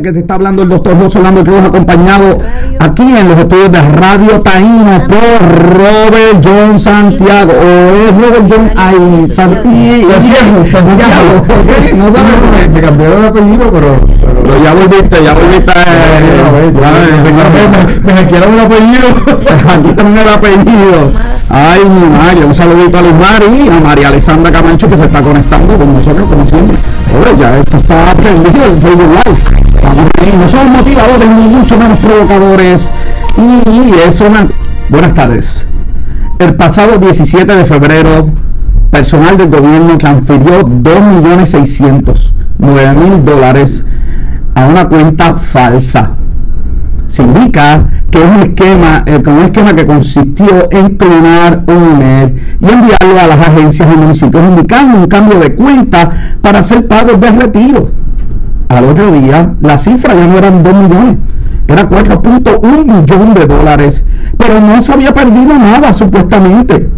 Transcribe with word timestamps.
que 0.00 0.10
te 0.10 0.20
está 0.20 0.34
hablando 0.34 0.62
el 0.62 0.70
doctor 0.70 0.96
José 0.98 1.18
Orlando 1.18 1.44
Cruz, 1.44 1.64
acompañado 1.66 2.38
aquí 2.78 3.02
en 3.02 3.28
los 3.28 3.38
estudios 3.38 3.70
de 3.70 3.82
Radio 3.82 4.40
Taíno 4.40 5.06
por 5.06 5.76
Robert 5.76 6.42
John 6.42 6.80
Santiago. 6.80 7.52
O 7.52 8.08
es 8.08 8.14
Robert 8.14 8.46
John 8.48 8.70
ay, 8.74 9.26
Santiago. 9.30 9.82
No 11.94 12.06
sabes, 12.06 12.70
me 12.72 12.80
cambiaron 12.80 13.18
el 13.18 13.24
apellido, 13.26 13.70
pero, 13.70 13.98
ya 14.64 14.72
volviste, 14.72 15.24
ya 15.24 15.34
volviste. 15.34 15.72
Me 18.02 18.12
hackearon 18.14 18.54
el 18.54 18.60
apellido. 18.60 19.08
Aquí 19.68 19.92
también 19.94 20.26
el 20.26 20.28
apellido. 20.32 21.12
Ay, 21.50 21.80
mi 21.84 22.08
madre, 22.16 22.46
un 22.46 22.54
saludito 22.54 22.96
a 22.96 23.02
Luis 23.02 23.14
Mari 23.14 23.66
y 23.66 23.68
a 23.68 23.78
María 23.78 24.08
Alessandra 24.08 24.50
Camacho 24.50 24.88
que 24.88 24.96
se 24.96 25.04
está 25.04 25.20
conectando 25.20 25.76
con 25.76 25.92
nosotros 25.92 26.26
como 26.30 26.48
siempre. 26.48 26.78
Oye, 27.20 27.38
ya 27.38 27.58
esto 27.58 27.76
está 27.76 28.10
aprendido 28.12 28.64
en 28.64 28.80
Facebook 28.80 29.20
Live 29.26 29.62
no 30.38 30.48
somos 30.48 30.76
motivadores 30.76 31.28
ni 31.30 31.48
mucho 31.54 31.76
menos 31.76 31.98
provocadores. 31.98 32.90
Y 33.36 33.60
eso, 34.06 34.26
buenas 34.88 35.14
tardes. 35.14 35.66
El 36.38 36.54
pasado 36.54 36.98
17 36.98 37.52
de 37.54 37.64
febrero, 37.64 38.30
personal 38.90 39.36
del 39.36 39.48
gobierno 39.48 39.98
transfirió 39.98 40.62
2.609.000 40.62 43.24
dólares 43.24 43.84
a 44.54 44.66
una 44.66 44.88
cuenta 44.88 45.34
falsa. 45.34 46.12
Se 47.08 47.22
indica 47.22 47.84
que 48.10 48.18
es 48.18 48.24
un 48.24 48.42
esquema, 48.42 49.02
eh, 49.06 49.22
un 49.26 49.42
esquema 49.42 49.74
que 49.74 49.86
consistió 49.86 50.68
en 50.70 50.96
clonar 50.96 51.62
un 51.66 51.94
email 51.94 52.40
y 52.58 52.64
enviarlo 52.64 53.20
a 53.20 53.26
las 53.26 53.48
agencias 53.48 53.86
y 53.92 53.96
municipios 53.96 54.42
indicando 54.44 54.96
un 54.98 55.06
cambio 55.06 55.38
de 55.38 55.54
cuenta 55.54 56.10
para 56.40 56.60
hacer 56.60 56.86
pagos 56.86 57.20
de 57.20 57.30
retiro 57.30 58.01
al 58.72 58.84
otro 58.84 59.10
día 59.12 59.54
la 59.60 59.78
cifra 59.78 60.14
ya 60.14 60.26
no 60.26 60.38
eran 60.38 60.62
2 60.62 60.74
millones, 60.74 61.16
era 61.68 61.88
4.1 61.88 62.84
millón 62.84 63.34
de 63.34 63.46
dólares, 63.46 64.04
pero 64.36 64.60
no 64.60 64.82
se 64.82 64.92
había 64.92 65.14
perdido 65.14 65.54
nada 65.58 65.92
supuestamente. 65.92 66.90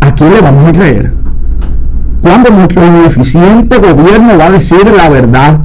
¿A 0.00 0.14
quién 0.14 0.34
le 0.34 0.40
vamos 0.40 0.68
a 0.68 0.72
creer? 0.72 1.12
Cuando 2.22 2.50
nuestro 2.50 2.86
ineficiente 2.86 3.78
gobierno 3.78 4.36
va 4.38 4.46
a 4.46 4.50
decir 4.50 4.86
la 4.94 5.08
verdad, 5.08 5.60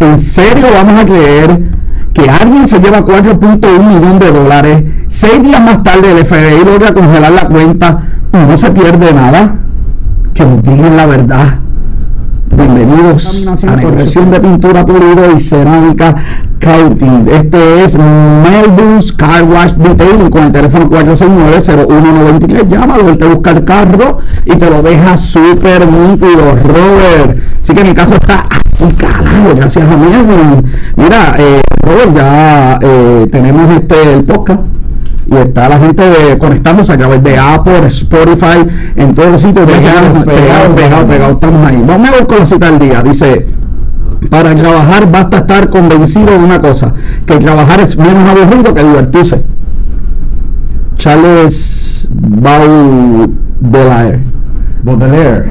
¿en 0.00 0.18
serio 0.18 0.66
vamos 0.74 1.02
a 1.02 1.06
creer 1.06 1.62
que 2.12 2.28
alguien 2.28 2.66
se 2.66 2.78
lleva 2.78 3.04
4.1 3.04 3.60
millón 3.82 4.18
de 4.18 4.30
dólares, 4.30 4.84
seis 5.08 5.42
días 5.42 5.60
más 5.60 5.82
tarde 5.82 6.12
el 6.12 6.24
FBI 6.24 6.64
logra 6.64 6.92
congelar 6.92 7.32
la 7.32 7.46
cuenta 7.48 8.02
y 8.32 8.36
no 8.36 8.56
se 8.56 8.70
pierde 8.70 9.12
nada? 9.12 9.56
Que 10.34 10.44
nos 10.44 10.62
digan 10.62 10.96
la 10.96 11.06
verdad. 11.06 11.65
Bienvenidos 12.56 13.26
a 13.62 13.76
la 13.76 13.82
corrección 13.82 14.30
de 14.30 14.40
pintura 14.40 14.86
pulido 14.86 15.30
y 15.36 15.40
cerámica 15.40 16.14
coating. 16.58 17.28
Este 17.30 17.84
es 17.84 17.98
Melbus 17.98 19.12
Car 19.12 19.44
Wash 19.44 19.72
Detailing 19.72 20.30
con 20.30 20.44
el 20.44 20.52
teléfono 20.52 20.88
469-0193. 20.88 22.68
Llámalo, 22.68 23.10
él 23.10 23.18
te 23.18 23.26
busca 23.26 23.50
el 23.50 23.64
carro 23.64 24.20
y 24.46 24.56
te 24.56 24.70
lo 24.70 24.82
deja 24.82 25.18
súper 25.18 25.86
nítido, 25.86 26.56
Robert. 26.64 27.38
Así 27.62 27.74
que 27.74 27.84
mi 27.84 27.92
carro 27.92 28.14
está 28.14 28.46
así 28.64 28.86
calado, 28.94 29.54
gracias 29.54 29.90
a 29.90 29.96
mí. 29.96 30.06
Mira, 30.96 31.34
eh, 31.38 31.60
Robert, 31.82 32.16
ya 32.16 32.78
eh, 32.80 33.26
tenemos 33.30 33.70
este 33.70 34.14
el 34.14 34.24
podcast 34.24 34.75
y 35.28 35.34
está 35.36 35.68
la 35.68 35.78
gente 35.78 36.02
conectándose 36.38 36.92
a 36.92 36.98
través 36.98 37.22
de 37.22 37.36
Apple, 37.38 37.86
Spotify, 37.88 38.66
en 38.94 39.14
todos 39.14 39.32
los 39.32 39.42
sitios. 39.42 39.66
Pegado, 39.66 40.24
pegado, 40.24 40.74
pegado, 40.74 41.06
pegado, 41.06 41.32
estamos 41.32 41.66
ahí. 41.66 41.82
Vamos 41.86 42.08
a 42.08 42.12
ver 42.12 42.26
con 42.26 42.38
la 42.38 42.46
cita 42.46 42.70
del 42.70 42.78
día. 42.78 43.02
Dice, 43.02 43.46
para 44.30 44.54
trabajar 44.54 45.10
basta 45.10 45.38
estar 45.38 45.68
convencido 45.68 46.30
de 46.30 46.38
una 46.38 46.60
cosa, 46.60 46.92
que 47.26 47.38
trabajar 47.38 47.80
es 47.80 47.96
menos 47.96 48.28
aburrido 48.28 48.72
que 48.72 48.82
divertirse. 48.82 49.42
Charles 50.96 52.08
Baudelaire. 52.10 53.30
Baudelaire. 54.82 55.50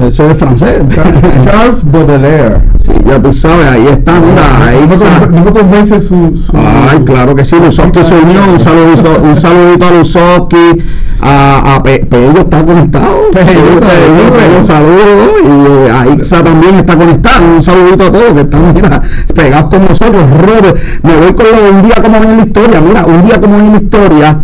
Eso 0.00 0.30
es 0.30 0.36
francés. 0.36 0.82
Charles 1.44 1.82
Baudelaire. 1.84 2.71
Ya 3.06 3.20
tú 3.20 3.32
sabes, 3.32 3.66
ahí 3.66 3.86
está, 3.88 4.20
mira, 4.20 4.66
ahí 4.66 4.88
está. 4.90 5.26
No 5.26 5.44
me 5.44 5.52
convence 5.52 6.00
su, 6.00 6.32
Ay, 6.54 7.00
claro 7.04 7.34
que 7.34 7.44
sí, 7.44 7.56
Lusoski 7.62 8.04
se 8.04 8.14
unió, 8.14 8.40
un 8.52 8.60
saludito, 8.60 9.20
un 9.22 9.36
saludito 9.36 9.86
a 9.86 9.90
Lusoski, 9.90 10.82
a, 11.20 11.74
a 11.74 11.82
Pe 11.82 12.06
Pello 12.06 12.40
está 12.40 12.64
conectado, 12.64 13.16
Pello, 13.32 14.62
saludos, 14.62 15.32
y 15.44 15.90
a 15.90 16.14
Ixa 16.14 16.44
también 16.44 16.76
está 16.76 16.96
conectado, 16.96 17.44
un 17.56 17.62
saludito 17.62 18.04
a 18.04 18.12
todos 18.12 18.32
que 18.32 18.40
están, 18.40 18.74
mira, 18.74 19.02
pegados 19.34 19.70
con 19.70 19.88
nosotros, 19.88 20.22
Robert, 20.40 20.76
me 21.02 21.16
voy 21.16 21.32
con 21.32 21.46
lo 21.46 21.62
de 21.62 21.70
un 21.70 21.82
día 21.82 21.94
como 22.02 22.16
en 22.16 22.36
la 22.36 22.44
historia, 22.44 22.80
mira, 22.80 23.04
un 23.04 23.22
día 23.26 23.40
como 23.40 23.56
en 23.56 23.72
la 23.72 23.78
historia, 23.78 24.38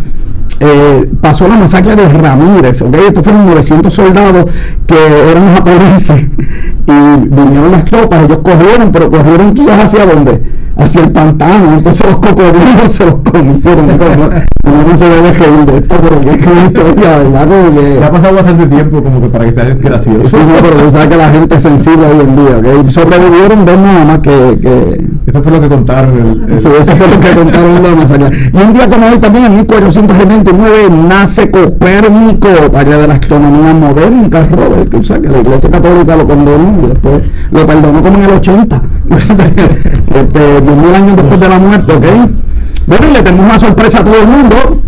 eh, 0.59 1.09
pasó 1.21 1.47
la 1.47 1.55
masacre 1.55 1.95
de 1.95 2.09
Ramírez. 2.09 2.81
¿okay? 2.81 3.07
Estos 3.07 3.23
fueron 3.23 3.45
900 3.45 3.93
soldados 3.93 4.45
que 4.85 5.31
eran 5.31 5.55
japoneses 5.55 6.21
y 6.87 7.27
vinieron 7.27 7.71
las 7.71 7.85
tropas, 7.85 8.25
ellos 8.25 8.39
corrieron, 8.43 8.91
pero 8.91 9.09
corrieron 9.09 9.53
quizás 9.53 9.85
hacia 9.85 10.05
dónde? 10.05 10.41
Hacia 10.79 11.01
el 11.03 11.11
pantano, 11.11 11.73
entonces 11.73 12.05
los 12.05 12.17
cocodrilos 12.17 12.91
se 12.91 13.05
los 13.05 13.15
comieron. 13.15 13.87
no, 13.87 14.71
no 14.87 14.97
se 14.97 15.09
debe 15.09 15.33
reír 15.33 15.65
de 15.65 15.77
esto, 15.77 15.95
pero 16.01 16.21
que 16.21 16.29
es 16.29 16.47
una 16.47 16.65
historia, 16.65 17.17
¿verdad? 17.17 17.47
Como 17.47 17.79
que, 17.79 18.03
ha 18.03 18.11
pasado 18.11 18.35
bastante 18.35 18.67
tiempo 18.67 19.03
como 19.03 19.21
que 19.21 19.27
para 19.27 19.45
que 19.45 19.51
sea 19.51 19.65
gracioso. 19.75 20.29
Sí, 20.29 20.37
no, 20.37 20.53
pero 20.61 20.83
tú 20.83 20.91
sabes 20.91 21.07
que 21.07 21.17
la 21.17 21.29
gente 21.29 21.55
es 21.55 21.61
sensible 21.61 22.05
hoy 22.07 22.19
en 22.21 22.35
día, 22.35 22.57
¿okay? 22.57 22.91
Sobrevivieron 22.91 23.65
dos 23.65 23.77
nada 23.77 24.05
más 24.05 24.19
que, 24.19 24.59
que... 24.61 25.09
Eso 25.27 25.43
fue 25.43 25.51
lo 25.51 25.61
que 25.61 25.69
contaron. 25.69 26.45
El, 26.47 26.53
eso, 26.57 26.69
eso 26.81 26.95
fue 26.95 27.07
lo 27.07 27.19
que 27.19 27.35
contaron 27.35 27.83
la 27.83 27.95
masacre. 27.95 28.31
Y 28.53 28.57
un 28.57 28.73
día 28.73 28.89
como 28.89 29.07
hoy 29.07 29.19
también, 29.19 29.45
en 29.45 29.55
1429, 29.57 30.89
nace 31.07 31.51
Copérnico, 31.51 32.47
allá 32.73 32.97
de 32.97 33.07
la 33.07 33.13
astronomía 33.15 33.73
moderna, 33.73 34.47
Robert, 34.51 34.89
que, 34.89 34.97
o 34.97 35.03
sea, 35.03 35.19
que 35.19 35.29
la 35.29 35.39
Iglesia 35.39 35.69
Católica 35.69 36.15
lo 36.15 36.27
condenó 36.27 36.77
y 36.83 36.87
después 36.87 37.23
lo 37.51 37.67
perdonó 37.67 38.01
como 38.01 38.17
en 38.17 38.23
el 38.23 38.31
80, 38.31 38.81
este, 40.15 40.61
10.000 40.69 40.95
años 40.95 41.15
después 41.15 41.39
de 41.39 41.49
la 41.49 41.59
muerte, 41.59 41.93
¿ok? 41.93 42.05
Bueno, 42.87 43.07
y 43.09 43.13
le 43.13 43.21
tenemos 43.21 43.45
una 43.45 43.59
sorpresa 43.59 43.99
a 43.99 44.03
todo 44.03 44.19
el 44.19 44.27
mundo, 44.27 44.81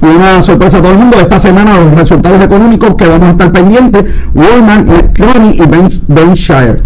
una 0.00 0.42
sorpresa 0.42 0.78
a 0.78 0.82
todo 0.82 0.92
el 0.92 0.98
mundo 0.98 1.18
esta 1.20 1.38
semana 1.38 1.78
los 1.78 1.94
resultados 1.94 2.42
económicos 2.42 2.94
que 2.94 3.06
vamos 3.06 3.28
a 3.28 3.30
estar 3.32 3.52
pendientes 3.52 4.04
Walmart, 4.34 4.88
Electronic 4.88 5.54
y 5.56 6.02
Benshire 6.06 6.82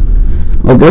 okay. 0.64 0.90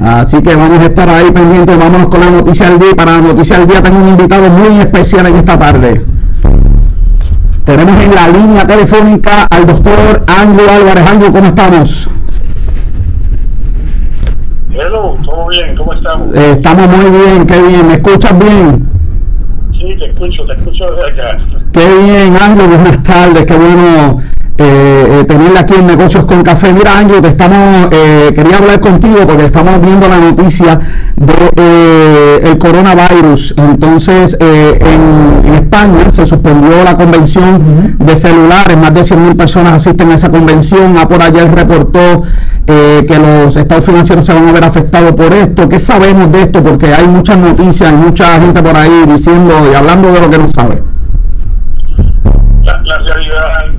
así 0.00 0.40
que 0.40 0.54
vamos 0.54 0.78
a 0.78 0.84
estar 0.84 1.08
ahí 1.08 1.32
pendientes 1.32 1.76
vámonos 1.76 2.06
con 2.06 2.20
la 2.20 2.30
noticia 2.30 2.70
del 2.70 2.78
día 2.78 2.94
para 2.94 3.12
la 3.12 3.20
noticia 3.20 3.58
del 3.58 3.66
día 3.66 3.82
tengo 3.82 3.98
un 3.98 4.08
invitado 4.10 4.48
muy 4.48 4.78
especial 4.78 5.26
en 5.26 5.36
esta 5.36 5.58
tarde 5.58 6.04
tenemos 7.64 8.02
en 8.02 8.14
la 8.14 8.28
línea 8.28 8.66
telefónica 8.66 9.46
al 9.48 9.66
doctor 9.66 10.22
Anglo 10.26 10.62
Álvarez. 10.70 11.10
Anglo, 11.10 11.32
¿cómo 11.32 11.46
estamos? 11.46 12.10
Hello, 14.76 15.16
¿todo 15.24 15.46
bien? 15.50 15.76
¿Cómo 15.76 15.92
estamos? 15.92 16.34
Eh, 16.34 16.52
estamos 16.52 16.88
muy 16.88 17.10
bien, 17.10 17.46
qué 17.46 17.62
bien. 17.62 17.86
¿Me 17.86 17.94
escuchas 17.94 18.36
bien? 18.36 18.88
Sí, 19.72 19.96
te 19.96 20.06
escucho, 20.06 20.44
te 20.46 20.54
escucho 20.54 20.84
desde 20.86 21.12
acá. 21.12 21.38
Qué 21.72 22.02
bien, 22.02 22.36
Anglo, 22.36 22.66
buenas 22.66 23.02
tardes, 23.04 23.46
qué 23.46 23.54
bueno 23.54 24.20
eh, 24.56 25.20
eh, 25.20 25.24
tenerla 25.24 25.60
aquí 25.60 25.74
en 25.74 25.86
Negocios 25.86 26.24
con 26.26 26.42
Café. 26.42 26.72
Mira, 26.72 26.98
Ángel, 26.98 27.20
te 27.20 27.28
estamos, 27.28 27.88
eh, 27.90 28.32
quería 28.34 28.58
hablar 28.58 28.78
contigo 28.78 29.18
porque 29.26 29.46
estamos 29.46 29.80
viendo 29.80 30.06
la 30.08 30.18
noticia 30.18 30.80
de 31.16 31.50
eh, 31.56 32.40
el 32.44 32.58
coronavirus. 32.58 33.54
Entonces, 33.56 34.36
en, 34.38 35.42
en, 35.44 35.54
España 35.54 36.08
se 36.10 36.26
suspendió 36.26 36.84
la 36.84 36.96
convención 36.96 37.96
de 37.98 38.16
celulares, 38.16 38.76
más 38.76 38.94
de 38.94 39.00
100.000 39.00 39.36
personas 39.36 39.72
asisten 39.72 40.12
a 40.12 40.14
esa 40.14 40.30
convención. 40.30 40.96
A 40.98 41.08
por 41.08 41.20
ayer 41.20 41.52
reportó 41.52 42.22
que 42.66 43.18
los 43.18 43.56
estados 43.56 43.84
financieros 43.84 44.24
se 44.24 44.32
van 44.32 44.48
a 44.48 44.52
ver 44.52 44.64
afectados 44.64 45.12
por 45.12 45.32
esto. 45.32 45.68
¿Qué 45.68 45.80
sabemos 45.80 46.30
de 46.30 46.42
esto? 46.42 46.62
Porque 46.62 46.94
hay 46.94 47.08
muchas 47.08 47.38
noticias, 47.38 47.90
hay 47.90 47.96
mucha 47.96 48.40
gente 48.40 48.62
por 48.62 48.76
ahí 48.76 49.04
diciendo 49.06 49.52
y 49.70 49.74
hablando 49.74 50.12
de 50.12 50.20
lo 50.20 50.30
que 50.30 50.38
no 50.38 50.48
sabe. 50.48 50.82
La, 52.62 52.80
la 52.82 52.98
realidad 52.98 53.74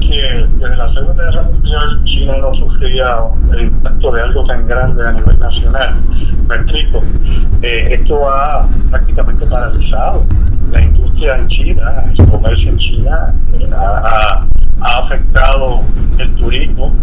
desde 0.65 0.77
la 0.77 0.93
Segunda 0.93 1.23
Guerra 1.23 1.41
Mundial 1.43 2.03
China 2.05 2.37
no 2.41 2.55
sufría 2.55 3.17
el 3.53 3.61
impacto 3.61 4.11
de 4.11 4.21
algo 4.21 4.45
tan 4.45 4.67
grande 4.67 5.07
a 5.07 5.11
nivel 5.11 5.39
nacional. 5.39 5.95
Me. 6.47 6.55
Eh, 7.61 7.87
esto 7.91 8.29
ha 8.29 8.67
prácticamente 8.89 9.45
paralizado 9.45 10.25
la 10.71 10.81
industria 10.81 11.37
en 11.37 11.47
China, 11.47 12.03
el 12.17 12.29
comercio 12.29 12.69
en 12.69 12.77
China, 12.77 13.33
eh, 13.59 13.69
ha, 13.73 14.45
ha 14.81 14.99
afectado 14.99 15.81
el 16.19 16.35
turismo, 16.35 16.93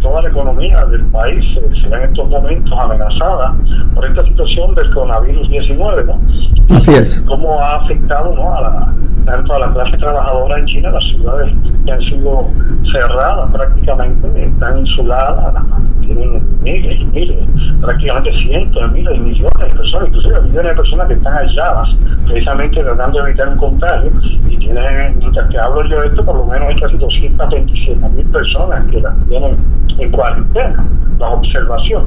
toda 0.00 0.22
la 0.22 0.28
economía 0.28 0.84
del 0.86 1.04
país 1.06 1.44
se, 1.54 1.80
se 1.80 1.88
ve 1.88 1.96
en 1.96 2.10
estos 2.10 2.28
momentos 2.28 2.78
amenazada 2.78 3.54
por 3.94 4.06
esta 4.06 4.24
situación 4.24 4.74
del 4.74 4.92
coronavirus 4.94 5.48
19, 5.50 6.04
¿no? 6.04 6.76
Así 6.76 6.92
es. 6.92 7.20
¿Cómo 7.22 7.60
ha 7.60 7.76
afectado 7.76 8.34
¿no? 8.34 8.54
a 8.54 8.60
la, 8.60 8.94
tanto 9.24 9.54
a 9.54 9.58
la 9.58 9.72
clase 9.72 9.96
trabajadora 9.96 10.58
en 10.58 10.66
China, 10.66 10.90
las 10.90 11.04
ciudades 11.04 11.52
que 11.84 11.92
han 11.92 12.00
sido 12.02 12.48
cerradas 12.92 13.50
prácticamente, 13.52 14.44
están 14.44 14.78
insuladas, 14.78 15.54
tienen 16.00 16.62
miles 16.62 17.00
y 17.00 17.04
miles, 17.04 17.36
prácticamente 17.80 18.30
cientos 18.38 18.82
de 18.82 18.88
miles 18.88 19.16
y 19.16 19.20
millones 19.20 19.58
de 19.58 19.76
personas, 19.76 20.08
inclusive 20.08 20.40
millones 20.42 20.70
de 20.70 20.76
personas 20.76 21.08
que 21.08 21.14
están 21.14 21.36
aisladas, 21.36 21.88
precisamente 22.26 22.82
tratando 22.82 23.22
de 23.22 23.30
evitar 23.30 23.48
un 23.48 23.58
contagio, 23.58 24.10
y 24.48 24.56
tienen, 24.56 25.18
mientras 25.18 25.48
que 25.50 25.58
hablo 25.58 25.84
yo 25.84 26.00
de 26.02 26.08
esto, 26.08 26.24
por 26.24 26.36
lo 26.36 26.44
menos 26.46 26.74
esta 26.74 26.88
237 26.98 28.08
mil 28.10 28.26
personas 28.26 28.84
que 28.86 29.00
las 29.00 29.14
tienen 29.28 29.56
en 29.98 30.10
cuarentena, 30.10 30.86
la 31.18 31.28
observación. 31.30 32.06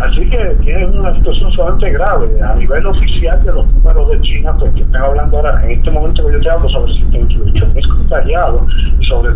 Así 0.00 0.28
que 0.30 0.38
tienen 0.62 0.98
una 0.98 1.14
situación 1.14 1.52
sumamente 1.52 1.90
grave. 1.90 2.40
A 2.42 2.54
nivel 2.54 2.86
oficial 2.86 3.42
de 3.44 3.52
los 3.52 3.66
números 3.66 4.10
de 4.10 4.20
China, 4.22 4.56
pues 4.58 4.72
que 4.74 4.80
están 4.80 5.02
hablando 5.02 5.36
ahora, 5.36 5.62
en 5.64 5.72
este 5.72 5.90
momento 5.90 6.26
que 6.26 6.32
yo 6.32 6.40
te 6.40 6.50
hablo 6.50 6.68
sobre 6.68 6.94
78 6.94 7.66
mil 7.74 7.88
contagiados 7.88 8.62
y 8.98 9.04
sobre 9.04 9.32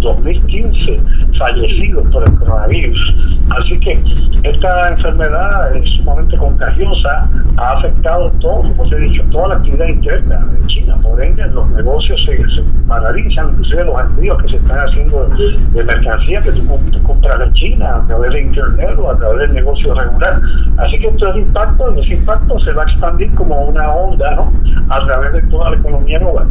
2015 0.00 1.00
fallecidos 1.38 2.06
por 2.10 2.26
el 2.28 2.34
coronavirus. 2.36 3.14
Así 3.50 3.78
que 3.80 4.02
esta 4.42 4.88
enfermedad 4.88 5.74
es 5.76 5.88
sumamente 5.96 6.36
contagiosa, 6.36 7.28
ha 7.56 7.72
afectado 7.72 8.30
todo, 8.40 8.62
como 8.62 8.88
se 8.88 8.94
ha 8.94 8.98
dicho, 8.98 9.22
toda 9.30 9.48
la 9.48 9.54
actividad 9.56 9.88
interna 9.88 10.46
de 10.58 10.66
China. 10.66 10.98
Por 11.02 11.22
ende, 11.22 11.46
los 11.48 11.70
negocios 11.70 12.22
se, 12.24 12.36
se 12.36 12.62
paralizan, 12.88 13.50
inclusive 13.50 13.84
los 13.84 14.00
envíos 14.00 14.42
que 14.42 14.48
se 14.50 14.56
están 14.56 14.78
haciendo 14.78 15.28
de 15.72 15.84
mercancía 15.84 16.40
que 16.40 16.52
tú, 16.52 16.62
tú 16.90 17.02
compras 17.02 17.40
en 17.40 17.52
China 17.52 17.96
a 17.96 18.06
través 18.06 18.32
de 18.32 18.40
internet 18.42 18.94
o 18.98 19.10
a 19.10 19.16
través 19.18 19.38
del 19.40 19.54
negocio 19.54 19.94
regular. 19.94 20.40
Así 20.78 20.98
que 20.98 21.08
esto 21.08 21.30
es 21.30 21.36
impacto 21.36 21.94
y 21.96 22.00
ese 22.00 22.14
impacto 22.14 22.58
se 22.60 22.72
va 22.72 22.82
a 22.82 22.86
expandir 22.86 23.34
como 23.34 23.60
una 23.66 23.90
onda 23.90 24.34
¿no? 24.34 24.52
a 24.88 25.04
través 25.06 25.32
de 25.32 25.42
toda 25.50 25.70
la 25.70 25.76
economía 25.76 26.18
global. 26.18 26.46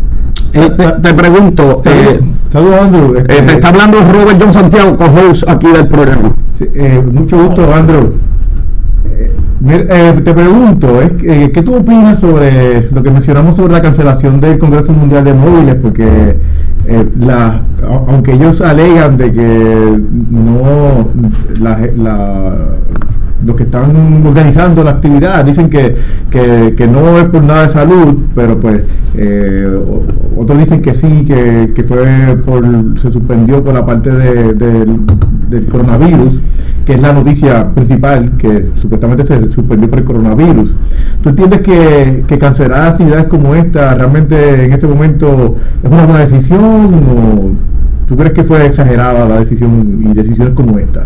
Eh, 0.53 0.69
te, 0.69 0.91
te 0.91 1.13
pregunto, 1.15 1.81
eh, 1.85 2.19
Saludos, 2.49 2.81
Andrew. 2.81 3.17
eh, 3.17 3.23
te 3.23 3.53
está 3.53 3.69
hablando 3.69 3.97
Robert 4.01 4.39
John 4.39 4.53
Co-host 4.73 5.43
aquí 5.47 5.67
del 5.67 5.87
programa. 5.87 6.33
Eh, 6.59 7.03
mucho 7.11 7.37
gusto, 7.45 7.71
Andrew. 7.73 8.13
Eh, 9.05 9.31
eh, 9.89 10.21
te 10.25 10.33
pregunto, 10.33 10.99
eh, 11.01 11.51
¿qué 11.53 11.61
tú 11.61 11.75
opinas 11.75 12.19
sobre 12.19 12.89
lo 12.91 13.03
que 13.03 13.11
mencionamos 13.11 13.55
sobre 13.55 13.73
la 13.73 13.81
cancelación 13.81 14.41
del 14.41 14.57
Congreso 14.57 14.91
Mundial 14.91 15.23
de 15.25 15.33
Móviles? 15.33 15.75
Porque 15.75 16.37
aunque 18.07 18.33
ellos 18.33 18.61
alegan 18.61 19.17
de 19.17 19.31
que 19.31 20.01
no 20.31 21.07
la- 21.61 22.57
los 23.45 23.55
que 23.55 23.63
están 23.63 24.23
organizando 24.25 24.83
la 24.83 24.91
actividad 24.91 25.43
dicen 25.45 25.69
que, 25.69 25.95
que, 26.29 26.73
que 26.75 26.87
no 26.87 27.17
es 27.17 27.25
por 27.25 27.43
nada 27.43 27.63
de 27.63 27.69
salud, 27.69 28.17
pero 28.35 28.59
pues 28.59 28.81
eh, 29.15 29.67
otros 30.37 30.57
dicen 30.59 30.81
que 30.81 30.93
sí, 30.93 31.25
que, 31.25 31.71
que 31.75 31.83
fue 31.83 32.05
por 32.45 32.63
se 32.99 33.11
suspendió 33.11 33.63
por 33.63 33.73
la 33.73 33.85
parte 33.85 34.09
de- 34.11 34.53
del 35.49 35.67
coronavirus, 35.67 36.41
que 36.85 36.93
es 36.93 37.01
la 37.01 37.13
noticia 37.13 37.69
principal, 37.75 38.31
que 38.39 38.69
supuestamente 38.73 39.25
se 39.25 39.51
suspendió 39.51 39.87
por 39.89 39.99
el 39.99 40.05
coronavirus. 40.05 40.75
¿Tú 41.21 41.29
entiendes 41.29 41.61
que, 41.61 42.23
que 42.27 42.37
cancelar 42.39 42.81
actividades 42.93 43.25
como 43.25 43.53
esta 43.53 43.93
realmente 43.93 44.65
en 44.65 44.73
este 44.73 44.87
momento 44.87 45.55
es 45.83 45.91
una 45.91 46.05
buena 46.05 46.21
decisión 46.21 46.61
o 46.63 47.51
tú 48.07 48.17
crees 48.17 48.33
que 48.33 48.43
fue 48.43 48.65
exagerada 48.65 49.27
la 49.27 49.39
decisión 49.39 49.99
y 50.01 50.13
decisiones 50.13 50.53
como 50.55 50.79
esta? 50.79 51.05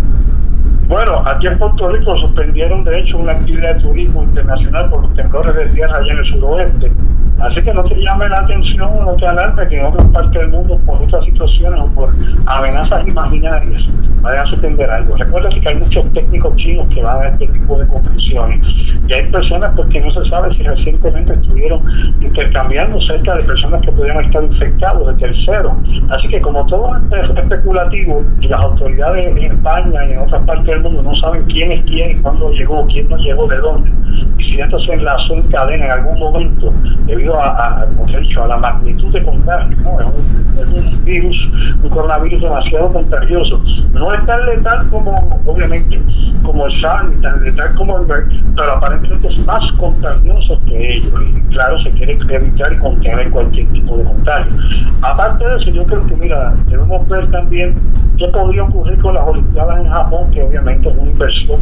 Bueno, 0.87 1.21
aquí 1.25 1.47
en 1.47 1.57
Puerto 1.57 1.89
Rico 1.89 2.15
suspendieron 2.17 2.85
de 2.85 3.01
hecho 3.01 3.17
una 3.17 3.33
actividad 3.33 3.75
de 3.75 3.81
turismo 3.81 4.23
internacional 4.23 4.89
por 4.89 5.01
los 5.01 5.13
temblores 5.15 5.53
de 5.53 5.65
tierra 5.67 5.97
allá 5.97 6.13
en 6.13 6.19
el 6.19 6.25
suroeste. 6.25 6.91
Así 7.39 7.61
que 7.61 7.73
no 7.73 7.83
te 7.83 7.95
llame 7.95 8.29
la 8.29 8.39
atención, 8.39 8.89
no 9.05 9.13
te 9.17 9.27
alarme 9.27 9.67
que 9.67 9.79
en 9.79 9.85
otras 9.85 10.07
partes 10.07 10.41
del 10.41 10.49
mundo 10.49 10.79
por 10.85 11.01
otras 11.01 11.25
situaciones 11.25 11.81
o 11.81 11.87
por 11.87 12.13
amenazas 12.45 13.05
imaginarias 13.05 13.83
vayan 14.21 14.45
a 14.45 14.49
suspender 14.49 14.89
algo. 14.89 15.17
Recuerda 15.17 15.49
que 15.49 15.67
hay 15.67 15.75
muchos 15.75 16.13
técnicos 16.13 16.55
chinos 16.55 16.87
que 16.93 17.03
van 17.03 17.21
a 17.21 17.27
este 17.27 17.47
tipo 17.47 17.77
de 17.77 17.87
convenciones 17.87 18.65
y 19.07 19.13
hay 19.13 19.23
personas 19.31 19.71
pues, 19.75 19.87
que 19.89 20.01
no 20.01 20.11
se 20.11 20.29
sabe 20.29 20.53
si 20.55 20.63
recientemente 20.63 21.33
estuvieron 21.33 21.81
intercambiando 22.21 22.99
cerca 23.01 23.35
de 23.35 23.43
personas 23.43 23.81
que 23.81 23.91
podrían 23.91 24.25
estar 24.25 24.43
infectados 24.43 25.07
de 25.07 25.13
terceros. 25.27 25.73
Así 26.09 26.27
que 26.27 26.41
como 26.41 26.65
todo 26.65 26.95
es 26.97 27.29
especulativo 27.37 28.23
y 28.41 28.47
las 28.47 28.61
autoridades 28.61 29.25
en 29.27 29.37
España 29.37 30.05
y 30.05 30.11
en 30.11 30.19
otras 30.19 30.43
partes 30.43 30.67
del 30.67 30.81
mundo 30.81 31.01
no 31.03 31.15
saben 31.15 31.43
quién 31.45 31.71
es 31.71 31.83
quién 31.83 32.21
cuándo 32.21 32.51
llegó, 32.51 32.85
quién 32.87 33.07
no 33.09 33.17
llegó, 33.17 33.47
de 33.47 33.57
dónde. 33.57 33.91
Y 34.37 34.43
si 34.43 34.59
esto 34.59 34.79
se 34.79 34.93
enlazó 34.93 35.33
en 35.35 35.43
cadena 35.43 35.85
en 35.85 35.91
algún 35.91 36.19
momento 36.19 36.73
debido 37.05 37.39
a, 37.39 37.85
como 37.95 38.13
ha 38.13 38.19
dicho, 38.19 38.43
a 38.43 38.47
la 38.47 38.57
magnitud 38.57 39.11
de 39.13 39.23
contagio, 39.23 39.77
¿no? 39.77 39.99
es, 39.99 40.07
un, 40.07 40.57
es 40.59 40.95
un 40.95 41.05
virus, 41.05 41.51
un 41.81 41.89
coronavirus 41.89 42.41
demasiado 42.41 42.91
contagioso. 42.91 43.61
No 43.93 44.13
es 44.13 44.25
tan 44.25 44.45
letal 44.47 44.89
como, 44.89 45.41
obviamente, 45.45 46.01
como 46.43 46.65
el 46.65 46.81
SARS, 46.81 47.09
ni 47.09 47.21
tan 47.21 47.43
letal 47.43 47.73
como 47.75 47.99
el 47.99 48.07
MERS, 48.07 48.27
pero 48.55 48.71
aparentemente 48.73 48.96
más 49.45 49.71
contagioso 49.73 50.59
que 50.67 50.95
ellos. 50.95 51.13
Y 51.35 51.53
claro, 51.53 51.81
se 51.83 51.91
quiere 51.91 52.13
evitar 52.13 52.73
y 52.73 52.77
contener 52.77 53.29
cualquier 53.31 53.67
tipo 53.71 53.97
de 53.97 54.03
contagio. 54.03 54.53
Aparte 55.01 55.47
de 55.47 55.57
eso, 55.57 55.71
yo 55.71 55.85
creo 55.85 56.05
que, 56.07 56.15
mira, 56.15 56.53
debemos 56.67 57.07
ver 57.07 57.29
también 57.31 57.75
qué 58.17 58.27
podría 58.29 58.63
ocurrir 58.63 58.97
con 58.99 59.13
las 59.13 59.27
Olimpiadas 59.27 59.79
en 59.79 59.89
Japón, 59.91 60.31
que 60.31 60.43
obviamente 60.43 60.89
es 60.89 60.97
una 60.97 61.11
inversión 61.11 61.59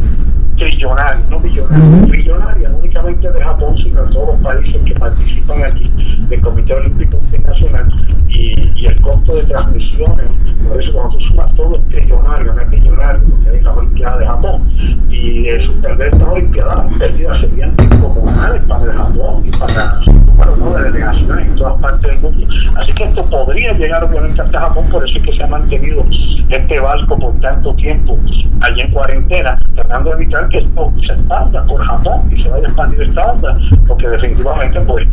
trillonaria, 0.56 1.26
no 1.28 1.38
billonaria, 1.38 1.84
Ujú. 1.84 2.06
trillonaria, 2.06 2.68
no 2.70 2.78
únicamente 2.78 3.30
de 3.30 3.44
Japón, 3.44 3.76
sino 3.76 4.04
de 4.04 4.12
todos 4.12 4.28
los 4.28 4.42
países 4.42 4.82
que 4.86 4.94
participan 4.94 5.64
aquí, 5.64 5.92
del 6.28 6.40
Comité 6.40 6.74
Olímpico 6.74 7.18
Internacional, 7.18 7.92
y, 8.28 8.72
y 8.74 8.86
el 8.86 9.00
costo 9.02 9.36
de 9.36 9.44
transmisiones, 9.44 10.26
por 10.66 10.82
eso 10.82 10.92
cuando 10.92 11.18
tú 11.18 11.24
sumas 11.26 11.54
todo 11.56 11.72
es 11.72 11.88
trillonario, 11.88 12.54
no 12.54 12.60
es 12.62 12.70
billonario, 12.70 13.22
porque 13.28 13.56
es 13.58 13.62
la 13.62 13.72
Olimpiada 13.72 14.18
de 14.18 14.26
Japón, 14.26 14.70
y 15.10 15.48
eh, 15.48 15.66
suspender 15.66 16.08
estas 16.14 16.28
Olimpiadas, 16.28 16.76
las 16.76 16.98
pérdidas 16.98 17.40
serían 17.40 17.76
comunales 18.00 18.62
para 18.62 18.84
el 18.84 18.92
Japón 18.92 19.42
y 19.44 19.50
para 19.50 20.00
bueno, 20.36 20.56
¿no? 20.56 20.74
de 20.74 20.84
delegaciones 20.84 21.46
en 21.46 21.56
todas 21.56 21.80
partes 21.80 22.10
del 22.10 22.20
mundo. 22.20 22.46
Así 22.76 22.92
que 22.92 23.04
esto 23.04 23.24
podría 23.26 23.72
llegar 23.72 24.04
obviamente 24.04 24.40
hasta 24.40 24.60
Japón, 24.60 24.84
por 24.90 25.04
eso 25.04 25.18
es 25.18 25.22
que 25.22 25.32
se 25.32 25.42
ha 25.42 25.46
mantenido 25.46 26.04
este 26.48 26.80
barco 26.80 27.18
por 27.18 27.34
tanto 27.40 27.74
tiempo 27.74 28.16
allí 28.60 28.80
en 28.80 28.90
cuarentena, 28.92 29.58
tratando 29.74 30.10
de 30.10 30.22
evitar 30.22 30.48
que 30.48 30.58
esto 30.58 30.92
se 31.06 31.12
expanda 31.12 31.62
por 31.64 31.84
Japón 31.84 32.30
y 32.32 32.42
se 32.42 32.48
vaya 32.48 32.66
a 32.66 32.68
expandir 32.68 33.02
esta 33.02 33.32
onda, 33.32 33.58
porque 33.86 34.08
definitivamente 34.08 34.80
pues 34.80 35.06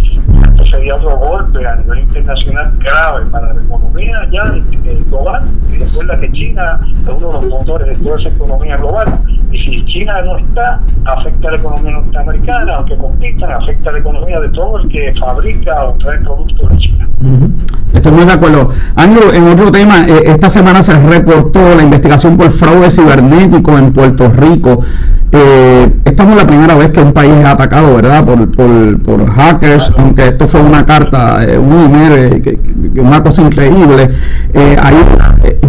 esto 0.50 0.66
sería 0.66 0.96
otro 0.96 1.18
golpe 1.18 1.66
a 1.68 1.76
nivel 1.76 2.00
internacional 2.00 2.72
grave 2.80 3.26
para 3.28 3.54
la 3.54 3.62
economía 3.62 4.28
ya 4.32 4.56
eh, 4.56 5.04
global. 5.08 5.44
Y 5.72 5.78
recuerda 5.78 6.20
que 6.20 6.32
China 6.32 6.80
es 6.84 7.14
uno 7.14 7.28
de 7.28 7.34
los 7.34 7.46
motores 7.46 7.88
de 7.98 8.04
toda 8.04 8.20
esa 8.20 8.30
economía 8.30 8.78
global. 8.78 9.20
Y 9.52 9.58
si 9.60 9.86
China 9.86 10.22
no 10.22 10.38
está, 10.38 10.80
afecta 11.06 11.48
a 11.50 11.52
la 11.52 11.58
economía 11.58 11.92
norteamericana, 11.92 12.74
aunque 12.76 12.98
compitan, 12.98 13.52
afecta 13.52 13.90
a 13.90 13.94
la 13.94 14.00
economía 14.00 14.40
de 14.40 14.50
todo 14.50 14.80
el 14.80 14.90
que 14.90 15.14
fabrica 15.20 15.86
o 15.86 15.94
trae 15.98 16.20
productos 16.20 16.70
de 16.70 16.78
China. 16.78 17.10
Estoy 17.94 18.12
muy 18.12 18.26
de 18.26 18.34
acuerdo. 18.34 18.72
En 18.98 19.48
otro 19.48 19.72
tema, 19.72 20.06
eh, 20.08 20.24
esta 20.26 20.50
semana 20.50 20.82
se 20.82 20.94
reportó 21.24 21.76
la 21.76 21.84
investigación 21.84 22.38
por 22.38 22.52
fraude 22.52 22.92
cibernético 22.92 23.78
en 23.78 23.92
Puerto 23.94 24.32
Rico. 24.36 24.80
Eh, 25.32 25.90
esta 26.06 26.24
no 26.26 26.32
es 26.32 26.38
la 26.38 26.48
primera 26.48 26.76
vez 26.76 26.92
que 26.92 27.00
un 27.02 27.12
país 27.12 27.32
es 27.32 27.46
atacado, 27.46 27.96
¿verdad? 27.96 28.24
Por, 28.24 28.52
por, 28.56 29.02
por 29.02 29.32
hackers, 29.34 29.92
aunque 29.98 30.28
esto 30.28 30.48
fue 30.48 30.62
una 30.62 30.86
carta, 30.86 31.44
eh, 31.44 31.58
un 31.58 31.72
email, 31.86 32.12
eh, 32.36 32.42
que, 32.42 32.60
que- 32.60 33.02
una 33.02 33.24
cosa 33.24 33.42
increíble. 33.42 34.12
Eh, 34.54 34.78
ahí, 34.82 34.96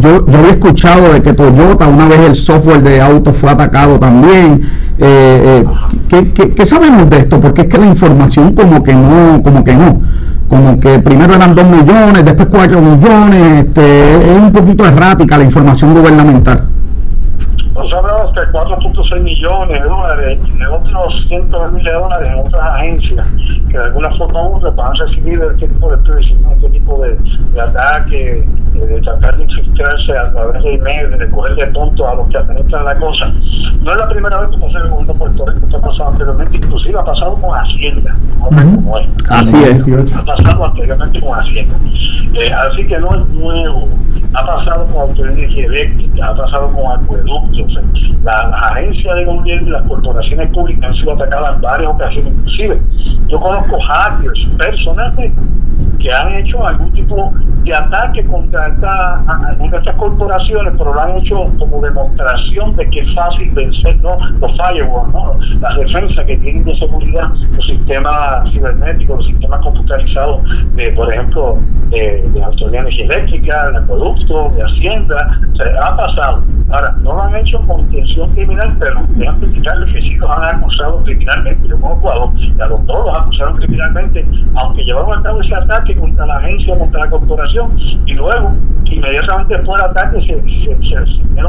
yo, 0.02 0.26
yo 0.26 0.38
había 0.38 0.50
escuchado 0.50 1.14
de 1.14 1.22
que 1.22 1.32
Toyota, 1.32 1.86
una 1.86 2.06
vez 2.08 2.20
el 2.20 2.34
software 2.34 2.82
de 2.82 3.00
auto 3.00 3.32
fue 3.32 3.50
atacado 3.50 3.98
también. 3.98 4.62
¿qué, 4.98 6.30
qué, 6.34 6.50
qué 6.50 6.66
sabemos 6.66 7.08
de 7.10 7.18
esto? 7.18 7.40
Porque 7.40 7.62
es 7.62 7.66
que 7.68 7.78
la 7.78 7.86
información 7.86 8.54
como 8.54 8.82
que 8.82 8.94
no, 8.94 9.42
como 9.42 9.64
que 9.64 9.74
no 9.74 10.00
como 10.48 10.78
que 10.80 10.98
primero 10.98 11.34
eran 11.34 11.54
2 11.54 11.64
millones, 11.66 12.24
después 12.24 12.48
4 12.50 12.80
millones, 12.80 13.64
este, 13.66 14.32
es 14.32 14.40
un 14.40 14.52
poquito 14.52 14.86
errática 14.86 15.38
la 15.38 15.44
información 15.44 15.94
gubernamental. 15.94 16.73
Nos 17.74 17.92
hablamos 17.92 18.32
de 18.34 18.42
4.6 18.52 19.20
millones 19.20 19.82
de 19.82 19.88
dólares 19.88 20.38
y 20.46 20.58
de 20.58 20.66
otros 20.68 21.24
cientos 21.26 21.60
de 21.60 21.76
miles 21.76 21.92
de 21.92 21.98
dólares 21.98 22.30
en 22.30 22.38
otras 22.38 22.70
agencias 22.70 23.26
que 23.68 23.78
de 23.78 23.84
alguna 23.84 24.10
forma 24.16 24.42
u 24.42 24.56
otra 24.56 24.70
van 24.70 24.92
a 24.92 25.04
recibir 25.04 25.40
este 25.42 25.66
tipo 25.66 25.90
de 25.90 25.96
¿no? 26.40 26.52
este 26.52 26.68
tipo 26.70 27.02
de, 27.02 27.16
de 27.52 27.60
ataque, 27.60 28.48
de 28.74 29.00
tratar 29.00 29.36
de 29.36 29.42
infiltrarse 29.42 30.16
a 30.16 30.32
través 30.32 30.62
de 30.62 30.74
email, 30.74 31.18
de 31.18 31.30
coger 31.30 31.56
de 31.56 31.66
tonto 31.68 32.08
a 32.08 32.14
los 32.14 32.28
que 32.28 32.38
administran 32.38 32.84
la 32.84 32.96
cosa. 32.96 33.32
No 33.82 33.90
es 33.90 33.98
la 33.98 34.08
primera 34.08 34.40
vez 34.40 34.50
que 34.50 34.58
pasa 34.58 34.78
en 34.78 34.84
el 34.84 34.90
gobierno 34.90 35.12
de 35.12 35.18
Puerto 35.18 35.46
Rico, 35.46 35.66
esto 35.66 35.76
ha 35.76 35.80
pasado 35.80 36.08
anteriormente, 36.10 36.56
inclusive 36.56 36.98
ha 36.98 37.04
pasado 37.04 37.34
con 37.34 37.50
Hacienda, 37.54 38.16
como 38.40 38.98
es. 38.98 39.08
Así 39.30 39.56
es. 39.64 39.84
18. 39.84 40.16
Ha 40.16 40.24
pasado 40.24 40.64
anteriormente 40.64 41.20
con 41.20 41.40
Hacienda. 41.40 41.74
Eh, 42.34 42.52
así 42.52 42.86
que 42.86 42.98
no 42.98 43.14
es 43.14 43.28
nuevo. 43.28 43.88
Ha 44.34 44.46
pasado 44.46 44.86
con 44.86 45.02
Autoridad 45.02 45.34
de 45.34 45.42
Energía 45.42 45.66
Eléctrica, 45.66 46.28
ha 46.28 46.36
pasado 46.36 46.70
con 46.72 46.92
acueductos. 46.92 47.63
La- 48.22 48.48
las 48.48 48.62
agencias 48.72 49.14
de 49.16 49.24
gobierno 49.24 49.68
y 49.68 49.70
las 49.70 49.82
corporaciones 49.82 50.48
públicas 50.50 50.90
han 50.90 50.96
sido 50.96 51.12
atacadas 51.12 51.54
en 51.56 51.60
varias 51.62 51.90
ocasiones. 51.90 52.32
Inclusive, 52.32 52.80
yo 53.28 53.40
conozco 53.40 53.78
hackers 53.80 54.46
personalmente 54.58 55.32
que 55.98 56.12
han 56.12 56.34
hecho 56.34 56.66
algún 56.66 56.92
tipo 56.92 57.32
de 57.64 57.74
ataque 57.74 58.24
contra, 58.26 58.68
esta, 58.68 59.24
estas 59.72 59.96
corporaciones, 59.96 60.74
pero 60.76 60.92
lo 60.92 61.00
han 61.00 61.16
hecho 61.16 61.50
como 61.58 61.80
demostración 61.80 62.76
de 62.76 62.90
que 62.90 63.00
es 63.00 63.14
fácil 63.14 63.50
vencer 63.52 63.96
¿no? 64.02 64.18
los 64.40 64.52
firewalls, 64.52 65.12
¿no? 65.12 65.38
las 65.60 65.76
defensas 65.76 66.26
que 66.26 66.36
tienen 66.36 66.64
de 66.64 66.76
seguridad, 66.78 67.30
los 67.56 67.66
sistemas 67.66 68.50
cibernéticos, 68.52 69.16
los 69.16 69.26
sistemas 69.26 69.60
computarizados, 69.60 70.42
de, 70.74 70.90
por 70.92 71.12
ejemplo, 71.12 71.58
de, 71.88 72.28
de 72.34 72.42
autoridad 72.42 72.82
energía 72.82 73.04
eléctrica, 73.06 73.70
de 73.70 73.78
acueducto, 73.78 74.52
de 74.56 74.62
hacienda, 74.62 75.40
se 75.56 75.64
ha 75.82 75.96
pasado. 75.96 76.42
Ahora, 76.70 76.94
no 77.00 77.14
lo 77.14 77.22
han 77.22 77.36
hecho 77.36 77.60
con 77.66 77.80
intención 77.80 78.30
criminal, 78.34 78.76
pero 78.78 79.02
dejan 79.10 79.42
explicarles 79.42 79.92
que 79.92 80.00
sí 80.00 80.14
los 80.16 80.30
han 80.30 80.56
acusado 80.56 81.02
criminalmente, 81.04 81.68
yo 81.68 81.80
como 81.80 81.96
Ecuador, 81.96 82.30
y 82.36 82.60
a 82.60 82.66
los 82.66 82.84
dos 82.86 83.06
los 83.06 83.18
acusaron 83.18 83.56
criminalmente, 83.56 84.26
aunque 84.56 84.84
llevaron 84.84 85.18
a 85.18 85.22
cabo 85.22 85.40
ese 85.40 85.54
ataque 85.54 85.73
contra 85.96 86.26
la 86.26 86.36
agencia, 86.36 86.78
contra 86.78 87.00
la 87.00 87.10
corporación, 87.10 87.76
y 88.06 88.12
luego, 88.12 88.54
inmediatamente 88.84 89.56
después 89.56 89.80
del 89.80 89.90
ataque, 89.90 90.20
se, 90.20 90.88
se, 90.88 91.40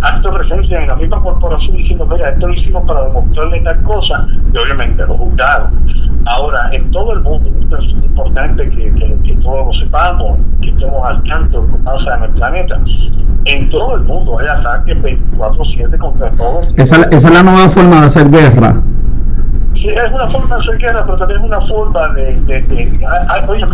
actos 0.00 0.32
de 0.32 0.38
presencia 0.38 0.82
en 0.82 0.88
la 0.88 0.96
misma 0.96 1.22
corporación 1.22 1.76
diciendo, 1.76 2.06
mira, 2.06 2.30
esto 2.30 2.46
lo 2.46 2.54
hicimos 2.54 2.84
para 2.86 3.04
demostrarle 3.04 3.60
tal 3.60 3.82
cosa, 3.82 4.26
y 4.52 4.56
obviamente 4.56 5.06
lo 5.06 5.16
juzgaron. 5.18 5.70
Ahora, 6.26 6.70
en 6.72 6.90
todo 6.90 7.12
el 7.12 7.20
mundo, 7.20 7.50
esto 7.60 7.78
es 7.78 7.90
importante 7.90 8.68
que, 8.70 9.38
todos 9.42 9.66
lo 9.66 9.72
sepamos, 9.84 10.38
que 10.60 10.70
estemos 10.70 11.06
al 11.06 11.22
tanto 11.24 11.62
de 11.62 11.68
lo 11.68 11.76
que 11.76 11.82
pasa 11.84 12.16
en 12.16 12.22
el 12.24 12.30
planeta, 12.30 12.80
en 13.44 13.70
todo 13.70 13.96
el 13.96 14.02
mundo 14.02 14.38
hay 14.38 14.46
ataques 14.46 14.96
24-7 15.02 15.98
contra 15.98 16.30
todos. 16.30 16.68
Esa 16.76 17.02
es 17.10 17.30
la 17.30 17.42
nueva 17.42 17.68
forma 17.70 18.00
de 18.00 18.06
hacer 18.06 18.30
guerra. 18.30 18.82
Sí, 19.80 19.88
es 19.88 20.10
una 20.12 20.26
forma 20.28 20.56
de 20.56 20.62
hacer 20.62 20.78
guerra, 20.78 21.04
pero 21.04 21.18
también 21.18 21.40
es 21.40 21.46
una 21.46 21.60
forma 21.68 22.08
de... 22.08 22.34
de, 22.40 22.60
de 22.62 23.06
hay, 23.28 23.44
oye, 23.46 23.64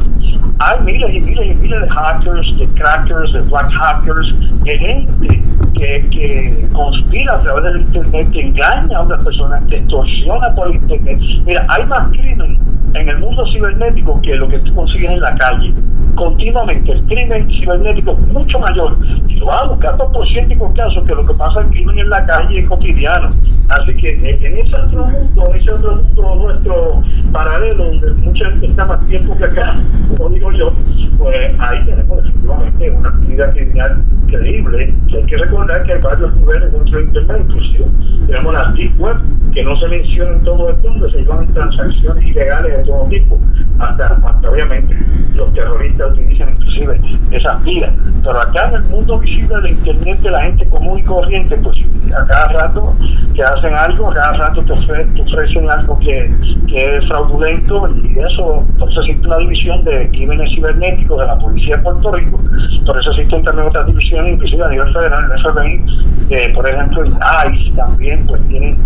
hay 0.58 0.80
miles 0.82 1.14
y 1.14 1.20
miles 1.23 1.46
y 1.46 1.54
miles 1.54 1.80
de 1.80 1.88
hackers, 1.88 2.58
de 2.58 2.66
crackers, 2.75 3.32
de 3.32 3.40
black 3.40 3.70
hackers, 3.73 4.34
de 4.64 4.78
gente 4.78 5.42
que, 5.75 6.06
que 6.11 6.68
conspira 6.75 7.34
a 7.34 7.40
través 7.40 7.64
del 7.64 7.80
Internet, 7.82 8.30
que 8.32 8.40
engaña 8.40 8.99
a 8.99 9.02
otras 9.02 9.25
personas, 9.25 9.62
que 9.68 9.76
extorsiona 9.76 10.54
por 10.54 10.75
Internet. 10.75 11.18
Mira, 11.46 11.64
hay 11.68 11.87
más 11.87 12.11
crimen 12.11 12.58
en 12.92 13.08
el 13.08 13.18
mundo 13.18 13.46
cibernético 13.50 14.20
que 14.20 14.34
lo 14.37 14.49
que 14.49 14.58
tú 14.58 14.75
consigues 14.75 15.11
en 15.11 15.20
la 15.20 15.34
calle. 15.37 15.75
Continuamente, 16.16 16.92
el 16.92 17.02
crimen 17.06 17.49
cibernético 17.50 18.12
es 18.12 18.18
mucho 18.33 18.59
mayor. 18.61 18.97
Y 19.28 19.35
lo 19.37 19.52
a 19.52 19.66
buscar 19.66 19.97
por 19.97 20.26
cientos 20.28 20.73
casos 20.75 21.04
que 21.04 21.14
lo 21.14 21.25
que 21.25 21.35
pasa 21.35 21.61
el 21.61 21.68
crimen 21.68 21.99
en 21.99 22.11
la 22.11 22.25
calle 22.26 22.61
es 22.61 22.68
cotidiano. 22.68 23.30
Así 23.68 23.97
que 23.97 24.11
en 24.11 24.59
ese 24.59 24.76
otro 24.76 25.06
mundo, 25.06 25.50
en 25.50 25.56
ese 25.56 25.73
otro 25.73 25.97
mundo 25.97 26.35
nuestro 26.37 27.02
paralelo, 27.33 27.85
donde 27.85 28.11
mucha 28.12 28.50
gente 28.50 28.66
está 28.66 28.85
más 28.85 29.06
tiempo 29.06 29.37
que 29.37 29.44
acá, 29.44 29.76
como 30.16 30.28
digo 30.30 30.52
yo, 30.52 30.73
pues 31.18 31.50
ahí 31.59 31.85
tenemos 31.85 32.23
definitivamente 32.23 32.90
una 32.90 33.09
actividad 33.09 33.52
criminal 33.52 34.04
creíble. 34.28 34.94
Que 35.09 35.16
hay 35.16 35.26
que 35.26 35.37
recordar 35.37 35.83
que 35.85 35.92
hay 35.94 36.00
varios 36.00 36.35
niveles 36.37 36.73
dentro 36.73 36.99
de 36.99 37.04
Internet, 37.04 37.42
inclusive 37.49 37.87
tenemos 38.26 38.52
la 38.52 38.73
Deep 38.73 39.00
Web, 39.00 39.16
que 39.52 39.64
no 39.64 39.78
se 39.78 39.88
menciona 39.88 40.33
en 40.33 40.42
todo 40.42 40.71
esto, 40.71 40.88
donde 40.88 41.11
se 41.11 41.18
llevan 41.18 41.52
transacciones 41.52 42.25
ilegales 42.25 42.78
de 42.78 42.85
todo 42.85 43.04
tipo, 43.09 43.38
hasta, 43.78 44.06
hasta 44.06 44.50
obviamente 44.50 44.97
los 45.38 45.52
terroristas 45.52 46.03
utilizan 46.08 46.50
inclusive 46.50 47.00
esas 47.30 47.62
vías. 47.64 47.92
Pero 48.23 48.40
acá 48.40 48.68
en 48.68 48.75
el 48.76 48.82
mundo 48.84 49.18
visible 49.18 49.61
de 49.61 49.70
Internet 49.70 50.20
de 50.20 50.30
la 50.30 50.42
gente 50.42 50.66
común 50.68 50.99
y 50.99 51.02
corriente, 51.02 51.56
pues 51.56 51.78
a 52.16 52.26
cada 52.26 52.49
rato 52.49 52.94
que 53.34 53.42
hacen 53.42 53.75
algo, 53.75 54.11
a 54.11 54.14
cada 54.14 54.32
rato 54.32 54.62
te, 54.62 54.73
ofre, 54.73 55.04
te 55.04 55.23
ofrecen 55.23 55.70
algo 55.70 55.99
que, 55.99 56.30
es 56.75 57.06
fraudulento 57.06 57.88
y 58.02 58.18
eso, 58.18 58.66
por 58.78 58.90
eso 58.90 59.00
existe 59.02 59.26
una 59.26 59.38
división 59.38 59.84
de 59.84 60.08
crímenes 60.11 60.50
cibernéticos 60.54 61.20
de 61.20 61.26
la 61.26 61.38
Policía 61.38 61.76
de 61.76 61.82
Puerto 61.82 62.12
Rico, 62.12 62.40
por 62.84 62.99
eso 62.99 63.11
existen 63.12 63.44
también 63.44 63.68
otras 63.68 63.87
divisiones, 63.87 64.32
inclusive 64.32 64.64
a 64.64 64.68
nivel 64.68 64.92
federal, 64.92 65.30
el 65.30 65.42
FBI, 65.42 65.84
eh, 66.31 66.52
por 66.54 66.69
ejemplo, 66.69 67.04
ICE 67.04 67.76
también, 67.76 68.26
pues 68.26 68.40
tienen 68.49 68.76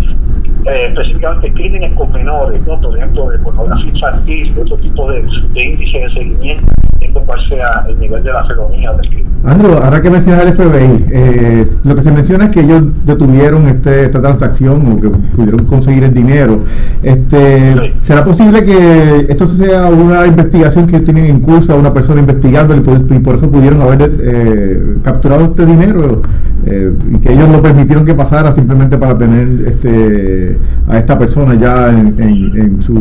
eh, 0.65 0.87
específicamente 0.89 1.53
crímenes 1.53 1.95
con 1.95 2.11
menores, 2.13 2.61
¿no? 2.67 2.81
por 2.81 2.97
ejemplo, 2.97 3.31
de 3.31 3.39
pornografía 3.39 3.91
infantil, 3.91 4.55
otro 4.61 4.77
tipo 4.79 5.11
de, 5.13 5.23
de 5.53 5.65
índice 5.65 5.99
de 5.99 6.11
seguimiento, 6.11 6.67
cuál 7.25 7.49
sea 7.49 7.87
el 7.89 7.99
nivel 7.99 8.23
de 8.23 8.33
la 8.33 8.45
felonía 8.45 8.93
del 8.93 9.09
crimen. 9.09 9.29
Andrew, 9.45 9.73
ahora 9.75 10.03
que 10.03 10.11
mencionas 10.11 10.47
el 10.47 10.53
FBI, 10.55 11.07
eh, 11.11 11.67
lo 11.85 11.95
que 11.95 12.03
se 12.03 12.11
menciona 12.11 12.47
es 12.47 12.51
que 12.51 12.61
ellos 12.61 12.83
detuvieron 13.07 13.69
este, 13.69 14.07
esta 14.07 14.21
transacción 14.21 14.93
o 14.93 15.01
que 15.01 15.09
pudieron 15.09 15.65
conseguir 15.67 16.05
el 16.05 16.13
dinero. 16.13 16.65
Este, 17.03 17.75
sí. 17.75 17.95
¿Será 18.03 18.25
posible 18.25 18.65
que 18.65 19.27
esto 19.29 19.47
sea 19.47 19.87
una 19.87 20.27
investigación 20.27 20.87
que 20.89 21.01
tienen 21.01 21.27
en 21.27 21.41
curso 21.41 21.73
a 21.73 21.77
una 21.77 21.95
persona 21.95 22.21
investigando 22.21 22.77
y 22.77 22.81
por, 22.81 22.99
y 22.99 23.19
por 23.21 23.37
eso 23.37 23.49
pudieron 23.49 23.81
haber 23.81 24.11
eh, 24.21 24.97
capturado 25.05 25.45
este 25.45 25.67
dinero 25.67 26.23
eh, 26.71 26.93
que 27.23 27.33
ellos 27.33 27.49
lo 27.49 27.63
permitieron 27.63 28.05
que 28.05 28.15
pasara 28.15 28.55
simplemente 28.55 28.99
para 28.99 29.17
tener 29.17 29.67
este, 29.69 30.59
a 30.87 30.99
esta 30.99 31.19
persona 31.19 31.55
ya 31.55 31.89
en, 31.89 32.21
en, 32.21 32.61
en 32.61 32.83
su... 32.83 32.95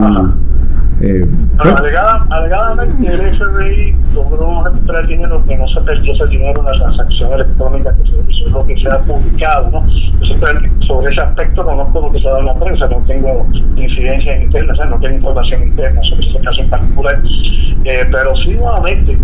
Eh, 0.99 1.27
bueno, 1.57 1.77
alegada, 1.77 2.25
alegadamente 2.29 3.07
el 3.07 3.37
FBI 3.37 3.95
logró 4.15 4.63
recuperar 4.63 5.05
dinero 5.05 5.43
que 5.45 5.57
no 5.57 5.67
se 5.67 5.81
perdió 5.81 6.13
ese 6.13 6.25
dinero 6.27 6.59
en 6.61 6.65
la 6.65 6.71
transacción 6.71 7.33
electrónica 7.33 7.95
que 7.97 8.09
se 8.09 8.41
hizo, 8.41 8.49
lo 8.49 8.65
que 8.65 8.79
se 8.79 8.89
ha 8.89 8.99
publicado, 8.99 9.69
¿no? 9.69 9.85
Sobre 10.87 11.11
ese 11.11 11.21
aspecto 11.21 11.65
conozco 11.65 12.01
lo 12.01 12.11
que 12.11 12.19
se 12.19 12.27
ha 12.27 12.31
dado 12.31 12.39
en 12.39 12.45
la 12.47 12.55
prensa, 12.55 12.87
no 12.87 13.03
tengo 13.05 13.45
incidencia 13.75 14.41
interna, 14.41 14.73
o 14.73 14.75
sea, 14.75 14.85
no 14.85 14.99
tengo 14.99 15.17
información 15.17 15.63
interna 15.63 16.01
sobre 16.03 16.29
ese 16.29 16.39
caso 16.39 16.61
en 16.61 16.69
particular, 16.69 17.21
eh, 17.83 18.07
pero 18.11 18.35
sí 18.37 18.55
nuevamente 18.55 19.17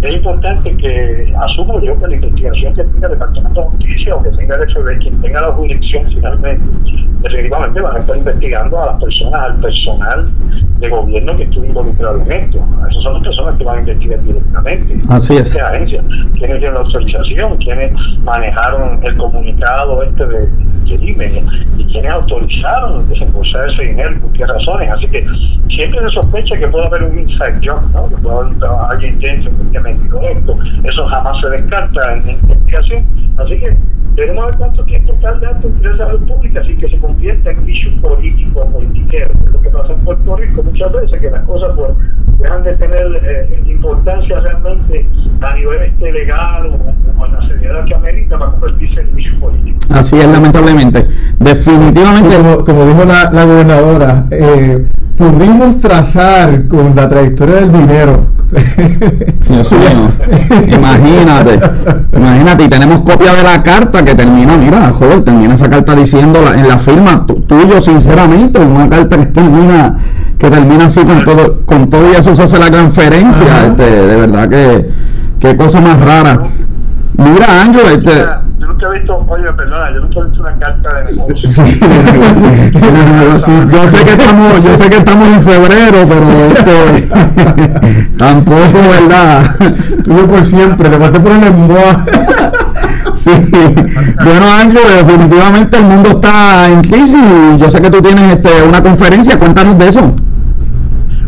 es 0.00 0.14
importante 0.14 0.76
que 0.76 1.34
asumo 1.40 1.80
yo 1.80 1.98
que 1.98 2.06
la 2.06 2.14
investigación 2.14 2.74
que 2.74 2.84
tenga 2.84 3.08
el 3.08 3.12
Departamento 3.14 3.62
de 3.62 3.68
Justicia 3.68 4.14
o 4.14 4.22
que 4.22 4.30
tenga 4.30 4.56
el 4.56 4.72
FBI, 4.72 4.98
quien 5.00 5.20
tenga 5.20 5.40
la 5.40 5.48
jurisdicción 5.48 6.04
finalmente, 6.06 6.62
efectivamente 7.24 7.80
van 7.80 7.96
a 7.96 7.98
estar 7.98 8.16
investigando 8.16 8.80
a 8.80 8.86
las 8.86 9.02
personas, 9.02 9.42
al 9.42 9.60
personal 9.60 10.30
de 10.78 10.88
gobierno 10.88 11.36
que 11.36 11.42
estuvo 11.42 11.64
involucrado 11.64 12.20
en 12.22 12.32
esto. 12.32 12.64
Esas 12.90 13.02
son 13.02 13.14
las 13.14 13.22
personas 13.24 13.58
que 13.58 13.64
van 13.64 13.78
a 13.78 13.80
investigar 13.80 14.22
directamente. 14.22 14.98
Así 15.08 15.36
es. 15.36 15.56
Agencia, 15.56 16.02
quienes 16.34 16.58
tienen 16.60 16.74
la 16.74 16.80
autorización, 16.80 17.56
quienes 17.56 17.92
manejaron 18.22 19.00
el 19.02 19.16
comunicado 19.16 20.02
este 20.04 20.26
de, 20.26 20.48
email 20.94 21.42
y 21.76 21.84
quienes 21.84 22.10
autorizaron 22.10 23.08
desembolsar 23.08 23.70
ese 23.70 23.82
dinero 23.82 24.20
por 24.20 24.32
qué 24.32 24.46
razones. 24.46 24.90
Así 24.90 25.06
que 25.08 25.26
siempre 25.70 26.00
se 26.00 26.10
sospecha 26.10 26.58
que 26.58 26.68
puede 26.68 26.86
haber 26.86 27.04
un 27.04 27.18
inside 27.18 27.60
job, 27.62 27.80
¿no? 27.92 28.08
que 28.08 28.16
puede 28.16 28.36
haber 28.36 28.56
alguien 28.90 29.18
dentro 29.18 29.52
correcto. 30.10 30.58
Eso 30.84 31.06
jamás 31.06 31.40
se 31.40 31.50
descarta 31.50 32.14
en 32.14 32.26
la 32.26 32.32
investigación. 32.32 33.04
Así 33.38 33.58
que 33.60 33.76
tenemos 34.18 34.42
a 34.42 34.46
ver 34.46 34.56
cuánto 34.56 34.84
tiempo 34.84 35.12
tarda 35.22 35.50
esto 35.52 35.68
en 35.68 35.82
la 35.82 35.96
salud 35.96 36.26
pública 36.26 36.60
así 36.60 36.76
que 36.76 36.88
se 36.88 36.98
convierta 36.98 37.52
en 37.52 37.68
issue 37.68 38.00
político 38.00 38.60
o 38.60 38.72
politiquero. 38.72 39.30
Lo 39.52 39.60
que 39.60 39.70
pasa 39.70 39.92
en 39.92 40.00
Puerto 40.00 40.36
Rico 40.36 40.62
muchas 40.64 40.92
veces, 40.92 41.20
que 41.20 41.30
las 41.30 41.44
cosas 41.44 41.70
pues, 41.76 41.90
dejan 42.38 42.64
de 42.64 42.74
tener 42.74 43.20
eh, 43.22 43.62
importancia 43.66 44.40
realmente 44.40 45.06
a 45.40 45.54
nivel 45.54 45.82
este 45.82 46.12
legal 46.12 46.66
o, 46.66 47.20
o 47.20 47.26
en 47.26 47.32
la 47.32 47.48
seriedad 47.48 47.84
que 47.84 47.94
amerita 47.94 48.38
para 48.38 48.50
convertirse 48.52 49.00
en 49.00 49.18
issue 49.18 49.38
político. 49.38 49.78
Así 49.90 50.18
es, 50.18 50.26
lamentablemente. 50.26 50.77
Definitivamente. 51.38 52.36
Como, 52.36 52.64
como 52.64 52.86
dijo 52.86 53.04
la, 53.04 53.30
la 53.30 53.44
gobernadora, 53.44 54.24
eh, 54.30 54.86
pudimos 55.16 55.80
trazar 55.80 56.66
con 56.68 56.94
la 56.94 57.08
trayectoria 57.08 57.56
del 57.56 57.72
dinero. 57.72 58.38
Dios 59.46 59.70
mío, 59.72 60.10
imagínate, 60.74 61.60
imagínate, 62.16 62.64
y 62.64 62.68
tenemos 62.68 63.02
copia 63.02 63.34
de 63.34 63.42
la 63.42 63.62
carta 63.62 64.02
que 64.02 64.14
termina, 64.14 64.56
mira, 64.56 64.90
joder, 64.90 65.20
termina 65.22 65.54
esa 65.54 65.68
carta 65.68 65.94
diciendo 65.94 66.40
la, 66.42 66.58
en 66.58 66.66
la 66.66 66.78
firma 66.78 67.26
tuyo, 67.26 67.78
sinceramente, 67.82 68.58
una 68.58 68.88
carta 68.88 69.18
que 69.18 69.26
termina, 69.26 69.98
que 70.38 70.50
termina 70.50 70.86
así 70.86 71.04
con 71.04 71.24
todo, 71.24 71.60
con 71.66 71.90
todo 71.90 72.10
y 72.10 72.16
eso 72.16 72.34
se 72.34 72.42
hace 72.42 72.58
la 72.58 72.70
transferencia, 72.70 73.66
este, 73.66 73.84
de 73.84 74.16
verdad 74.16 74.48
que, 74.48 74.90
qué 75.40 75.54
cosa 75.54 75.82
más 75.82 76.00
rara. 76.00 76.44
Mira, 77.18 77.60
Ángel, 77.60 77.86
este 77.98 78.24
nunca 78.78 78.94
he 78.94 78.98
visto, 78.98 79.26
oye, 79.28 79.52
perdona, 79.52 79.90
yo 79.92 80.00
nunca 80.00 80.20
he 80.20 80.24
visto 80.24 80.40
una 80.40 80.58
carta 80.58 80.94
de 80.94 81.04
negocio. 81.04 81.48
Sí, 81.48 81.52
sí, 83.44 83.52
yo 83.72 83.88
sé 83.88 84.04
que 84.04 84.10
estamos, 84.12 84.62
yo 84.62 84.78
sé 84.78 84.90
que 84.90 84.96
estamos 84.98 85.28
en 85.28 85.42
febrero, 85.42 86.06
pero 86.08 86.30
este, 86.52 87.08
tampoco, 88.18 88.78
¿verdad? 88.90 89.56
Tuyo 90.04 90.26
por 90.28 90.44
siempre, 90.44 90.88
le 90.88 90.96
pasé 90.96 91.20
por 91.20 91.32
el 91.32 91.40
lenguaje. 91.40 92.10
Sí, 93.14 93.30
bueno 94.22 94.46
Ángel, 94.48 94.82
definitivamente 95.04 95.76
el 95.76 95.82
mundo 95.82 96.10
está 96.10 96.68
en 96.68 96.82
crisis 96.82 97.18
y 97.54 97.58
yo 97.58 97.68
sé 97.68 97.80
que 97.80 97.90
tú 97.90 98.00
tienes 98.00 98.36
este, 98.36 98.62
una 98.62 98.80
conferencia, 98.80 99.36
cuéntanos 99.38 99.76
de 99.76 99.88
eso. 99.88 100.14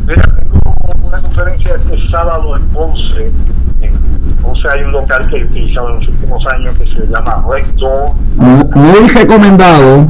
Mira, 0.06 0.22
tengo 0.22 1.08
una 1.08 1.18
conferencia 1.18 1.74
este 1.74 2.10
sábado 2.10 2.56
en 2.56 2.62
Ponce, 2.68 3.32
Hay 4.68 4.82
un 4.82 4.92
local 4.92 5.28
que 5.30 5.38
he 5.38 5.44
utilizado 5.44 5.88
en 5.88 5.94
los 5.96 6.08
últimos 6.08 6.46
años 6.48 6.78
que 6.78 6.86
se 6.86 7.06
llama 7.06 7.44
Rector. 7.48 8.10
Muy 8.36 9.08
recomendado. 9.08 10.06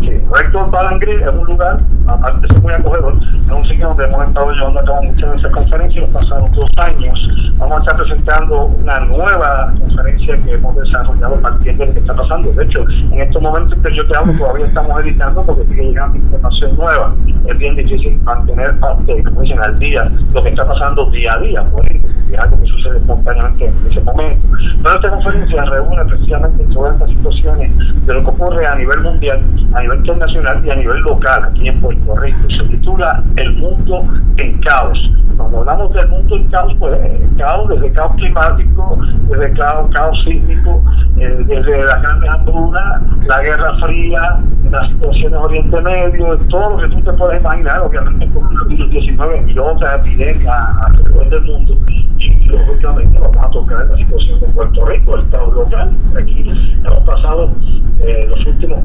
Sí, 0.00 0.10
Rector 0.32 0.70
Balangre 0.70 1.14
es 1.16 1.26
un 1.26 1.44
lugar, 1.44 1.80
aparte 2.06 2.48
ser 2.48 2.62
muy 2.62 2.72
acogedor, 2.72 3.14
es 3.16 3.52
un 3.52 3.64
sitio 3.66 3.88
donde 3.88 4.04
hemos 4.04 4.28
estado 4.28 4.52
llevando 4.52 4.80
a 4.80 4.84
cabo 4.84 5.02
muchas 5.02 5.32
de 5.32 5.38
esas 5.38 5.52
conferencias 5.52 6.04
los 6.04 6.22
pasados 6.22 6.52
dos 6.52 6.70
años. 6.76 7.52
Vamos 7.58 7.78
a 7.78 7.80
estar 7.80 7.96
presentando 7.96 8.64
una 8.66 9.00
nueva 9.00 9.72
conferencia 9.78 10.36
que 10.42 10.52
hemos 10.52 10.76
desarrollado 10.76 11.40
partiendo 11.40 11.82
de 11.82 11.86
lo 11.86 11.94
que 11.94 12.00
está 12.00 12.14
pasando. 12.14 12.52
De 12.52 12.64
hecho, 12.64 12.84
en 12.88 13.20
estos 13.20 13.42
momentos 13.42 13.78
que 13.82 13.94
yo 13.94 14.06
te 14.06 14.16
hablo 14.16 14.32
todavía 14.34 14.66
estamos 14.66 15.00
editando 15.00 15.42
porque 15.44 15.64
sigue 15.66 15.82
llegando 15.84 16.18
información 16.18 16.76
nueva. 16.76 17.14
Es 17.46 17.58
bien 17.58 17.76
difícil 17.76 18.20
mantener 18.22 18.78
parte, 18.78 19.22
como 19.24 19.42
dicen, 19.42 19.58
al 19.60 19.78
día 19.78 20.08
lo 20.32 20.42
que 20.42 20.48
está 20.50 20.66
pasando 20.66 21.10
día 21.10 21.34
a 21.34 21.38
día, 21.38 21.62
por 21.64 21.84
ejemplo, 21.86 22.10
es 22.30 22.38
algo 22.38 22.60
que 22.60 22.66
sucede 22.66 22.98
espontáneamente 22.98 23.66
en 23.66 23.90
ese 23.90 24.00
momento. 24.02 24.46
Pero 24.82 24.94
esta 24.94 25.10
conferencia 25.10 25.64
reúne 25.64 26.04
precisamente 26.04 26.64
todas 26.72 26.94
estas 26.94 27.10
situaciones 27.10 28.06
de 28.06 28.14
lo 28.14 28.20
que 28.20 28.28
ocurre 28.28 28.66
a 28.66 28.74
nivel 28.74 29.00
mundial, 29.00 29.40
a 29.74 29.80
nivel 29.82 29.98
internacional 29.98 30.64
y 30.64 30.70
a 30.70 30.76
nivel 30.76 31.00
local 31.02 31.44
aquí 31.44 31.68
en 31.68 31.80
Puerto 31.80 31.95
Rico. 32.16 32.50
Se 32.50 32.64
titula 32.64 33.22
El 33.36 33.54
mundo 33.56 34.04
en 34.36 34.58
caos. 34.60 35.10
Cuando 35.36 35.58
hablamos 35.58 35.92
del 35.92 36.08
mundo 36.08 36.36
en 36.36 36.48
caos, 36.48 36.74
pues 36.78 36.98
caos 37.36 37.68
desde 37.68 37.92
caos 37.92 38.14
climático, 38.16 38.98
desde 39.28 39.52
caos, 39.52 39.90
caos 39.94 40.24
sísmico, 40.24 40.82
eh, 41.18 41.44
desde 41.46 41.84
las 41.84 42.02
grandes 42.02 42.30
hambrunas, 42.30 43.02
la 43.26 43.40
guerra 43.40 43.74
fría, 43.84 44.38
las 44.70 44.88
situaciones 44.88 45.38
Oriente 45.38 45.80
Medio, 45.80 46.38
todo 46.48 46.70
lo 46.70 46.76
que 46.78 46.88
tú 46.94 47.02
te 47.02 47.12
puedes 47.12 47.40
imaginar, 47.40 47.80
obviamente 47.80 48.28
con 48.32 48.50
el 48.50 48.68
virus 48.68 48.90
19 48.90 49.52
y 49.52 49.58
otras 49.58 50.00
epidemias 50.00 50.56
alrededor 50.82 51.28
del 51.30 51.42
mundo. 51.42 51.76
Y 52.18 52.48
lógicamente 52.48 53.18
vamos 53.18 53.36
a 53.36 53.50
tocar 53.50 53.86
la 53.86 53.96
situación 53.96 54.40
de 54.40 54.46
Puerto 54.48 54.86
Rico, 54.86 55.16
el 55.16 55.22
estado 55.24 55.52
local. 55.52 55.90
Aquí 56.16 56.44
hemos 56.84 57.00
pasado 57.00 57.44
eh, 57.44 57.45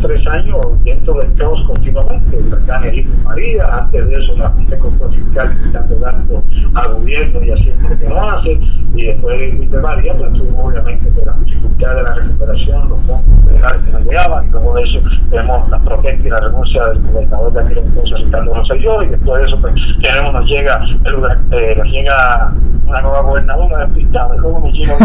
tres 0.01 0.27
años 0.27 0.57
dentro 0.83 1.13
del 1.15 1.33
caos 1.35 1.61
continuamente, 1.67 2.37
el 2.37 2.47
huracán 2.47 2.83
María, 3.23 3.77
antes 3.77 4.07
de 4.07 4.13
eso 4.13 4.35
la 4.37 4.49
Junta 4.49 4.79
Control 4.79 5.13
Fiscal 5.15 5.61
quitando 5.63 5.99
gasto 5.99 6.43
al 6.73 6.93
gobierno 6.93 7.43
y 7.43 7.51
haciendo 7.51 7.89
lo 7.89 7.99
que 7.99 8.09
no 8.09 8.21
hace, 8.21 8.59
y 8.95 9.05
después 9.05 9.39
de 9.39 9.79
María, 9.79 10.17
pues 10.17 10.33
tuvimos 10.33 10.65
obviamente 10.65 11.11
la 11.25 11.33
dificultad 11.33 11.95
de 11.95 12.03
la 12.03 12.13
recuperación, 12.15 12.89
los 12.89 13.01
fondos 13.01 13.45
federales 13.45 13.83
que 13.83 13.91
no 13.91 13.99
llegaban, 13.99 14.47
y 14.47 14.51
luego 14.51 14.75
de 14.75 14.83
eso 14.83 15.01
tenemos 15.29 15.69
la 15.69 15.79
protesta 15.79 16.27
y 16.27 16.29
la 16.29 16.39
renuncia 16.39 16.85
del 16.87 17.01
gobernador 17.03 17.53
de 17.53 17.61
aquel 17.61 17.77
entonces, 17.79 18.19
Ricardo 18.25 18.53
Rosselló, 18.53 19.03
y 19.03 19.07
después 19.07 19.41
de 19.41 19.47
eso 19.47 19.61
pues 19.61 19.73
tenemos, 20.01 20.33
nos 20.33 20.49
llega, 20.49 20.81
el, 21.05 21.59
eh, 21.59 21.75
nos 21.77 21.87
llega 21.87 22.53
una 22.91 23.01
nueva 23.01 23.21
gobernadora 23.21 23.89
y 23.95 24.03
luego 24.37 24.59
nos 24.59 24.73
llega 24.73 24.97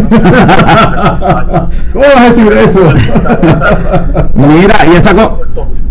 ¿Cómo 1.92 2.04
vas 2.04 2.20
a 2.20 2.30
decir 2.30 2.52
eso? 2.52 2.80
Mira, 4.34 4.74
y 4.92 4.96
esa, 4.96 5.14
co 5.14 5.40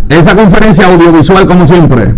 esa 0.09 0.35
conferencia 0.35 0.87
audiovisual 0.87 1.47
como 1.47 1.65
siempre 1.65 2.13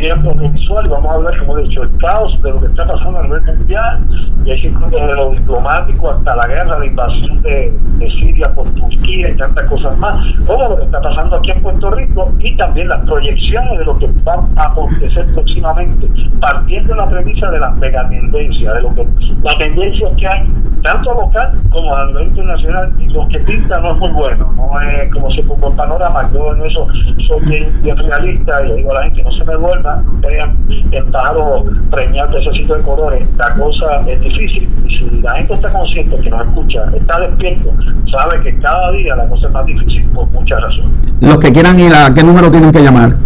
siempre 0.00 0.30
audiovisual 0.30 0.86
y 0.86 0.88
vamos 0.88 1.10
a 1.10 1.14
hablar, 1.14 1.38
como 1.38 1.58
he 1.58 1.62
dicho, 1.62 1.82
el 1.82 1.96
caos 1.98 2.42
de 2.42 2.50
lo 2.50 2.60
que 2.60 2.66
está 2.66 2.86
pasando 2.86 3.18
a 3.18 3.22
nivel 3.22 3.42
mundial 3.42 4.06
y 4.44 4.50
hay 4.50 4.66
incluye 4.66 5.00
desde 5.00 5.16
lo 5.16 5.30
diplomático 5.32 6.10
hasta 6.10 6.36
la 6.36 6.46
guerra, 6.46 6.78
la 6.78 6.86
invasión 6.86 7.42
de, 7.42 7.72
Siria 8.20 8.52
por 8.54 8.68
Turquía 8.74 9.30
y 9.30 9.36
tantas 9.36 9.64
cosas 9.68 9.96
más, 9.98 10.16
todo 10.46 10.68
lo 10.68 10.76
que 10.78 10.84
está 10.84 11.00
pasando 11.00 11.36
aquí 11.36 11.50
en 11.50 11.62
Puerto 11.62 11.90
Rico 11.90 12.32
y 12.38 12.56
también 12.56 12.88
las 12.88 13.00
proyecciones 13.00 13.78
de 13.78 13.84
lo 13.84 13.98
que 13.98 14.06
va 14.26 14.46
a 14.56 14.66
acontecer 14.66 15.26
próximamente, 15.34 16.08
partiendo 16.40 16.94
de 16.94 17.00
la 17.00 17.08
premisa 17.08 17.50
de 17.50 17.58
las 17.58 17.74
megatendencias, 17.76 18.74
de 18.74 18.82
lo 18.82 18.94
que 18.94 19.06
la 19.42 19.58
tendencia 19.58 20.08
que 20.16 20.26
hay 20.28 20.46
tanto 20.82 21.14
local 21.14 21.52
como 21.70 21.96
a 21.96 22.06
nivel 22.06 22.28
internacional 22.28 22.92
y 22.98 23.08
lo 23.08 23.26
que 23.28 23.40
pinta 23.40 23.80
no 23.80 23.92
es 23.92 23.98
muy 23.98 24.10
bueno, 24.10 24.52
no 24.56 24.80
es 24.80 25.12
como 25.12 25.30
si 25.32 25.42
pongo 25.42 25.74
panorama, 25.74 26.30
yo 26.32 26.54
en 26.54 26.64
eso 26.64 26.86
soy 27.26 27.40
bien, 27.82 27.96
realista 27.96 28.64
y 28.64 28.76
digo 28.76 28.92
a 28.92 28.94
la 28.94 29.02
gente 29.04 29.24
no 29.24 29.32
se 29.32 29.44
me 29.44 29.56
vuelva 29.56 29.85
vean 30.20 30.56
el 30.90 31.04
pájaro 31.06 31.64
preñado 31.90 32.32
de 32.32 32.40
ese 32.40 32.52
sitio 32.52 32.76
de 32.76 32.82
colores, 32.82 33.26
la 33.36 33.54
cosa 33.54 34.00
es 34.08 34.20
difícil. 34.20 34.68
Y 34.86 34.96
si 34.96 35.22
la 35.22 35.34
gente 35.36 35.54
está 35.54 35.72
consciente, 35.72 36.16
que 36.16 36.30
nos 36.30 36.46
escucha, 36.46 36.84
está 36.94 37.20
despierto, 37.20 37.72
sabe 38.10 38.42
que 38.42 38.58
cada 38.60 38.92
día 38.92 39.16
la 39.16 39.26
cosa 39.28 39.46
es 39.46 39.52
más 39.52 39.66
difícil 39.66 40.04
por 40.14 40.26
muchas 40.28 40.60
razones. 40.60 40.90
Los 41.20 41.38
que 41.38 41.52
quieran 41.52 41.78
ir, 41.80 41.92
¿a 41.94 42.12
qué 42.12 42.22
número 42.22 42.50
tienen 42.50 42.72
que 42.72 42.82
llamar? 42.82 43.16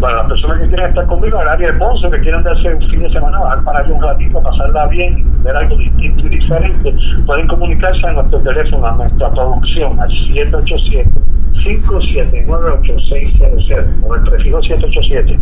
Para 0.00 0.16
las 0.16 0.26
personas 0.26 0.60
que 0.60 0.68
quieren 0.68 0.86
estar 0.86 1.06
conmigo 1.06 1.36
en 1.36 1.42
el 1.42 1.48
área 1.48 1.72
de 1.72 1.78
Ponce, 1.78 2.10
que 2.10 2.20
quieren 2.20 2.42
darse 2.42 2.74
un 2.74 2.82
fin 2.88 3.02
de 3.02 3.10
semana, 3.10 3.38
bajar 3.38 3.64
para 3.64 3.78
allá 3.78 3.94
un 3.94 4.02
ratito, 4.02 4.42
pasarla 4.42 4.86
bien, 4.88 5.42
ver 5.42 5.56
algo 5.56 5.76
distinto 5.76 6.26
y 6.26 6.28
diferente, 6.28 6.94
pueden 7.24 7.46
comunicarse 7.48 8.06
a 8.06 8.12
nuestro 8.12 8.38
teléfono, 8.40 8.86
a 8.86 8.92
nuestra 8.92 9.30
producción, 9.30 9.98
al 9.98 10.10
787 10.10 11.08
579-8600, 11.64 14.00
con 14.00 14.18
el 14.18 14.24
prefijo 14.30 14.62
787 14.62 15.38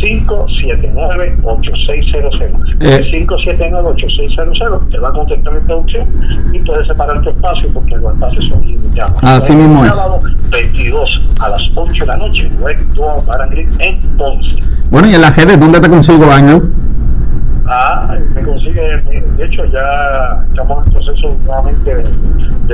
579-8600. 0.00 2.76
Eh. 2.80 3.26
579-8600 3.26 4.90
te 4.90 4.98
va 4.98 5.08
a 5.08 5.12
contestar 5.12 5.54
mi 5.54 5.60
producción 5.60 6.06
y 6.52 6.58
puedes 6.60 6.86
separar 6.86 7.22
tu 7.22 7.30
espacio 7.30 7.68
porque 7.72 7.96
los 7.96 8.12
espacios 8.14 8.44
son 8.46 8.66
limitados. 8.66 9.14
Así 9.22 9.54
mismo 9.54 9.84
es. 9.84 9.94
Sábado 9.94 10.20
22 10.50 11.34
a 11.40 11.48
las 11.48 11.70
8 11.74 12.04
de 12.04 12.06
la 12.06 12.16
noche, 12.16 12.50
Door 12.94 13.26
Barangrid 13.26 13.68
en 13.80 14.00
Ponce. 14.16 14.56
Bueno, 14.90 15.08
y 15.08 15.14
en 15.14 15.20
la 15.20 15.30
redes, 15.30 15.58
¿dónde 15.58 15.80
te 15.80 15.88
consigo, 15.88 16.30
Ángel? 16.30 16.62
Ah, 17.68 18.16
me 18.32 18.42
consigue, 18.42 18.80
de 18.80 19.44
hecho 19.44 19.64
ya 19.66 20.44
estamos 20.48 20.86
en 20.86 20.92
proceso 20.92 21.36
nuevamente 21.44 21.96
de, 21.96 22.04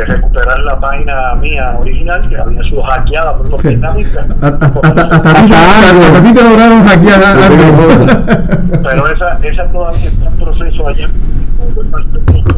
recuperar 0.01 0.59
la 0.61 0.81
página 0.81 1.35
mía 1.35 1.77
original 1.79 2.29
que 2.29 2.37
había 2.37 2.63
sido 2.63 2.83
hackeada 2.83 3.37
por 3.37 3.51
los 3.51 3.63
vietnamitas. 3.63 4.27
Hasta 4.41 5.31
a 6.19 6.23
ti 6.23 6.35
te 6.35 6.43
lograron 6.43 6.85
hackear 6.87 7.21
Pero 8.83 9.09
esa, 9.09 9.39
esa 9.43 9.65
todavía 9.67 10.09
está 10.09 10.29
en 10.29 10.37
proceso 10.37 10.89
allá. 10.89 11.09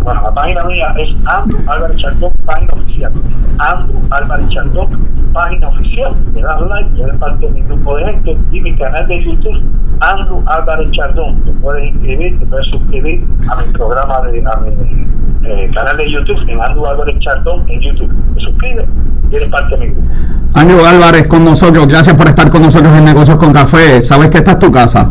Bueno, 0.02 0.22
la 0.22 0.34
página 0.34 0.64
mía 0.64 0.94
es 0.98 1.08
Andrew 1.26 1.58
Álvarez 1.66 1.96
Chardón, 1.96 2.32
página 2.44 2.72
oficial. 2.74 3.12
Andrew 3.58 4.02
Álvarez 4.10 4.48
Chardón, 4.50 4.88
página 5.32 5.68
oficial. 5.68 6.14
Le 6.34 6.42
das 6.42 6.60
like, 6.60 7.02
eres 7.02 7.16
parte 7.16 7.46
de 7.46 7.52
mi 7.52 7.62
grupo 7.62 7.96
de 7.96 8.04
gente 8.04 8.38
y 8.52 8.60
mi 8.60 8.76
canal 8.76 9.08
de 9.08 9.24
YouTube, 9.24 9.62
Andrew 10.00 10.42
Álvarez 10.46 10.90
Chardón. 10.90 11.42
Te 11.44 11.52
puedes 11.52 11.92
inscribir, 11.92 12.38
te 12.38 12.46
puedes 12.46 12.66
suscribir 12.66 13.24
a 13.50 13.62
mi 13.62 13.72
programa 13.72 14.20
de 14.22 14.44
a 14.46 14.56
mi 14.56 15.06
eh, 15.48 15.70
canal 15.74 15.96
de 15.96 16.10
YouTube, 16.10 16.40
en 16.48 16.60
Andrew 16.60 16.86
Álvarez 16.86 17.18
Chardón 17.20 17.64
en 17.68 17.80
YouTube. 17.80 18.14
Te 18.34 18.40
suscribes 18.40 18.86
y 19.30 19.36
eres 19.36 19.50
parte 19.50 19.76
de 19.76 19.86
mi 19.86 19.94
grupo. 19.94 20.08
Andrew 20.54 20.84
Álvarez 20.84 21.26
con 21.28 21.44
nosotros, 21.44 21.88
gracias 21.88 22.16
por 22.16 22.28
estar 22.28 22.50
con 22.50 22.62
nosotros 22.62 22.92
en 22.96 23.04
Negocios 23.04 23.36
con 23.38 23.52
Café. 23.52 24.02
Sabes 24.02 24.28
que 24.28 24.38
esta 24.38 24.52
es 24.52 24.58
tu 24.58 24.70
casa. 24.70 25.10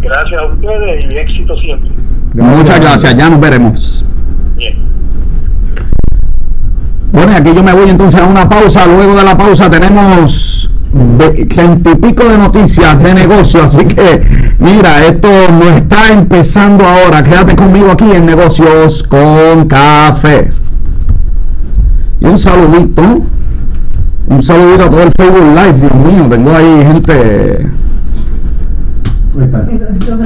Gracias 0.00 0.42
a 0.42 0.46
ustedes 0.46 1.04
y 1.04 1.16
éxito 1.16 1.56
siempre. 1.58 1.90
Muchas 2.34 2.80
gracias, 2.80 3.14
ya 3.16 3.28
nos 3.28 3.40
veremos. 3.40 4.04
Bien. 4.56 4.76
Bueno, 7.12 7.32
y 7.32 7.34
aquí 7.34 7.52
yo 7.54 7.62
me 7.62 7.72
voy 7.72 7.90
entonces 7.90 8.20
a 8.20 8.24
una 8.24 8.48
pausa. 8.48 8.86
Luego 8.86 9.16
de 9.16 9.24
la 9.24 9.36
pausa 9.36 9.70
tenemos 9.70 10.70
ciento 11.50 11.90
y 11.90 11.94
pico 11.96 12.24
de 12.24 12.38
noticias 12.38 13.02
de 13.02 13.14
negocio. 13.14 13.64
Así 13.64 13.84
que, 13.84 14.54
mira, 14.58 15.04
esto 15.04 15.28
no 15.50 15.76
está 15.76 16.10
empezando 16.10 16.86
ahora. 16.86 17.22
Quédate 17.22 17.54
conmigo 17.54 17.90
aquí 17.90 18.10
en 18.10 18.24
Negocios 18.24 19.02
con 19.02 19.68
Café. 19.68 20.48
Y 22.20 22.24
un 22.24 22.38
saludito. 22.38 23.02
Un 24.28 24.42
saludito 24.42 24.84
a 24.84 24.90
todo 24.90 25.02
el 25.02 25.12
Facebook 25.18 25.54
Live. 25.54 25.80
Dios 25.80 25.94
mío, 25.94 26.26
tengo 26.30 26.56
ahí 26.56 26.84
gente 26.86 27.68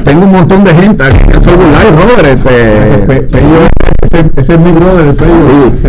tengo 0.04 0.24
un 0.24 0.32
montón 0.32 0.64
de 0.64 0.74
gente 0.74 1.04
aquí 1.04 1.18
en 1.22 1.30
el 1.30 1.42
Robert. 1.44 2.26
Este, 2.26 3.22
ese, 4.02 4.30
ese, 4.36 4.54
es 4.54 4.60
mi 4.60 4.72
brother, 4.72 5.06
el 5.06 5.14
Pello. 5.14 5.70
Sí, 5.80 5.88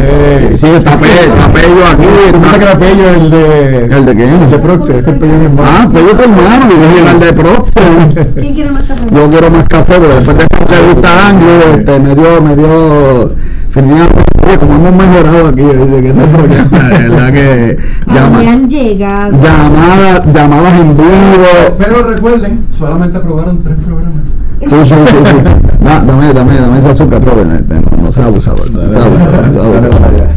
sí, 0.51 0.57
sí, 0.57 0.67
está 0.67 0.97
Pello 0.97 1.85
aquí. 1.91 2.07
¿Tú 2.31 2.41
que 2.41 2.63
era 2.63 2.77
Pello 2.77 3.09
el 3.09 3.31
de. 3.31 3.85
¿El 3.85 4.05
de 4.05 4.15
quién? 4.15 4.29
El 4.29 4.51
de 4.51 4.57
Procter, 4.59 4.95
ese 4.97 5.11
es 5.11 5.17
Pello 5.17 5.33
mi 5.33 5.45
hermano. 5.45 5.69
Ah, 5.69 5.87
Pello 5.91 6.11
tu 6.11 6.23
hermano, 6.23 6.65
y 6.67 6.99
yo 6.99 7.09
el 7.09 7.19
de 7.19 7.33
Procter. 7.33 8.33
¿Quién 8.35 8.53
quiere 8.53 8.71
más 8.71 8.85
café? 8.85 9.01
Yo 9.11 9.29
quiero 9.29 9.51
más 9.51 9.63
café, 9.67 9.93
pero 9.99 10.15
después 10.15 10.37
de 10.37 10.43
esa 10.43 10.61
entrevista 10.61 11.27
Anglo, 11.27 11.63
este, 11.75 11.99
me 11.99 12.15
dio, 12.15 12.41
me 12.41 12.55
dio. 12.55 13.35
Oye, 13.75 14.57
como 14.59 14.73
hemos 14.75 14.93
mejorado 14.93 15.49
aquí 15.49 15.61
desde 15.61 16.01
que 16.01 16.07
este 16.07 16.27
programa, 16.27 16.89
verdad 16.89 17.33
que 17.33 17.77
llama, 18.07 18.39
han 18.39 18.69
llegado. 18.69 19.31
Llamadas, 19.41 20.33
llamadas 20.33 20.79
en 20.79 20.97
vivo. 20.97 21.75
Pero 21.77 22.03
recuerden, 22.03 22.65
solamente 22.69 23.17
aprobaron 23.17 23.61
tres 23.61 23.75
programas. 23.85 24.23
Sí, 24.61 24.67
sí, 24.69 24.95
sí, 25.07 25.15
sí. 25.23 25.37
No, 25.79 25.89
dame, 25.89 26.33
dame, 26.33 26.59
dame 26.59 26.79
ese 26.79 26.89
azúcar, 26.89 27.23
Robert. 27.23 27.47
No, 27.67 28.03
no 28.03 28.11
sea 28.11 28.25
abusador. 28.25 28.71
No 28.71 28.89
sea 28.89 29.03
abusador. 29.05 29.83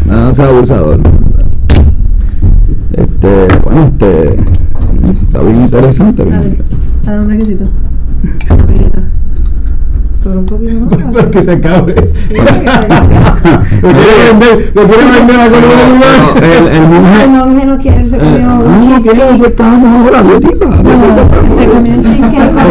No 0.07 0.35
sea 0.35 0.47
abusador. 0.47 1.01
Este, 2.93 3.49
bueno, 3.65 3.85
este. 3.85 4.37
Está 5.27 5.41
bien 5.41 5.61
interesante. 5.63 6.25
Bien. 6.25 6.37
A 7.07 7.11
ver, 7.13 7.19
a 7.19 7.21
un 7.23 8.60
Pero 10.23 10.39
un 10.41 10.47
no. 10.75 10.91
Que 11.31 11.43
se 11.43 11.53
acabe. 11.53 11.95
Lo 14.75 14.83
vender, 15.15 15.41
a 15.41 15.47
el, 15.47 15.55
el 16.69 16.77
El 16.77 16.83
monje. 17.31 17.65
no 17.67 17.79
quiere, 17.79 18.07
se 18.09 18.19
comió 18.19 18.37
un 18.37 18.41
no, 18.91 19.01
que. 20.41 20.55
No, 20.55 20.67
se 21.57 21.65
comió 21.67 21.93
un 21.95 22.03
cheesecake. 22.05 22.53
Va- 22.57 22.63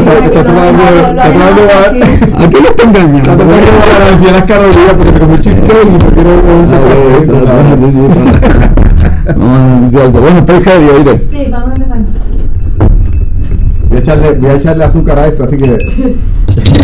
Aquí 2.45 2.57
le 2.61 2.67
está 2.69 2.83
engañando. 2.83 3.45
Me 3.45 3.53
llevo 3.53 3.79
a 3.95 3.99
la 3.99 4.07
anciana 4.13 4.45
Carolina 4.45 4.91
porque 4.95 5.11
se 5.11 5.19
comió 5.19 5.37
cheesecake 5.37 5.87
y 5.95 5.99
se 5.99 6.07
quiere 6.11 6.29
un 6.29 6.67
Bueno, 10.19 10.37
estoy 10.39 10.61
heavy, 10.63 10.87
oíste. 10.89 11.27
Sí, 11.31 11.47
vamos 11.51 11.69
a 11.69 11.73
empezar. 11.73 11.97
Voy 13.89 13.97
a 13.97 13.99
echarle, 14.01 14.31
voy 14.33 14.49
a 14.49 14.53
echarle 14.53 14.83
azúcar 14.85 15.19
a 15.19 15.27
esto, 15.27 15.43
así 15.43 15.57
que. 15.57 15.77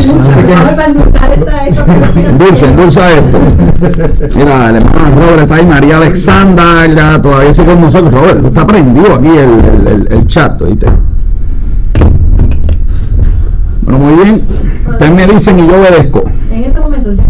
Vamos 0.07 0.79
a 0.79 0.85
endulzar 0.85 1.31
esta- 1.31 1.65
esto, 1.67 1.83
pero- 1.85 2.31
Dulce, 2.45 2.65
endulza 2.65 3.11
esto. 3.11 3.37
Mira, 4.37 4.69
el 4.69 4.75
hermano 4.77 5.15
Robert 5.15 5.41
está 5.43 5.55
ahí, 5.55 5.65
María 5.65 5.97
Alexandra, 5.97 7.21
todavía 7.21 7.53
sigue 7.53 7.67
con 7.67 7.81
nosotros. 7.81 8.13
Robert, 8.13 8.45
está 8.45 8.67
prendido 8.67 9.15
aquí 9.15 9.27
el, 9.27 9.87
el, 9.87 10.07
el, 10.11 10.27
chat, 10.27 10.61
¿oíste? 10.61 10.85
Bueno, 13.81 13.99
muy 13.99 14.23
bien. 14.23 14.41
Ustedes 14.89 15.11
me 15.11 15.27
dicen 15.27 15.59
y 15.59 15.67
yo 15.67 15.75
obedezco. 15.79 16.23
En 16.51 16.63
este 16.63 16.79
momento 16.79 17.13
ya. 17.13 17.23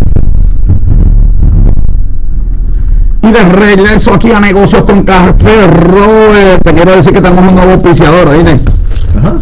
Y 3.28 3.32
de 3.32 3.44
regreso 3.44 4.14
aquí 4.14 4.32
a 4.32 4.40
negocios 4.40 4.84
con 4.84 5.04
Café 5.04 5.68
Robert. 5.68 6.62
Te 6.64 6.74
quiero 6.74 6.92
decir 6.92 7.12
que 7.12 7.22
tenemos 7.22 7.46
un 7.50 7.56
nuevo 7.56 7.72
auspiciador, 7.72 8.28
¿oíste? 8.28 8.60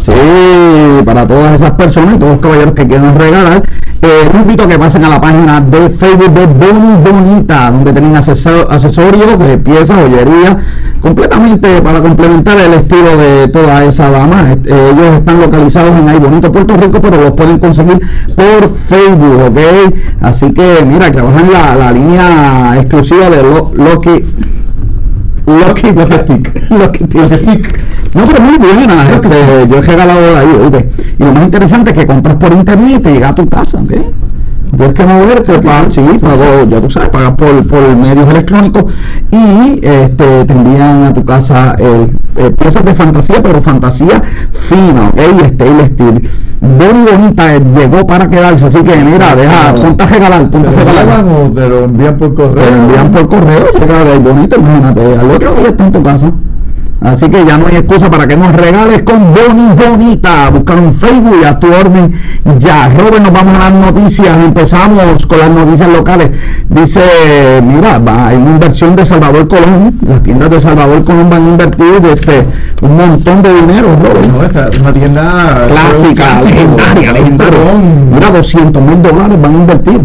Sí, 0.04 1.02
para 1.04 1.26
todas 1.26 1.54
esas 1.54 1.72
personas 1.72 2.18
todos 2.18 2.32
los 2.32 2.40
caballeros 2.40 2.74
que 2.74 2.86
quieran 2.86 3.16
regalar, 3.18 3.62
eh, 4.02 4.28
a 4.32 4.66
que 4.68 4.78
pasen 4.78 5.04
a 5.04 5.08
la 5.08 5.20
página 5.20 5.60
de 5.60 5.90
Facebook 5.90 6.30
de 6.34 6.46
Boni 6.46 6.96
Bonita, 7.02 7.70
donde 7.70 7.92
tienen 7.92 8.14
accesorios, 8.16 9.38
de 9.38 9.58
piezas, 9.58 9.96
joyería, 9.96 10.58
completamente 11.00 11.80
para 11.80 12.02
complementar 12.02 12.58
el 12.58 12.74
estilo 12.74 13.16
de 13.16 13.48
toda 13.48 13.84
esa 13.84 14.10
dama. 14.10 14.52
Este, 14.52 14.70
ellos 14.90 15.14
están 15.16 15.40
localizados 15.40 15.92
en 15.98 16.08
ahí 16.08 16.18
bonito 16.18 16.52
Puerto 16.52 16.76
Rico, 16.76 17.00
pero 17.00 17.20
los 17.20 17.32
pueden 17.32 17.58
conseguir 17.58 18.00
por 18.36 18.70
Facebook, 18.88 19.42
¿ok? 19.48 19.94
Así 20.20 20.52
que 20.52 20.84
mira, 20.86 21.10
trabajan 21.10 21.50
la, 21.52 21.74
la 21.76 21.92
línea 21.92 22.74
exclusiva 22.78 23.30
de 23.30 23.42
Lo- 23.42 23.72
Loki. 23.74 24.24
Lucky 25.46 25.92
Lucky 25.92 26.14
Stick. 26.14 26.70
Lucky 26.70 27.04
Stick. 27.04 28.14
No, 28.14 28.22
pero 28.24 28.40
muy 28.40 28.56
buena. 28.58 29.10
Este, 29.10 29.68
yo 29.68 29.76
he 29.78 29.82
regalado 29.82 30.36
ahí, 30.38 30.56
¿oíste? 30.60 30.90
Y 31.18 31.24
lo 31.24 31.32
más 31.32 31.44
interesante 31.44 31.90
es 31.90 31.98
que 31.98 32.06
compras 32.06 32.36
por 32.36 32.52
internet 32.52 32.96
y 32.98 33.02
te 33.02 33.12
llega 33.12 33.28
a 33.28 33.34
tu 33.34 33.48
casa, 33.48 33.78
¿ok? 33.78 33.92
Tienes 34.76 34.94
que 34.94 35.04
moverte, 35.04 35.58
pagar, 35.58 35.92
sí, 35.92 36.00
pago, 36.20 36.68
ya 36.68 36.80
tú 36.80 36.90
sabes, 36.90 37.08
pagas 37.10 37.32
por, 37.32 37.66
por 37.66 37.96
medios 37.96 38.28
electrónicos 38.28 38.84
y 39.30 39.80
este, 39.82 40.44
te 40.44 40.52
envían 40.52 41.04
a 41.04 41.14
tu 41.14 41.24
casa 41.24 41.76
el, 41.78 42.16
eh, 42.36 42.50
piezas 42.50 42.84
de 42.84 42.94
fantasía, 42.94 43.42
pero 43.42 43.62
fantasía 43.62 44.22
fina, 44.50 45.08
¿ok? 45.08 45.20
Stainless 45.54 45.90
steel. 45.92 46.30
Muy 46.60 47.12
bonita, 47.12 47.54
eh, 47.54 47.62
llegó 47.76 48.06
para 48.06 48.28
quedarse, 48.28 48.66
así 48.66 48.78
que 48.82 48.96
mira, 48.96 49.36
deja, 49.36 49.74
ponte 49.74 50.02
a 50.02 50.06
regalar, 50.06 50.40
¿Te 50.40 50.46
ponte 50.46 50.68
a 50.68 50.72
regalar. 50.72 51.24
te 51.54 51.68
lo 51.68 51.84
envían 51.84 52.16
por 52.16 52.34
correo? 52.34 52.64
Te 52.64 52.70
lo 52.70 52.76
envían 52.76 53.12
por 53.12 53.28
correo, 53.28 53.64
llega 53.78 54.18
bonito, 54.18 54.56
imagínate, 54.56 55.18
al 55.18 55.30
otro 55.30 55.54
día 55.54 55.68
está 55.68 55.86
en 55.86 55.92
tu 55.92 56.02
casa. 56.02 56.32
Así 57.00 57.28
que 57.28 57.44
ya 57.44 57.58
no 57.58 57.66
hay 57.66 57.76
excusa 57.76 58.10
para 58.10 58.26
que 58.26 58.36
nos 58.36 58.54
regales 58.54 59.02
con 59.02 59.34
Boni 59.34 59.74
Bonita. 59.74 60.48
Buscar 60.50 60.78
en 60.78 60.94
Facebook 60.94 61.36
y 61.42 61.44
a 61.44 61.58
tu 61.58 61.66
orden 61.66 62.12
ya. 62.58 62.88
Robert, 62.88 63.22
nos 63.22 63.32
vamos 63.32 63.54
a 63.56 63.70
las 63.70 63.72
noticias. 63.72 64.36
Empezamos 64.38 65.26
con 65.26 65.38
las 65.38 65.50
noticias 65.50 65.88
locales. 65.90 66.30
Dice, 66.68 67.62
mira, 67.62 67.98
va, 67.98 68.28
hay 68.28 68.36
una 68.36 68.52
inversión 68.52 68.96
de 68.96 69.04
Salvador 69.04 69.46
Colón. 69.48 69.98
Las 70.08 70.22
tiendas 70.22 70.50
de 70.50 70.60
Salvador 70.60 71.04
Colón 71.04 71.28
van 71.28 71.44
a 71.44 71.48
invertir 71.50 72.06
este, 72.10 72.46
un 72.82 72.96
montón 72.96 73.42
de 73.42 73.54
dinero, 73.54 73.88
Robert. 74.00 74.26
No, 74.26 74.42
esa 74.42 74.68
es 74.68 74.78
una 74.78 74.92
tienda 74.92 75.66
Clásica, 75.68 76.14
clásico, 76.14 76.48
legendaria, 76.48 77.12
legendaria. 77.12 77.60
Mira, 78.12 78.30
200 78.30 78.82
mil 78.82 79.02
dólares 79.02 79.40
van 79.40 79.54
a 79.54 79.58
invertir. 79.58 80.00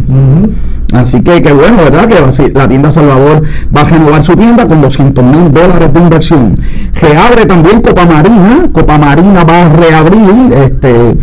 Así 0.94 1.22
que 1.22 1.42
qué 1.42 1.52
bueno, 1.54 1.78
¿verdad? 1.78 2.08
Que 2.08 2.50
la, 2.54 2.68
tienda 2.68 2.90
Salvador 2.92 3.44
va 3.76 3.82
a 3.82 3.84
renovar 3.84 4.24
su 4.24 4.34
tienda 4.36 4.68
con 4.68 4.82
200 4.82 5.24
mil 5.24 5.52
dólares 5.54 5.94
de 5.94 6.00
inversión. 6.00 6.56
Reabre 7.00 7.46
también 7.46 7.82
Copa 7.82 8.06
Marina. 8.06 8.68
Copa 8.72 8.98
Marina 8.98 9.44
va 9.44 9.66
a 9.66 9.70
reabrir 9.70 10.54
este 10.54 11.16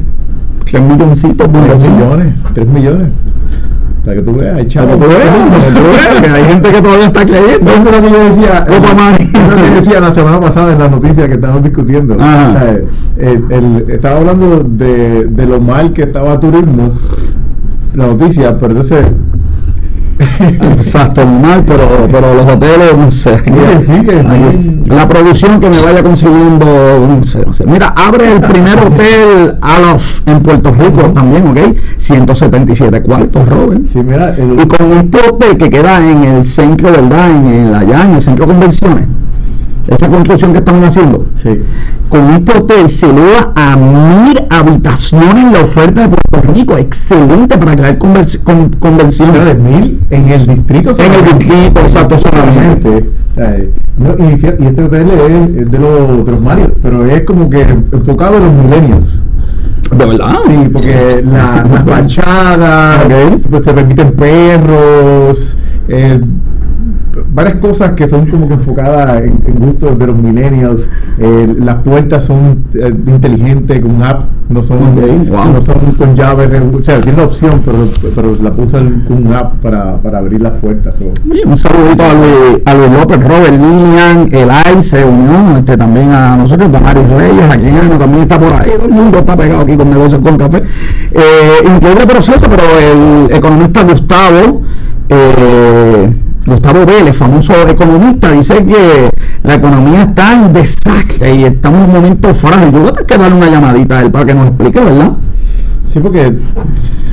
3 0.67 0.83
milloncitos 0.83 1.47
de 1.53 1.53
Tres 1.53 1.65
inversión. 1.65 1.95
millones, 1.97 2.35
tres 2.55 2.67
millones. 2.69 3.09
Para 4.05 4.17
que 4.19 4.23
tú 4.23 4.35
veas, 4.37 4.57
hay 4.57 4.67
chavos. 4.69 4.97
para 4.99 5.09
que 5.09 5.71
tú 5.75 5.83
veas, 5.83 6.21
que 6.23 6.29
hay 6.29 6.45
gente 6.45 6.71
que 6.73 6.83
todavía 6.83 7.07
está 7.07 7.27
creyendo. 7.27 7.71
Eso 7.73 7.83
es 7.83 7.93
lo 7.93 8.03
que 8.03 8.11
yo 8.11 8.19
decía, 8.37 8.67
Copa 8.67 8.91
eh, 8.91 8.95
Marina. 8.97 9.31
eso 9.33 9.43
es 9.43 9.49
lo 9.51 9.57
que 9.57 9.71
decía 9.81 10.01
la 10.01 10.13
semana 10.13 10.41
pasada 10.41 10.73
en 10.73 10.79
la 10.79 10.89
noticia 10.89 11.27
que 11.27 11.35
estábamos 11.35 11.65
discutiendo. 11.65 12.17
Ajá. 12.21 12.49
O 12.51 12.53
sea, 12.53 12.71
el- 13.19 13.45
el- 13.51 13.91
estaba 13.91 14.19
hablando 14.19 14.63
de, 14.65 15.25
de 15.25 15.47
lo 15.47 15.61
mal 15.61 15.93
que 15.93 16.03
estaba 16.03 16.39
turismo, 16.39 16.93
la 17.95 18.07
noticia, 18.07 18.57
pero 18.59 18.73
entonces 18.73 19.07
Exacto, 20.19 21.27
mal, 21.27 21.63
pero, 21.67 22.09
pero 22.11 22.35
los 22.35 22.47
hoteles, 22.53 22.97
no 22.97 23.13
sé. 23.13 23.39
La 24.87 25.07
producción 25.09 25.61
que 25.61 25.69
me 25.69 25.83
vaya 25.83 26.03
consiguiendo, 26.03 26.65
no 26.67 27.25
sé, 27.25 27.45
no 27.47 27.53
sé. 27.53 27.65
Mira, 27.67 27.89
abre 27.97 28.33
el 28.35 28.41
primer 28.41 28.79
hotel 28.79 29.57
Alof 29.61 30.21
en 30.27 30.43
Puerto 30.43 30.73
Rico 30.73 31.03
también, 31.11 31.49
¿ok? 31.49 31.59
177 31.99 33.03
cuartos, 33.03 33.49
Robert. 33.49 33.83
Sí, 33.93 33.99
mira, 34.03 34.31
el- 34.31 34.59
Y 34.61 34.67
con 34.67 34.93
este 34.93 35.19
hotel 35.29 35.57
que 35.59 35.71
queda 35.71 35.99
en 35.99 36.25
el 36.25 36.45
centro, 36.45 36.91
¿verdad? 36.91 37.31
En 37.31 37.47
el, 37.47 37.75
allá 37.75 38.05
en 38.05 38.15
el 38.15 38.23
centro 38.23 38.47
de 38.47 38.53
convenciones, 38.53 39.05
esa 39.89 40.09
construcción 40.09 40.53
que 40.53 40.59
estamos 40.59 40.85
haciendo, 40.87 41.27
sí. 41.43 41.61
con 42.09 42.31
este 42.31 42.59
hotel 42.59 42.91
se 42.91 43.09
eleva 43.09 43.53
a 43.55 43.77
mil 43.77 44.39
habitaciones 44.51 45.45
en 45.45 45.53
la 45.53 45.61
oferta 45.61 46.09
de 46.09 46.09
Puerto 46.09 46.53
Rico. 46.53 46.77
Excelente 46.77 47.57
para 47.57 47.77
crear 47.77 47.99
con- 47.99 48.71
convenciones. 48.79 49.33
Mira, 49.35 49.45
de 49.45 49.55
mil 49.55 50.01
en 50.11 50.29
el 50.29 50.47
distrito 50.47 50.91
En 50.99 51.13
el 51.13 51.25
distrito, 51.39 51.81
exacto, 51.83 52.19
solamente. 52.19 53.11
No, 53.99 54.11
y, 54.13 54.37
fíjate, 54.39 54.63
y 54.63 54.67
este 54.67 54.83
hotel 54.83 55.11
es, 55.11 55.57
es 55.63 55.71
de, 55.71 55.79
los, 55.79 56.25
de 56.27 56.33
los 56.33 56.41
Marios, 56.41 56.71
pero 56.83 57.07
es 57.07 57.23
como 57.23 57.49
que 57.49 57.63
enfocado 57.63 58.37
en 58.39 58.43
los 58.45 58.53
millennials. 58.53 59.23
De 59.97 60.05
verdad. 60.05 60.35
Sí, 60.47 60.69
porque 60.73 61.25
la, 61.25 61.65
las 61.71 61.85
fachadas, 61.87 63.05
Ok. 63.07 63.41
pues, 63.51 63.65
se 63.65 63.73
permiten 63.73 64.13
perros, 64.13 65.57
eh, 65.89 66.21
varias 67.33 67.57
cosas 67.57 67.93
que 67.93 68.09
son 68.09 68.27
como 68.27 68.49
que 68.49 68.55
enfocadas 68.55 69.23
en, 69.23 69.41
en 69.47 69.55
gustos 69.59 69.99
de 69.99 70.07
los 70.07 70.17
millennials. 70.17 70.89
Eh, 71.19 71.55
las 71.59 71.77
puertas 71.77 72.25
son 72.25 72.65
eh, 72.75 72.93
inteligentes 73.07 73.81
con 73.81 74.03
app, 74.03 74.25
no 74.49 74.63
son, 74.63 74.77
Ok, 74.77 75.29
wow. 75.29 75.53
no 75.53 75.63
son 75.63 75.75
con 75.99 76.15
llave, 76.15 76.47
o 76.47 76.85
sea, 76.85 77.01
tiene 77.01 77.19
la 77.19 77.25
opción, 77.25 77.61
pero, 77.65 77.79
pero 78.15 78.37
la 78.43 78.53
puso 78.53 78.79
con 79.07 79.27
un 79.27 79.35
app 79.35 79.55
para, 79.63 79.97
para 79.99 80.19
abrir 80.19 80.41
las 80.41 80.53
puertas. 80.55 80.95
so. 80.99 81.05
Bien, 81.25 81.49
un 81.49 81.59
saludito 81.59 82.03
a 82.05 82.15
Luis, 82.15 82.63
a 82.65 82.75
Luis 82.75 82.91
López, 82.93 83.21
Robert 83.23 83.53
Lilian, 83.53 84.29
Elay 84.31 84.83
se 84.83 85.05
unió 85.05 85.59
este, 85.59 85.77
también 85.77 86.13
a 86.13 86.37
nosotros, 86.37 86.71
Damaris 86.71 87.09
Reyes, 87.09 87.51
aquí 87.51 87.67
Ana 87.69 87.99
también 87.99 88.23
está 88.23 88.39
por 88.39 88.53
ahí, 88.53 88.71
todo 88.77 88.87
el 88.87 88.93
mundo 88.93 89.19
está 89.19 89.37
pegado 89.37 89.61
aquí 89.63 89.77
con 89.77 89.91
negocios 89.91 90.21
con 90.23 90.37
café. 90.37 90.63
Eh, 91.13 91.69
increíble 91.75 92.05
pero 92.07 92.23
cierto, 92.23 92.49
pero 92.49 92.63
el 92.79 93.35
economista 93.35 93.83
Gustavo, 93.83 94.63
eh, 95.09 96.13
Gustavo 96.47 96.87
Vélez, 96.87 97.17
famoso 97.17 97.55
economista, 97.69 98.31
dice 98.31 98.65
que 98.65 99.11
la 99.43 99.55
economía 99.55 100.03
está 100.03 100.33
en 100.33 100.53
desastre 100.53 101.35
y 101.35 101.45
estamos 101.45 101.81
en 101.81 101.85
un 101.87 101.93
momento 101.93 102.33
frágil. 102.37 102.73
Yo 102.73 102.81
voy 102.81 102.89
a 102.89 102.93
tener 102.93 103.07
que 103.07 103.19
darle 103.19 103.37
una 103.37 103.51
llamadita 103.51 103.99
a 103.99 104.03
él 104.03 104.13
para 104.13 104.25
que 104.25 104.35
nos 104.35 104.47
explique, 104.47 104.79
¿verdad? 104.79 105.13
Sí, 105.97 106.01
porque 106.03 106.37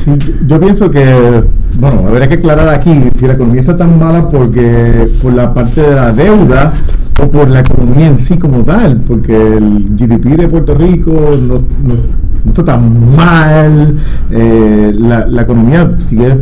sí, 0.03 0.11
yo 0.45 0.59
pienso 0.59 0.91
que, 0.91 1.41
bueno, 1.79 2.03
habría 2.05 2.27
que 2.27 2.33
aclarar 2.33 2.67
aquí 2.67 2.91
si 3.17 3.25
la 3.25 3.31
economía 3.33 3.61
está 3.61 3.77
tan 3.77 3.97
mala 3.97 4.27
porque 4.27 5.07
por 5.21 5.31
la 5.33 5.53
parte 5.53 5.79
de 5.81 5.95
la 5.95 6.11
deuda 6.11 6.73
o 7.23 7.27
por 7.29 7.47
la 7.47 7.61
economía 7.61 8.07
en 8.07 8.17
sí 8.19 8.37
como 8.37 8.57
tal, 8.65 8.97
porque 9.07 9.33
el 9.35 9.95
GDP 9.97 10.35
de 10.37 10.47
Puerto 10.49 10.75
Rico 10.75 11.11
no, 11.11 11.53
no, 11.53 11.95
no 12.43 12.49
está 12.51 12.65
tan 12.65 13.15
mal, 13.15 13.99
eh, 14.31 14.91
la, 14.97 15.27
la 15.27 15.41
economía 15.43 15.89
sigue... 16.05 16.39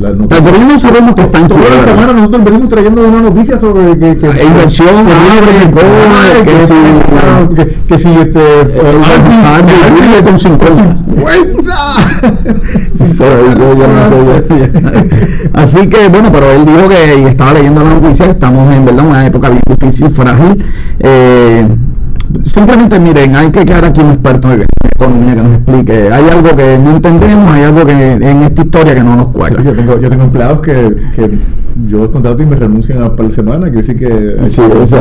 La, 0.00 0.08
El 0.10 0.16
gobierno 0.26 0.76
sabemos 0.78 1.14
que 1.14 1.22
está 1.22 1.38
en 1.38 1.46
Toda 1.48 1.60
la 1.60 1.84
semana 1.84 2.12
nosotros 2.14 2.44
venimos 2.44 2.68
trayendo 2.68 3.06
una 3.08 3.22
noticia 3.22 3.58
sobre 3.60 3.96
que, 3.96 4.18
que 4.18 4.26
inversión, 4.44 4.88
que, 6.44 6.66
si- 6.66 7.86
que, 7.86 7.98
si 8.00 8.08
este 8.08 8.60
el 8.60 10.24
con 10.24 10.38
50. 10.38 10.96
Ya- 11.64 11.94
Así 15.54 15.86
que 15.88 16.08
bueno, 16.08 16.30
pero 16.32 16.50
él 16.50 16.64
dijo 16.64 16.88
que 16.88 17.20
y 17.20 17.24
estaba 17.24 17.52
leyendo 17.52 17.82
la 17.82 17.90
noticia, 17.90 18.26
estamos 18.26 18.72
en 18.74 18.84
verdad 18.84 19.06
una 19.06 19.26
época 19.26 19.48
bien 19.50 19.62
difícil, 19.66 20.10
frágil. 20.10 20.64
Eh, 21.00 21.66
Simplemente 22.46 22.98
miren, 22.98 23.36
hay 23.36 23.50
que 23.50 23.64
quedar 23.64 23.84
aquí 23.84 24.00
un 24.00 24.10
experto 24.10 24.52
en 24.52 24.66
economía 24.94 25.34
que 25.34 25.42
nos 25.42 25.54
explique. 25.56 26.12
Hay 26.12 26.28
algo 26.28 26.56
que 26.56 26.78
no 26.78 26.96
entendemos, 26.96 27.50
hay 27.50 27.62
algo 27.62 27.84
que 27.84 27.92
en 27.92 28.42
esta 28.42 28.62
historia 28.62 28.94
que 28.94 29.02
no 29.02 29.16
nos 29.16 29.28
cuadra. 29.28 29.62
Yo 29.62 29.72
tengo, 29.72 30.00
yo 30.00 30.10
tengo 30.10 30.24
empleados 30.24 30.60
que, 30.60 30.96
que 31.14 31.38
yo 31.86 32.10
contrato 32.10 32.42
y 32.42 32.46
me 32.46 32.56
renuncian 32.56 33.02
a 33.02 33.14
par 33.14 33.26
de 33.26 33.34
semana, 33.34 33.70
que 33.70 33.82
sí 33.82 33.94
que... 33.94 34.36
Sí, 34.48 34.60
eso 34.60 34.96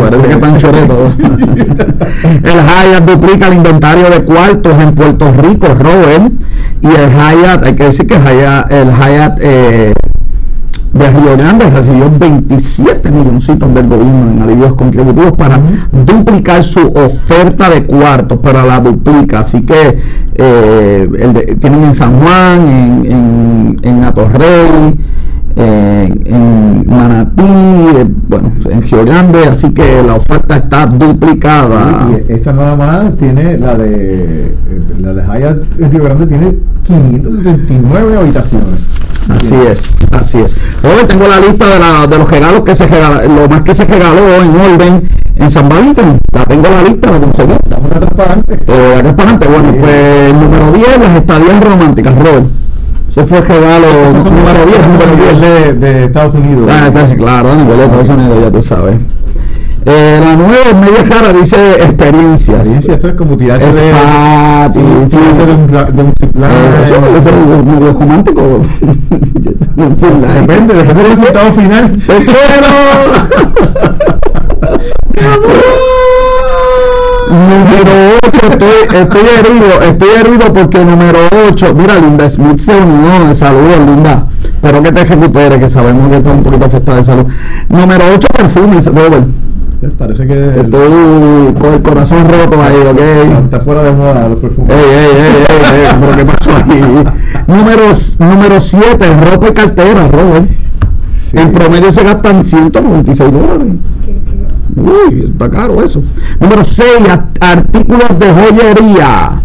parece 0.00 0.26
que 0.26 0.32
están 0.32 0.58
choretos. 0.58 1.14
el 1.18 2.60
Hyatt 2.60 3.04
duplica 3.04 3.48
el 3.48 3.54
inventario 3.54 4.10
de 4.10 4.24
cuartos 4.24 4.72
en 4.80 4.94
Puerto 4.94 5.32
Rico, 5.32 5.66
Robert. 5.74 6.32
Y 6.82 6.86
el 6.86 7.10
Hyatt, 7.10 7.64
hay 7.64 7.74
que 7.74 7.84
decir 7.84 8.06
que 8.06 8.14
el 8.14 8.22
Hyatt, 8.22 8.72
el 8.72 8.88
Hyatt 8.90 9.38
eh, 9.42 9.92
de 11.00 11.10
Río 11.10 11.36
Grande 11.36 11.70
recibió 11.70 12.10
27 12.18 13.10
milloncitos 13.10 13.72
del 13.74 13.88
gobierno 13.88 14.30
en 14.32 14.42
alivios 14.42 14.74
contributivos 14.74 15.32
para 15.32 15.58
duplicar 16.06 16.62
su 16.62 16.80
oferta 16.88 17.68
de 17.70 17.84
cuartos, 17.86 18.38
para 18.38 18.64
la 18.64 18.80
duplica. 18.80 19.40
Así 19.40 19.62
que 19.62 19.98
eh, 20.34 21.08
el 21.20 21.32
de- 21.32 21.56
tienen 21.60 21.84
en 21.84 21.94
San 21.94 22.20
Juan, 22.20 22.68
en, 22.68 23.12
en, 23.12 23.76
en 23.82 24.04
Atorrey, 24.04 24.94
en, 25.56 26.22
en 26.26 26.84
Manatí, 26.86 27.42
eh, 27.44 28.06
bueno, 28.28 28.52
en 28.70 28.82
Río 28.82 29.04
Grande, 29.04 29.44
así 29.46 29.70
que 29.70 30.02
la 30.06 30.14
oferta 30.14 30.56
está 30.56 30.86
duplicada. 30.86 32.08
Y 32.28 32.32
esa 32.32 32.52
nada 32.52 32.76
más 32.76 33.16
tiene 33.16 33.58
la 33.58 33.74
de 33.74 34.46
eh, 34.46 34.54
la 35.00 35.12
de 35.14 35.22
Hyatt 35.22 35.58
en 35.80 35.90
Río 35.92 36.04
Grande 36.04 36.26
tiene 36.26 36.54
579 36.84 38.18
habitaciones. 38.18 38.86
Así 39.28 39.54
es, 39.70 39.94
así 40.12 40.38
es. 40.38 40.54
Hoy 40.82 41.06
tengo 41.06 41.28
la 41.28 41.38
lista 41.38 41.66
de, 41.66 41.78
la- 41.78 42.06
de 42.06 42.18
los 42.18 42.30
regalos 42.30 42.62
que 42.62 42.74
se 42.74 42.86
regalaron, 42.86 43.36
lo 43.36 43.48
más 43.48 43.60
que 43.62 43.74
se 43.74 43.84
regaló 43.84 44.42
en 44.42 44.56
orden 44.74 45.08
en 45.36 45.50
San 45.50 45.68
Valentín. 45.68 46.18
La 46.32 46.44
tengo 46.46 46.68
la 46.68 46.82
lista, 46.82 47.10
la 47.10 47.20
conseguí. 47.20 47.52
Damos 47.68 47.90
una 47.90 48.00
transparente. 48.00 48.54
Eh. 48.66 49.02
Bueno, 49.02 49.78
pues 49.78 49.90
el 50.30 50.40
número 50.40 50.72
10, 50.72 50.98
las 51.00 51.16
estadías 51.16 51.64
románticas, 51.64 52.14
Robert. 52.16 52.46
Ese 53.10 53.26
fue 53.26 53.42
número 54.30 54.64
10, 54.66 54.86
número 54.86 55.16
10. 55.16 55.40
de, 55.80 56.04
Estados 56.04 56.34
Unidos. 56.34 56.70
Ah, 56.70 56.90
casi, 56.94 57.16
claro, 57.16 57.56
de 57.56 57.84
Estados 57.84 58.08
Unidos, 58.08 58.38
ya 58.40 58.52
tú 58.52 58.62
sabes. 58.62 58.98
Eh, 59.84 60.20
la 60.22 60.36
9 60.36 60.56
es 60.64 60.76
media 60.76 61.02
cara, 61.08 61.32
dice 61.32 61.72
experiencias. 61.82 62.58
Experiencia, 62.58 62.94
eso 62.94 63.08
es 63.08 63.14
como 63.14 63.36
tirarse 63.36 63.68
Es 63.68 63.74
de, 63.74 63.90
sí. 65.08 65.16
de 65.16 65.52
un, 65.52 65.66
de 65.66 66.02
un. 66.02 66.10
Eh, 66.10 66.12
eso 66.86 67.00
romántico. 67.98 68.42
Depende, 69.76 70.74
depende 70.74 71.02
del 71.02 71.14
resultado 71.16 71.52
final. 71.52 71.90
¡Te 72.06 72.14
Número 77.30 78.16
8, 78.26 78.46
estoy, 78.50 78.98
estoy 78.98 79.20
herido, 79.38 79.82
estoy 79.82 80.08
herido 80.20 80.52
porque 80.52 80.84
número 80.84 81.18
8, 81.48 81.74
mira 81.76 81.94
Linda 81.98 82.28
Smith 82.28 82.58
se 82.58 82.72
unió, 82.76 83.32
saludos 83.36 83.78
Linda, 83.86 84.26
espero 84.42 84.82
que 84.82 84.92
te 84.92 85.04
recuperes, 85.04 85.58
que 85.60 85.70
sabemos 85.70 86.08
que 86.10 86.16
estás 86.16 86.32
un 86.34 86.42
poquito 86.42 86.64
afectada 86.66 86.98
de 86.98 87.04
salud. 87.04 87.26
Número 87.68 88.04
8, 88.14 88.26
perfumes, 88.36 88.86
Robert, 88.86 89.26
Parece 89.96 90.26
que 90.26 90.32
el- 90.34 90.58
estoy 90.58 91.54
con 91.58 91.72
el 91.74 91.82
corazón 91.82 92.26
roto 92.28 92.60
ahí, 92.62 92.74
ok. 92.76 93.44
está 93.44 93.60
fuera 93.60 93.82
de 93.84 93.92
moda 93.92 94.28
los 94.28 94.38
perfumes. 94.40 94.74
Ey, 94.76 94.84
ey, 94.90 95.06
ey, 95.06 95.44
ey, 95.48 95.86
ey, 95.86 95.96
pero 96.00 96.16
¿qué 96.16 96.24
pasó 96.24 96.50
ahí? 96.56 97.04
Número, 97.46 97.82
número 98.18 98.60
7, 98.60 99.06
ropa 99.32 99.48
y 99.48 99.52
cartera, 99.52 100.08
Robert. 100.08 100.48
Sí. 101.30 101.36
En 101.38 101.52
promedio 101.52 101.92
se 101.92 102.02
gastan 102.02 102.44
196 102.44 103.32
dólares. 103.32 103.72
Uy, 104.76 105.30
está 105.32 105.50
caro 105.50 105.82
eso. 105.82 106.02
Número 106.38 106.64
6, 106.64 106.86
artículos 107.40 108.18
de 108.18 108.32
joyería. 108.32 109.42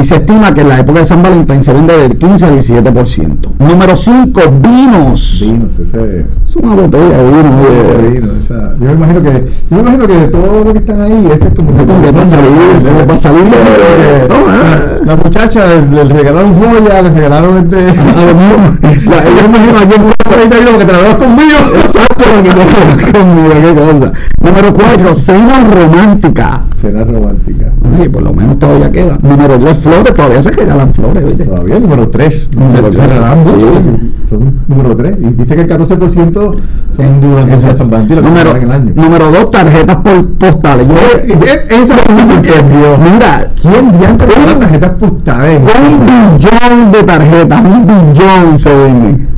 Y 0.00 0.04
se 0.04 0.16
estima 0.16 0.54
que 0.54 0.60
en 0.60 0.68
la 0.68 0.78
época 0.80 1.00
de 1.00 1.06
San 1.06 1.22
Valentín 1.22 1.62
se 1.64 1.72
vende 1.72 1.96
del 1.96 2.16
15 2.16 2.44
al 2.46 2.58
17%. 2.58 3.50
Número 3.58 3.96
5, 3.96 4.40
vinos. 4.62 5.38
Vinos, 5.40 5.72
ese. 5.78 6.20
Es 6.48 6.56
una 6.56 6.74
botella 6.76 7.18
de 7.18 7.24
vino. 7.24 7.50
oye. 7.60 8.08
Vino, 8.10 8.28
esa- 8.40 8.74
yo 8.80 8.86
me 8.86 8.92
imagino 8.92 9.22
que 9.22 9.52
yo 9.70 9.76
me 9.76 9.80
imagino 9.80 10.06
que 10.06 10.14
de 10.14 10.28
todo 10.28 10.64
lo 10.64 10.72
que 10.72 10.78
están 10.78 11.00
ahí 11.02 11.28
ese 11.34 11.48
es 11.48 11.54
como 11.54 11.70
Ese 11.72 11.84
como 11.84 12.00
para 12.12 12.26
salir, 12.26 13.06
para 13.06 13.18
salir 13.18 13.44
de- 13.44 15.04
la, 15.04 15.16
muchacha 15.16 15.66
le, 15.66 16.04
le 16.04 16.14
regalaron 16.14 16.54
joya 16.54 17.02
le 17.02 17.10
regalaron 17.10 17.58
este 17.58 17.76
A 17.78 18.24
lo 18.26 18.34
mejor, 18.34 18.58
la- 19.06 19.24
yo 19.24 19.48
me 19.48 19.58
imagino 19.58 19.78
aquí 19.78 19.94
en 19.94 20.32
ahorita 20.32 20.56
digo 20.58 20.78
que 20.78 20.84
te 20.84 20.92
la 20.92 21.16
conmigo 21.18 21.58
Exacto, 21.74 22.24
lo 22.36 22.42
que 22.42 22.50
tengo 22.50 23.18
conmigo, 23.18 23.54
qué 23.62 23.74
cosa. 23.74 24.12
Número 24.42 24.74
4, 24.74 25.14
cena 25.14 25.64
romántica. 25.64 26.60
cena 26.80 27.04
romántica 27.04 27.64
Oye, 27.98 28.10
por 28.10 28.22
lo 28.22 28.32
menos 28.32 28.58
todavía 28.58 28.90
queda. 28.92 29.18
Número 29.22 29.58
2, 29.58 29.76
flores, 29.88 30.14
todavía 30.14 30.42
se 30.42 30.50
regalan 30.50 30.94
flores, 30.94 31.24
¿viste? 31.26 31.44
todavía 31.44 31.78
número 31.78 32.08
3 32.08 32.48
Número 32.56 32.90
tres, 32.90 33.08
sí. 33.08 34.12
son 34.28 34.54
número 34.68 34.96
3 34.96 35.16
y 35.20 35.24
dice 35.34 35.54
que 35.56 35.62
el 35.62 35.68
14% 35.68 36.54
son 36.96 37.20
durante 37.20 37.54
el 37.54 37.60
San 37.60 37.90
Valentín 37.90 38.16
lo 38.16 38.22
que 38.22 38.28
Número, 38.28 38.54
número 38.94 39.30
2, 39.30 39.50
tarjetas 39.50 39.96
por 39.96 40.28
postales. 40.34 40.86
Yo, 40.88 40.94
Eh, 40.94 41.66
esa 41.70 41.96
entendió. 42.34 42.98
mira, 42.98 43.50
¿Quién 43.60 43.98
diantre 43.98 44.26
Un- 44.36 44.46
las 44.46 44.60
tarjetas 44.60 44.90
postales? 44.92 45.60
un 45.60 46.06
billón 46.06 46.92
de 46.92 47.02
tarjetas, 47.04 47.60
un 47.60 47.86
billón 47.86 48.58
se 48.58 48.74
venden. 48.74 49.28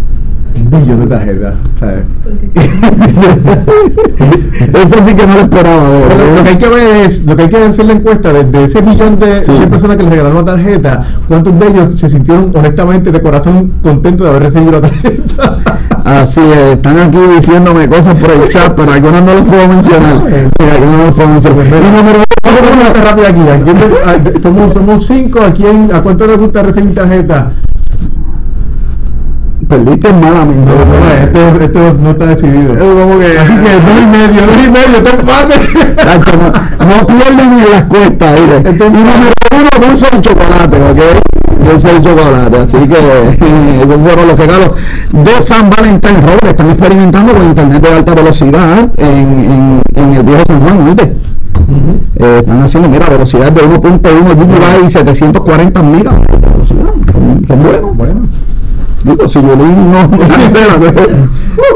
Billón 0.55 1.01
de 1.01 1.07
tarjetas, 1.07 1.55
¿sabes? 1.79 2.05
Eso 4.75 4.95
sí 5.07 5.15
que 5.15 5.27
no 5.27 5.35
lo 5.35 5.41
esperaba. 5.41 5.89
lo 6.37 6.45
que 6.45 6.51
hay 6.51 6.57
que 6.59 6.69
ver 6.69 6.97
es, 7.11 7.25
lo 7.25 7.37
que 7.37 7.43
hay 7.43 7.49
que 7.49 7.57
hacer 7.57 7.85
la 7.87 7.93
encuesta 7.95 8.33
de, 8.33 8.45
de 8.45 8.65
ese 8.65 8.83
millón 8.83 9.19
de, 9.19 9.43
Sí. 9.43 9.53
de 9.53 9.67
personas 9.67 9.97
que 9.97 10.03
les 10.05 10.13
regalaron 10.13 10.45
la 10.45 10.53
tarjeta, 10.53 11.07
¿cuántos 11.29 11.59
de 11.59 11.67
ellos 11.67 11.91
se 12.01 12.11
sintieron 12.11 12.53
honestamente 12.55 13.11
de 13.11 13.21
corazón 13.21 13.73
contentos 13.83 14.25
de 14.27 14.31
haber 14.31 14.43
recibido 14.45 14.73
la 14.73 14.81
tarjeta? 14.83 15.59
Así 16.05 16.41
es, 16.41 16.77
están 16.77 16.99
aquí 16.99 17.19
diciéndome 17.35 17.89
cosas 17.89 18.15
por 18.15 18.31
el 18.31 18.49
chat, 18.49 18.73
pero 18.75 18.93
algunas 18.93 19.23
no 19.23 19.35
las 19.35 19.43
puedo 19.45 19.69
mencionar. 19.69 20.23
Mira, 20.25 20.73
algunas 20.75 20.99
no 20.99 21.05
las 21.07 21.15
puedo 21.15 21.29
mencionar. 21.29 21.67
Y 21.67 21.97
número 21.97 22.19
cosa 22.43 23.05
rápida 23.05 23.29
aquí. 23.29 23.41
¿a 23.41 23.59
quién 23.59 23.77
le- 23.77 24.39
a- 24.39 24.43
somos, 24.43 24.73
somos 24.73 25.07
cinco. 25.07 25.41
¿A 25.41 25.53
quién, 25.53 25.91
a 25.93 26.01
cuánto 26.03 26.27
les 26.27 26.39
gusta 26.39 26.63
recibir 26.63 26.95
tarjeta? 26.95 27.53
Perdiste 29.69 30.13
malamente. 30.13 30.71
No, 30.71 30.85
no, 30.85 31.11
esto, 31.11 31.63
esto 31.65 31.97
no 32.03 32.11
está 32.11 32.27
decidido. 32.27 32.73
Es 32.73 32.79
como 32.79 33.19
que. 33.19 33.35
Dos 33.35 34.01
y 34.01 34.07
medio, 34.07 34.47
dos 34.47 34.57
y 34.57 34.71
medio, 34.71 34.97
está 34.99 35.11
empate. 35.11 35.55
No, 36.81 36.87
no 36.87 37.07
pierden 37.07 37.57
ni 37.57 37.71
las 37.71 37.85
cuestas, 37.85 38.41
mire. 38.41 38.57
Entonces- 38.57 39.01
y 39.01 39.05
número 39.05 39.33
uno, 39.53 39.87
dulce 39.89 40.07
de 40.17 40.23
chocolate, 40.23 40.77
¿ok? 40.77 41.71
Dulce 41.71 41.89
de 41.93 42.03
chocolate, 42.03 42.59
así 42.59 42.79
que 42.89 43.81
esos 43.85 43.97
fueron 44.01 44.29
los 44.29 44.39
regalos 44.39 44.71
de 45.13 45.43
San 45.43 45.71
Valentín. 45.71 46.17
Robert, 46.23 46.45
están 46.47 46.71
experimentando 46.71 47.33
con 47.33 47.45
internet 47.45 47.83
de 47.83 47.89
alta 47.95 48.15
velocidad 48.15 48.89
en, 48.97 49.07
en, 49.07 49.83
en 49.95 50.15
el 50.15 50.23
viejo 50.23 50.43
San 50.47 50.61
Juan, 50.63 50.85
¿viste? 50.87 51.17
Eh, 52.17 52.37
están 52.41 52.63
haciendo, 52.63 52.89
mira, 52.89 53.07
velocidad 53.09 53.53
de 53.53 53.63
1.1 53.63 54.35
GB 54.35 54.87
y 54.87 54.91
740 54.91 55.83
megas 55.83 56.15
son 57.47 57.63
buenos. 57.63 57.97
Bueno. 57.97 58.21
Digo, 59.05 59.29
si 59.29 59.41
yo 59.41 59.57
no, 59.57 59.67
no 59.67 60.09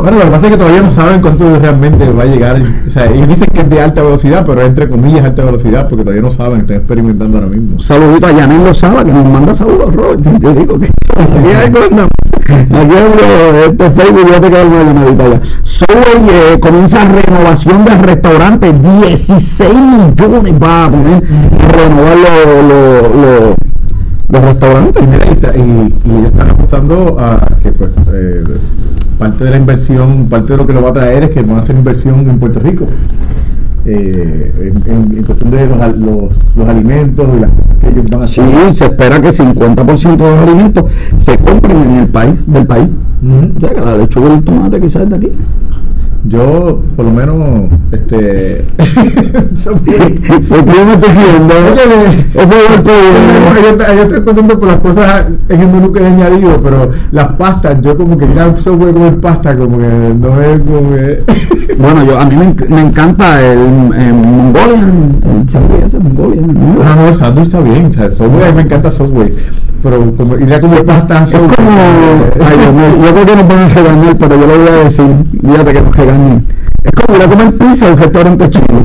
Bueno, 0.01 0.19
lo 0.19 0.25
que 0.25 0.31
pasa 0.31 0.47
es 0.47 0.51
que 0.53 0.57
todavía 0.59 0.83
no 0.83 0.91
saben 0.91 1.21
cuánto 1.21 1.59
realmente 1.59 2.11
va 2.11 2.23
a 2.25 2.27
llegar. 2.27 2.61
O 2.87 2.91
sea, 2.91 3.07
ellos 3.07 3.29
dicen 3.29 3.49
que 3.53 3.61
es 3.63 3.71
de 3.71 3.81
alta 3.81 4.03
velocidad, 4.03 4.45
pero 4.47 4.61
entre 4.63 4.89
comillas 4.89 5.25
alta 5.25 5.43
velocidad, 5.45 5.89
porque 5.89 6.05
todavía 6.05 6.23
no 6.23 6.31
saben, 6.31 6.61
están 6.61 6.77
experimentando 6.77 7.39
ahora 7.39 7.51
mismo. 7.51 7.81
saludito 7.81 8.27
a 8.27 8.33
Yanel 8.33 8.65
Lozada 8.65 9.05
que 9.05 9.13
nos 9.13 9.25
manda 9.25 9.55
saludos, 9.55 9.95
Robert. 9.95 10.23
Te 10.23 10.55
digo 10.55 10.79
que 10.79 10.87
aquí 10.87 11.49
hay 11.49 11.71
cosas. 11.71 12.09
Aquí 12.47 12.71
hay 12.75 13.71
este 13.71 13.91
Facebook, 13.91 14.31
ya 14.31 14.41
te 14.41 14.51
queda 14.51 14.65
una 14.65 14.83
llamadita 14.85 15.25
ya. 15.29 15.41
Subway 15.63 16.29
eh, 16.31 16.59
comienza 16.61 16.99
renovación 17.05 17.85
del 17.87 17.99
restaurante. 18.01 18.73
16 18.73 19.71
millones 19.75 20.53
va 20.63 20.85
a 20.85 20.91
poner 20.91 21.23
renovar 21.73 22.17
los- 22.69 23.55
los 24.35 24.45
restaurantes. 24.45 25.03
Y, 25.03 25.07
mira, 25.07 25.53
y, 25.57 26.27
están 26.27 26.51
apostando 26.51 27.17
a 27.19 27.47
que 27.63 27.73
pues 27.73 27.91
eh, 28.13 28.45
parte 29.19 29.45
de 29.45 29.51
la 29.51 29.57
inversión, 29.57 30.27
parte 30.29 30.53
de 30.53 30.57
lo 30.59 30.67
que 30.67 30.73
lo 30.73 30.83
va 30.83 30.91
a 30.91 30.93
traer 30.93 31.25
es 31.25 31.31
que 31.31 31.43
van 31.43 31.57
a 31.57 31.61
hacer 31.61 31.77
inversión 31.77 32.29
en 32.29 32.39
Puerto 32.39 32.61
Rico. 32.61 32.85
Eh, 33.87 34.73
en, 34.87 34.93
en- 34.95 35.19
en 35.19 35.23
cuestión 35.25 35.51
de 35.51 35.67
los, 35.67 35.79
los, 35.99 36.33
los 36.57 36.69
alimentos 36.69 37.27
y 37.37 37.41
las 37.41 37.51
cosas 37.51 37.77
que 37.83 37.89
ellos 37.91 38.05
van 38.11 38.23
a 38.23 38.27
Sí, 38.27 38.41
hacer. 38.41 38.75
se 38.75 38.85
espera 38.85 39.21
que 39.21 39.29
50% 39.31 40.17
de 40.17 40.17
los 40.37 40.39
alimentos 40.49 40.85
se 41.17 41.37
compren 41.37 41.77
en 41.83 41.97
el 41.99 42.09
país, 42.09 42.35
del 42.47 42.67
país. 42.67 42.89
Ujú. 43.23 43.57
O 43.57 43.61
sea, 43.61 43.71
que 43.75 43.81
la 43.83 43.99
lechuga 43.99 44.29
y 44.31 44.33
el 44.39 44.43
tomate 44.45 44.81
quizás 44.81 45.03
es 45.03 45.11
de 45.11 45.17
aquí. 45.17 45.33
Yo, 46.27 46.83
por 46.97 47.05
lo 47.05 47.11
menos, 47.11 47.71
este. 47.93 48.65
Yo, 49.65 49.73
estoy 54.03 54.25
contento 54.25 54.59
por 54.59 54.69
las 54.69 54.79
cosas 54.79 55.27
en 55.49 55.61
el 55.61 55.69
menú 55.69 55.93
que 55.93 56.03
he 56.03 56.07
añadido, 56.07 56.61
pero 56.63 56.91
las 57.11 57.29
pastas, 57.35 57.81
yo 57.83 57.97
como 57.97 58.17
que 58.17 58.25
ir 58.25 58.39
al 58.39 58.57
Subway 58.59 58.91
a 58.91 58.93
comer 58.93 59.21
pasta, 59.21 59.57
como 59.57 59.79
que 59.79 59.87
no 59.87 60.43
es 60.43 60.61
como 60.61 60.91
que. 60.91 61.23
Bueno, 61.77 62.05
yo, 62.05 62.21
a 62.21 62.25
mí 62.27 62.37
me, 62.37 62.55
me 62.69 62.83
encanta 62.83 63.41
el, 63.41 63.59
el 63.59 64.15
Mongolian, 64.15 65.17
el 65.25 65.49
sándwich 65.49 65.87
ese 65.87 65.99
Mongolian. 65.99 66.55
¿no? 66.55 66.85
No, 66.85 66.97
no, 66.97 67.09
el 67.09 67.17
sándwich 67.17 67.47
está 67.47 67.61
bien, 67.61 67.87
o 67.87 67.93
sea, 67.93 68.11
Subway, 68.11 68.45
a 68.45 68.51
mí 68.51 68.57
me 68.57 68.63
encanta 68.63 68.93
Subway, 68.93 69.33
pero 69.85 70.17
como 70.17 70.37
ir 70.39 70.53
a 70.53 70.61
comer 70.61 70.85
pasta 70.85 71.25
Es 71.25 71.33
como, 71.33 71.51
ay 71.51 72.59
Dios 72.59 72.73
mío, 72.73 73.05
yo 73.05 73.13
creo 73.13 73.27
que 73.27 73.37
nos 73.37 73.49
van 73.49 73.59
a 73.59 73.69
regañar, 73.69 74.17
pero 74.17 74.41
yo 74.41 74.47
lo 74.47 74.59
voy 74.59 74.69
a 74.69 74.85
decir, 74.85 75.05
fíjate 75.43 75.73
que 75.73 75.81
nos 75.83 75.95
Es 76.85 76.93
como 76.93 77.17
ir 77.17 77.23
a 77.23 77.29
comer 77.29 77.55
pizza 77.57 77.87
un 77.91 77.99
restaurante 77.99 78.51
chulo. 78.51 78.85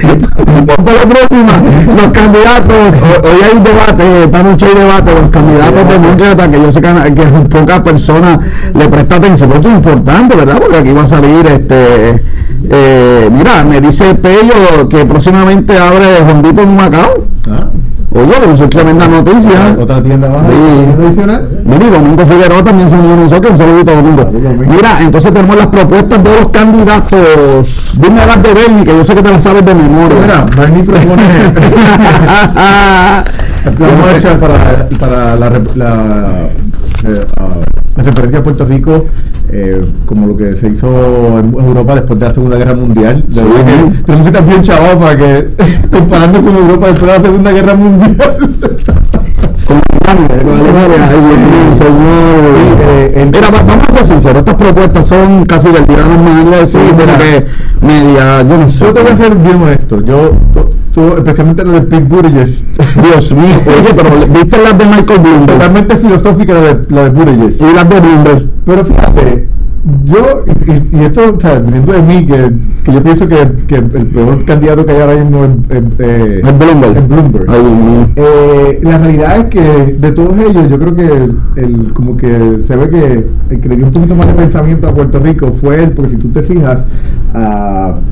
Para 0.00 0.98
la 1.04 1.08
próxima, 1.08 1.52
los 1.96 2.10
candidatos, 2.12 2.94
ho- 2.96 3.22
hoy 3.28 3.40
hay 3.42 3.58
debate, 3.60 4.24
esta 4.24 4.42
noche 4.42 4.66
hay 4.66 4.74
debate, 4.74 5.12
los 5.20 5.30
candidatos 5.30 5.88
demócratas, 5.88 6.48
que 6.48 6.62
yo 6.62 6.72
sé 6.72 6.80
que, 6.80 7.14
que 7.14 7.22
pocas 7.48 7.80
personas 7.80 8.38
le 8.74 8.88
prestan 8.88 9.18
atención, 9.18 9.48
pero 9.50 9.60
esto 9.60 9.70
es 9.70 9.76
importante, 9.76 10.36
¿verdad? 10.36 10.58
Porque 10.60 10.76
aquí 10.78 10.92
va 10.92 11.02
a 11.02 11.06
salir, 11.06 11.46
este, 11.46 12.22
eh, 12.70 13.30
mira, 13.32 13.64
me 13.64 13.80
dice 13.80 14.14
Pello 14.14 14.88
que 14.88 15.04
próximamente 15.04 15.76
abre 15.78 16.06
Hondito 16.30 16.62
en 16.62 16.76
Macao. 16.76 17.24
Ah, 17.50 17.68
Oye, 18.12 18.32
pero 18.40 18.52
eso 18.52 18.64
es 18.64 18.70
tremenda 18.70 19.06
noticia. 19.06 19.76
otra 19.78 20.02
tienda 20.02 20.28
más 20.28 20.40
Sí. 20.48 21.04
adicional. 21.06 21.48
Mira, 21.64 21.86
y 21.86 21.90
Domingo 21.90 22.26
Figueroa 22.26 22.64
también 22.64 22.90
se 22.90 22.96
unió 22.96 23.12
a 23.12 23.16
nosotros, 23.16 23.52
un 23.52 23.58
saludito 23.58 23.94
Domingo. 23.94 24.30
Mira, 24.68 25.00
entonces 25.00 25.32
tenemos 25.32 25.56
las 25.56 25.66
propuestas 25.68 26.24
de 26.24 26.40
los 26.40 26.48
candidatos. 26.50 27.94
Dime 28.00 28.26
las 28.26 28.42
de 28.42 28.52
Bernie, 28.54 28.84
que 28.84 28.96
yo 28.96 29.04
sé 29.04 29.14
que 29.14 29.22
te 29.22 29.30
las 29.30 29.42
sabes 29.42 29.64
de 29.64 29.74
memoria. 29.74 30.18
Mira, 30.20 30.46
Bernie 30.56 30.82
propone. 30.82 31.22
Vamos 33.78 34.06
a 34.06 34.16
echar 34.16 34.38
para, 34.38 34.88
para 34.98 35.36
la, 35.36 35.50
la, 35.74 35.94
eh, 37.04 37.26
ah, 37.38 37.46
la 38.00 38.10
referencia 38.10 38.38
a 38.38 38.42
Puerto 38.42 38.64
Rico, 38.64 39.04
eh, 39.50 39.80
como 40.06 40.26
lo 40.26 40.36
que 40.36 40.56
se 40.56 40.68
hizo 40.68 40.88
en 41.38 41.54
Europa 41.54 41.94
después 41.96 42.18
de 42.20 42.26
la 42.26 42.32
Segunda 42.34 42.56
Guerra 42.56 42.74
Mundial. 42.74 43.24
De 43.28 43.40
Sí. 43.40 43.46
que 43.48 44.02
tenemos 44.04 44.22
que 44.30 44.36
estar 44.38 44.46
bien 44.46 44.62
chavos 44.62 44.94
para 44.96 45.16
que, 45.16 45.50
comparando 45.90 46.42
con 46.42 46.56
Europa 46.56 46.86
después 46.88 47.12
de 47.12 47.18
la 47.18 47.24
Segunda 47.24 47.52
Guerra 47.52 47.74
Mundial. 47.74 48.16
Con 49.66 49.80
Alemania, 50.08 50.42
con 50.42 50.54
Alemania, 50.60 51.08
ay, 51.08 51.20
Dios 51.20 51.38
mío, 51.38 51.76
señor. 51.76 53.12
Sí, 53.14 53.20
el- 53.20 53.26
Mira, 53.30 53.50
va- 53.50 53.62
vamos 53.62 53.86
a 53.88 53.92
ser 53.92 54.04
sinceros, 54.06 54.38
estas 54.38 54.54
propuestas 54.56 55.06
son 55.06 55.44
casi 55.46 55.68
del 55.68 55.86
tirano 55.86 56.18
más 56.18 56.70
sí, 56.70 56.76
Sí, 56.78 56.94
mira. 56.98 57.16
que 57.18 57.46
media, 57.86 58.42
yo 58.42 58.58
no 58.58 58.68
sé. 58.70 58.84
Yo 58.84 58.92
te 58.92 59.02
voy 59.02 59.12
a 59.12 59.16
ser 59.16 59.34
bien 59.36 59.62
honesto. 59.62 60.00
Yo, 60.04 60.32
especialmente 60.94 61.64
lo 61.64 61.72
de 61.72 61.82
Pete 61.82 62.04
Buttigieg, 62.04 62.48
Dios 63.02 63.32
mío, 63.32 63.60
oye, 63.66 63.94
pero 63.94 64.10
¿viste 64.32 64.58
las 64.62 64.78
de 64.78 64.86
Michael 64.86 65.20
Bloomberg? 65.20 65.58
totalmente 65.58 65.96
filosófica 65.96 66.54
la 66.54 66.60
de, 66.60 66.80
la 66.88 67.04
de 67.04 67.10
Buttigieg. 67.10 67.70
Y 67.70 67.74
las 67.74 67.88
de 67.88 68.00
Bloomberg. 68.00 68.46
Pero 68.64 68.84
fíjate, 68.84 69.48
yo, 70.04 70.44
y, 70.66 70.96
y- 70.96 71.04
esto, 71.04 71.34
o 71.36 71.40
sea, 71.40 71.58
viniendo 71.58 71.92
de 71.92 72.02
mí, 72.02 72.26
que, 72.26 72.50
que 72.84 72.92
yo 72.92 73.02
pienso 73.02 73.26
que, 73.26 73.36
que 73.66 73.76
el 73.76 73.84
peor 73.84 74.44
candidato 74.44 74.84
que 74.84 74.92
hay 74.92 75.00
ahora 75.00 75.16
mismo 75.16 75.44
es, 75.70 75.82
eh, 76.00 76.42
Bloomberg. 76.42 77.08
Bloomberg. 77.08 77.50
Ay. 77.50 78.12
Eh, 78.16 78.80
la 78.82 78.98
realidad 78.98 79.38
es 79.38 79.44
que 79.46 79.60
de 79.98 80.12
todos 80.12 80.38
ellos, 80.38 80.68
yo 80.68 80.78
creo 80.78 80.94
que 80.96 81.06
el, 81.06 81.36
el- 81.56 81.92
como 81.94 82.16
que 82.16 82.60
se 82.66 82.76
ve 82.76 82.90
que 82.90 83.26
el 83.54 83.60
que 83.60 83.68
le 83.68 83.76
dio 83.76 83.86
un 83.86 83.92
poquito 83.92 84.14
más 84.14 84.26
de 84.26 84.34
pensamiento 84.34 84.86
a 84.86 84.94
Puerto 84.94 85.18
Rico 85.18 85.52
fue 85.60 85.82
él, 85.82 85.92
porque 85.92 86.10
si 86.10 86.16
tú 86.18 86.28
te 86.28 86.42
fijas, 86.42 86.80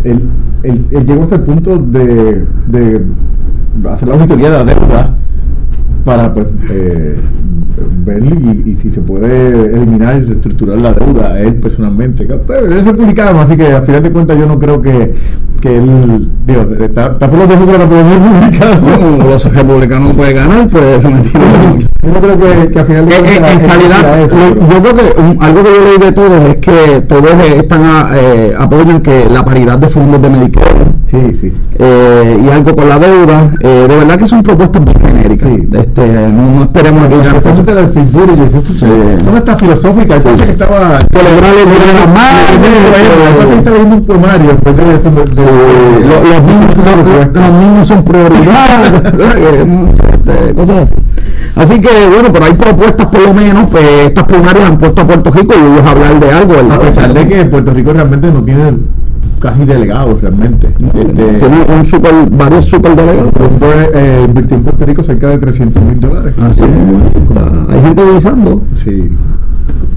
él, 0.04 0.20
él- 0.62 0.84
él 0.90 1.04
llegó 1.06 1.22
hasta 1.24 1.34
el 1.36 1.42
punto 1.42 1.76
de, 1.78 2.44
de 2.66 3.02
hacer 3.90 4.08
la 4.08 4.14
auditoría 4.14 4.50
de 4.50 4.56
la 4.58 4.64
deuda 4.64 5.14
para 6.08 6.32
pues 6.32 6.46
eh, 6.70 7.16
ver 8.06 8.22
y, 8.24 8.70
y 8.70 8.76
si 8.76 8.88
se 8.90 9.02
puede 9.02 9.74
eliminar 9.74 10.16
y 10.16 10.24
reestructurar 10.24 10.78
la 10.78 10.92
deuda 10.94 11.32
a 11.34 11.40
él 11.40 11.54
personalmente. 11.56 12.22
Él 12.24 12.72
es 12.72 12.84
republicano, 12.86 13.42
así 13.42 13.56
que 13.58 13.72
a 13.72 13.82
final 13.82 14.02
de 14.02 14.10
cuentas 14.10 14.38
yo 14.38 14.46
no 14.46 14.58
creo 14.58 14.80
que, 14.80 15.14
que 15.60 15.76
él, 15.76 16.30
digo, 16.46 16.62
está, 16.80 17.08
está 17.08 17.28
por 17.30 17.38
los 17.40 17.48
demócratas, 17.48 17.88
pero 17.90 18.04
no 18.04 18.40
republicano. 18.40 19.16
Como 19.18 19.24
los 19.30 19.54
republicanos 19.54 20.14
pueden 20.14 20.36
ganar, 20.36 20.68
pues 20.68 21.02
se. 21.02 21.10
Yo 21.10 22.12
no 22.14 22.20
creo 22.22 22.38
que, 22.40 22.70
que 22.72 22.78
a 22.78 22.84
final 22.86 23.06
de 23.06 23.16
En, 23.16 23.24
en- 23.26 23.32
cuentas 23.42 23.52
en 23.52 23.68
realidad, 23.68 24.20
eso, 24.20 24.34
lo- 24.34 24.54
pero- 24.54 24.68
yo 24.70 24.82
creo 24.82 24.94
que 25.14 25.20
un- 25.20 25.42
algo 25.42 25.62
que 25.62 25.68
yo 25.70 25.84
leí 25.84 25.98
de 26.06 26.12
todos 26.12 26.40
es 26.48 26.56
que 26.56 27.00
todos 27.06 27.30
eh, 27.32 27.58
están 27.58 27.82
a- 27.84 28.10
eh, 28.14 28.54
apoyan 28.58 29.02
que 29.02 29.26
la 29.30 29.44
paridad 29.44 29.76
de 29.78 29.88
fondos 29.88 30.22
de 30.22 30.30
Medicare 30.30 30.97
Sí, 31.10 31.38
sí. 31.40 31.52
eh, 31.78 32.38
y 32.44 32.48
algo 32.50 32.76
con 32.76 32.86
la 32.88 32.98
deuda, 32.98 33.50
eh, 33.60 33.86
de 33.88 33.96
verdad 33.96 34.16
que 34.18 34.26
son 34.26 34.42
propuestas 34.42 34.84
bien 34.84 35.00
genéricas. 35.00 35.48
Sí. 35.48 35.68
Este, 35.72 36.06
no, 36.28 36.54
no 36.56 36.62
esperemos 36.64 37.02
aquí 37.04 37.14
gran 37.16 37.34
cosa. 37.36 37.48
Especialmente 37.54 37.74
la 37.74 37.80
y 38.36 38.42
eso 38.42 38.60
Sí. 38.74 38.86
son 39.24 39.36
estas 39.36 39.58
filosóficas, 39.58 40.20
parece 40.20 40.44
que 40.44 40.50
estaba 40.52 40.98
Celebrar 41.10 41.50
el 41.54 41.64
de 41.64 41.78
la 41.94 42.06
que 43.64 43.82
un 43.82 43.90
de 44.02 44.44
de- 44.44 45.24
de- 45.24 45.34
Sí, 45.34 46.04
lo- 46.04 46.24
los, 46.24 47.52
niños, 47.52 47.88
son 47.88 48.04
prioridad, 48.04 48.84
este, 50.12 50.54
cosas 50.54 50.76
así. 50.84 50.94
Así 51.56 51.80
que 51.80 51.88
bueno, 52.12 52.32
pero 52.32 52.44
hay 52.44 52.52
propuestas 52.54 53.06
por 53.06 53.20
lo 53.22 53.34
menos, 53.34 53.68
pues 53.70 53.84
estas 54.06 54.24
primarias 54.24 54.70
han 54.70 54.78
puesto 54.78 55.02
a 55.02 55.06
Puerto 55.06 55.30
Rico 55.30 55.54
y 55.56 55.72
ellos 55.72 55.86
hablar 55.90 56.20
de 56.20 56.30
algo. 56.30 56.54
A 56.72 56.78
pesar 56.78 57.12
de 57.14 57.26
que 57.28 57.44
Puerto 57.46 57.72
Rico 57.72 57.92
realmente 57.92 58.30
no 58.30 58.42
tiene 58.44 58.74
casi 59.38 59.64
delegados 59.64 60.20
realmente. 60.20 60.68
Este, 60.68 61.04
tiene 61.14 61.66
un 61.68 61.84
super, 61.84 62.12
varios 62.30 62.64
super 62.66 62.94
delegados. 62.94 63.32
Bloomberg, 63.32 63.90
eh, 63.94 64.22
invirtió 64.26 64.56
en 64.56 64.62
Puerto 64.64 64.86
Rico 64.86 65.02
cerca 65.02 65.28
de 65.28 65.38
300 65.38 65.82
mil 65.82 66.00
dólares. 66.00 66.36
Así 66.38 66.62
es, 66.64 66.70
hay 67.68 67.82
gente 67.82 68.02
utilizando. 68.02 68.62
Sí. 68.82 69.10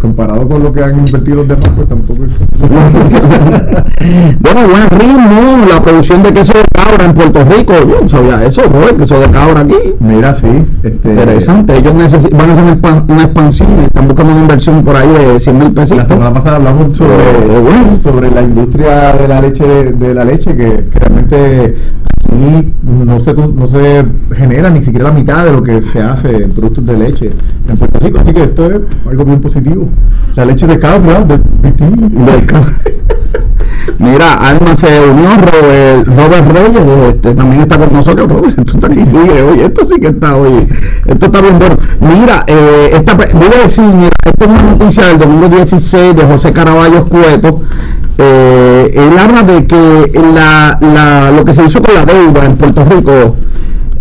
Comparado 0.01 0.47
con 0.47 0.63
lo 0.63 0.73
que 0.73 0.83
han 0.83 0.97
invertido 0.97 1.37
los 1.37 1.47
demás, 1.47 1.69
pues 1.75 1.87
tampoco 1.87 2.23
es. 2.23 2.31
bueno, 4.39 4.61
buen 4.67 4.89
ritmo, 4.99 5.65
la 5.69 5.81
producción 5.81 6.23
de 6.23 6.33
queso 6.33 6.53
de 6.53 6.63
cabra 6.73 7.05
en 7.05 7.13
Puerto 7.13 7.43
Rico. 7.45 7.73
Yo 7.87 7.97
no 8.01 8.09
sabía 8.09 8.43
eso, 8.45 8.61
Robert, 8.63 8.97
queso 8.97 9.19
de 9.19 9.27
cabra 9.29 9.61
aquí. 9.61 9.75
Mira, 9.99 10.35
sí. 10.35 10.47
Este, 10.81 11.09
Interesante, 11.09 11.77
ellos 11.77 11.93
necesi- 11.93 12.31
van 12.35 12.49
a 12.49 12.53
hacer 12.53 12.63
una, 12.81 13.05
una 13.13 13.23
expansión, 13.25 13.69
están 13.81 14.07
buscando 14.07 14.31
una 14.33 14.41
inversión 14.41 14.83
por 14.83 14.95
ahí 14.95 15.07
de 15.07 15.39
100 15.39 15.59
mil 15.59 15.71
pesos. 15.71 15.95
La 15.97 16.07
semana 16.07 16.33
pasada 16.33 16.55
hablamos 16.57 16.97
sobre, 16.97 17.13
Eh, 17.13 17.59
bueno. 17.61 17.97
sobre 18.01 18.31
la 18.31 18.41
industria 18.41 19.13
de 19.13 19.27
la 19.27 19.39
leche, 19.41 19.63
de 19.65 20.13
la 20.15 20.25
leche 20.25 20.55
que, 20.55 20.85
que 20.91 20.99
realmente 20.99 21.75
aquí 22.25 22.73
no 22.83 23.19
se, 23.19 23.33
no 23.33 23.67
se 23.67 24.05
genera 24.35 24.69
ni 24.69 24.81
siquiera 24.81 25.09
la 25.09 25.13
mitad 25.13 25.45
de 25.45 25.51
lo 25.51 25.61
que 25.61 25.81
se 25.81 26.01
hace 26.01 26.43
en 26.43 26.51
productos 26.51 26.85
de 26.85 26.97
leche 26.97 27.29
en 27.69 27.77
Puerto 27.77 27.99
Rico. 27.99 28.19
Así 28.19 28.33
que 28.33 28.43
esto 28.43 28.65
es 28.65 28.79
algo 29.07 29.25
bien 29.25 29.41
positivo. 29.41 29.89
La 30.35 30.45
leche 30.45 30.65
de 30.67 30.79
cabra, 30.79 31.23
de 31.25 32.45
ca- 32.45 32.73
Mira, 33.97 34.33
Alma 34.33 34.75
se 34.75 34.87
unió, 34.99 35.29
Robert, 35.37 36.07
Robert 36.07 36.51
Reyes, 36.51 37.13
este, 37.15 37.33
también 37.35 37.61
está 37.61 37.77
con 37.77 37.93
nosotros, 37.93 38.27
Robert, 38.31 38.55
tú 38.65 38.79
también 38.79 39.05
sigue, 39.05 39.41
oye, 39.43 39.65
esto 39.65 39.85
sí 39.85 39.99
que 39.99 40.07
está, 40.07 40.35
oye, 40.35 40.67
esto 41.05 41.25
está 41.27 41.41
bien 41.41 41.59
bueno. 41.59 41.77
Mira, 41.99 42.43
eh, 42.47 42.89
esta, 42.93 43.13
voy 43.13 43.47
a 43.59 43.63
decir, 43.63 43.83
mira, 43.83 44.09
esta 44.25 44.45
es 44.45 44.51
una 44.51 44.61
noticia 44.63 45.07
del 45.07 45.19
domingo 45.19 45.49
16 45.49 46.15
de 46.15 46.23
José 46.23 46.51
Caraballo 46.51 47.05
Cueto, 47.05 47.61
eh, 48.17 48.91
él 48.95 49.17
habla 49.19 49.43
de 49.43 49.65
que 49.67 50.11
la, 50.33 50.77
la, 50.81 51.31
lo 51.31 51.45
que 51.45 51.53
se 51.53 51.63
hizo 51.65 51.81
con 51.81 51.93
la 51.93 52.05
deuda 52.05 52.45
en 52.45 52.57
Puerto 52.57 52.83
Rico, 52.85 53.35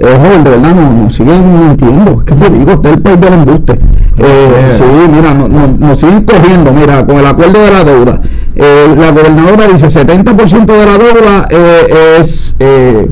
eh, 0.00 0.16
Robert, 0.16 0.44
de 0.44 0.50
verdad, 0.50 0.74
no, 0.74 1.02
no 1.04 1.10
siguen 1.10 1.60
mintiendo, 1.68 2.24
que 2.24 2.34
te 2.34 2.50
digo, 2.50 2.70
este 2.72 2.88
es 2.88 2.94
el 2.96 3.02
país 3.02 3.20
del 3.20 3.32
embuste. 3.34 3.72
Eh, 4.18 4.76
sí, 4.76 4.84
mira, 5.14 5.34
no- 5.34 5.48
no- 5.48 5.68
nos 5.78 6.00
siguen 6.00 6.24
cogiendo, 6.24 6.72
mira, 6.72 7.04
con 7.06 7.18
el 7.18 7.26
acuerdo 7.26 7.58
de 7.64 7.70
la 7.70 7.84
deuda. 7.84 8.20
Eh, 8.54 8.94
la 8.98 9.10
gobernadora 9.12 9.66
dice 9.68 9.88
70% 9.90 10.72
de 10.72 10.86
la 10.86 10.98
deuda 10.98 11.46
eh, 11.50 12.16
es 12.20 12.56
eh, 12.58 13.10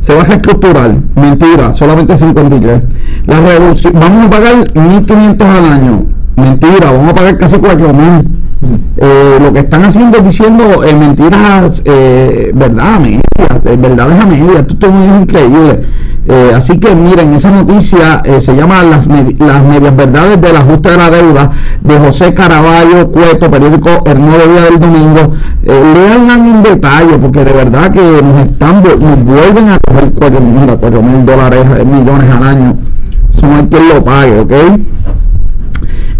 se 0.00 0.14
va 0.14 0.20
a 0.22 0.24
reestructurar. 0.24 0.94
Mentira, 1.16 1.72
solamente 1.72 2.16
53. 2.16 2.82
La 3.26 3.40
reducción, 3.40 3.92
vamos 3.98 4.26
a 4.26 4.30
pagar 4.30 4.54
1.500 4.74 5.42
al 5.46 5.64
año. 5.72 6.04
Mentira, 6.36 6.90
vamos 6.92 7.10
a 7.10 7.14
pagar 7.14 7.38
casi 7.38 7.56
4.000. 7.56 8.24
Eh, 8.96 9.38
lo 9.40 9.52
que 9.52 9.60
están 9.60 9.84
haciendo 9.84 10.18
es 10.18 10.24
diciendo 10.24 10.84
eh, 10.84 10.94
mentiras, 10.94 11.82
eh, 11.84 12.52
verdad, 12.54 12.94
a 12.94 12.98
medias, 13.00 13.22
eh, 13.64 13.76
verdades 13.78 14.20
a 14.20 14.26
medias, 14.26 14.64
esto 14.68 14.86
es 14.86 15.20
increíble. 15.20 15.82
Eh, 16.26 16.52
así 16.56 16.78
que 16.78 16.94
miren, 16.94 17.34
esa 17.34 17.50
noticia 17.50 18.22
se 18.40 18.56
llama 18.56 18.82
las, 18.82 19.06
las 19.06 19.62
medias 19.64 19.94
verdades 19.94 20.40
del 20.40 20.56
ajuste 20.56 20.90
de 20.90 20.96
la 20.96 21.10
deuda 21.10 21.50
de 21.82 21.98
José 21.98 22.32
Caraballo 22.32 23.10
Cueto, 23.10 23.50
periódico 23.50 23.90
El 24.06 24.20
Nuevo 24.20 24.52
Día 24.52 24.62
del 24.62 24.80
Domingo. 24.80 25.34
Lean 25.62 26.46
en 26.46 26.62
detalle 26.62 27.18
porque 27.18 27.44
de 27.44 27.52
verdad 27.52 27.90
que 27.90 28.00
nos 28.00 28.46
están 28.46 28.82
nos 28.82 29.24
vuelven 29.24 29.68
a 29.68 29.78
coger 29.86 30.12
cuatro, 30.12 30.40
mira, 30.40 30.76
cuatro 30.76 31.02
mil 31.02 31.26
dólares, 31.26 31.66
millones 31.84 32.30
al 32.34 32.42
año. 32.42 32.76
Eso 33.36 33.46
no 33.46 33.56
hay 33.56 33.66
quien 33.66 33.88
lo 33.88 34.04
pague, 34.04 34.40
¿ok? 34.40 34.52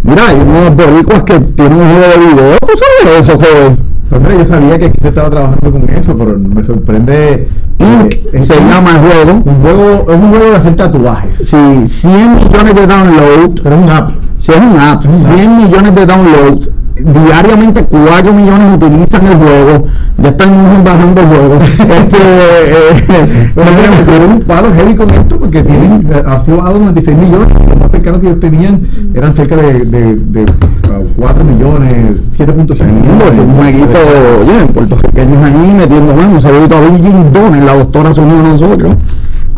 Mira, 0.03 0.29
hay 0.29 0.37
unos 0.37 0.77
boricuas 0.77 1.23
que 1.25 1.41
tienen 1.41 1.79
un 1.79 1.91
juego 1.91 2.07
de 2.13 2.19
video, 2.19 2.57
¿tú 2.61 2.75
sabes 2.77 3.21
eso, 3.21 3.39
joven? 3.39 3.79
Mira, 4.11 4.39
yo 4.39 4.47
sabía 4.47 4.79
que 4.79 4.85
aquí 4.87 4.97
se 5.01 5.09
estaba 5.09 5.31
trabajando 5.31 5.73
con 5.73 5.91
eso, 5.91 6.17
pero 6.17 6.39
me 6.39 6.65
sorprende. 6.65 7.49
Inc. 7.79 8.15
es 8.33 8.47
se 8.47 8.55
llama 8.61 8.91
el 8.93 8.99
juego. 8.99 9.43
Un 9.45 9.63
juego, 9.63 10.07
es 10.11 10.17
un 10.17 10.29
juego 10.31 10.45
de 10.51 10.57
hacer 10.57 10.77
tatuajes. 10.77 11.37
Sí, 11.49 11.87
100 11.87 12.37
millones 12.37 12.75
de 12.75 12.87
downloads. 12.87 13.61
Pero 13.63 13.77
es 13.77 13.83
un 13.83 13.91
app. 13.91 14.11
Si 14.41 14.53
es 14.53 14.59
un 14.59 14.79
app, 14.79 15.05
Es 15.05 15.11
un 15.11 15.35
100 15.37 15.57
millones 15.57 15.95
de 15.95 16.07
downloads. 16.07 16.71
Diariamente 16.97 17.83
4 17.83 18.33
millones 18.33 18.77
utilizan 18.77 19.27
el 19.27 19.35
juego. 19.37 19.87
Ya 20.19 20.29
está 20.29 20.45
el 20.45 20.51
mundo 20.51 20.91
bajando 20.91 21.21
el 21.21 21.27
juego. 21.27 21.59
Este, 21.95 22.19
eh, 22.19 23.53
Pero 23.55 24.27
un 24.29 24.41
palo 24.41 24.69
heavy 24.77 24.95
con 24.95 25.11
esto 25.11 25.37
porque 25.39 25.63
tienen, 25.65 26.07
eh, 26.13 26.23
ha 26.25 26.41
sido 26.43 26.59
bajado 26.59 26.79
96 26.79 27.17
millones. 27.19 27.49
Lo 27.69 27.77
más 27.77 27.91
cercano 27.91 28.21
que 28.21 28.29
ellos 28.29 28.41
tenían 28.41 28.87
eran 29.13 29.35
cerca 29.35 29.57
de, 29.57 29.81
de, 29.85 30.15
de 30.15 30.47
ah, 30.89 31.01
4 31.19 31.45
millones, 31.45 31.93
7.6 32.39 32.55
Mundo, 32.55 32.75
millones. 32.75 33.33
es 33.33 33.39
un 33.39 33.55
jueguito, 33.57 33.99
oye, 34.41 34.67
puertorriqueños 34.73 35.43
ahí 35.45 35.75
metiendo 35.77 36.15
mano. 36.15 36.33
Un 36.35 36.43
saludito 36.43 36.77
a 36.77 36.81
Virgin 36.81 37.33
Donner, 37.33 37.64
la 37.65 37.75
doctora 37.75 38.15
se 38.15 38.21
a 38.21 38.25
nosotros. 38.25 38.95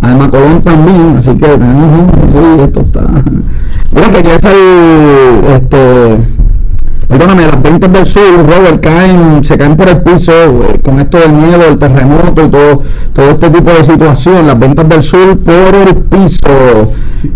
Además 0.01 0.29
Colón 0.29 0.63
también, 0.63 1.17
así 1.19 1.31
que 1.31 1.47
tenemos 1.47 2.11
un, 2.35 2.61
esto 2.61 2.81
está. 2.81 3.01
Mira 3.93 4.13
que 4.13 4.23
ya 4.23 4.35
es 4.35 4.45
el, 4.45 5.45
este, 5.55 6.19
perdóname, 7.27 7.47
las 7.47 7.63
ventas 7.63 7.93
del 7.93 8.07
sur, 8.07 8.23
Robert, 8.47 8.81
caen, 8.81 9.43
se 9.45 9.59
caen 9.59 9.77
por 9.77 9.89
el 9.89 10.01
piso 10.03 10.33
eh, 10.33 10.79
con 10.85 11.01
esto 11.01 11.19
del 11.19 11.33
miedo, 11.33 11.63
el 11.69 11.79
terremoto 11.79 12.45
y 12.45 12.49
todo, 12.49 12.83
todo 13.13 13.31
este 13.31 13.51
tipo 13.51 13.71
de 13.71 13.85
situación. 13.85 14.47
Las 14.47 14.59
ventas 14.59 14.89
del 14.89 15.03
sur 15.03 15.37
por 15.39 15.75
el 15.75 15.95
piso. 15.97 16.93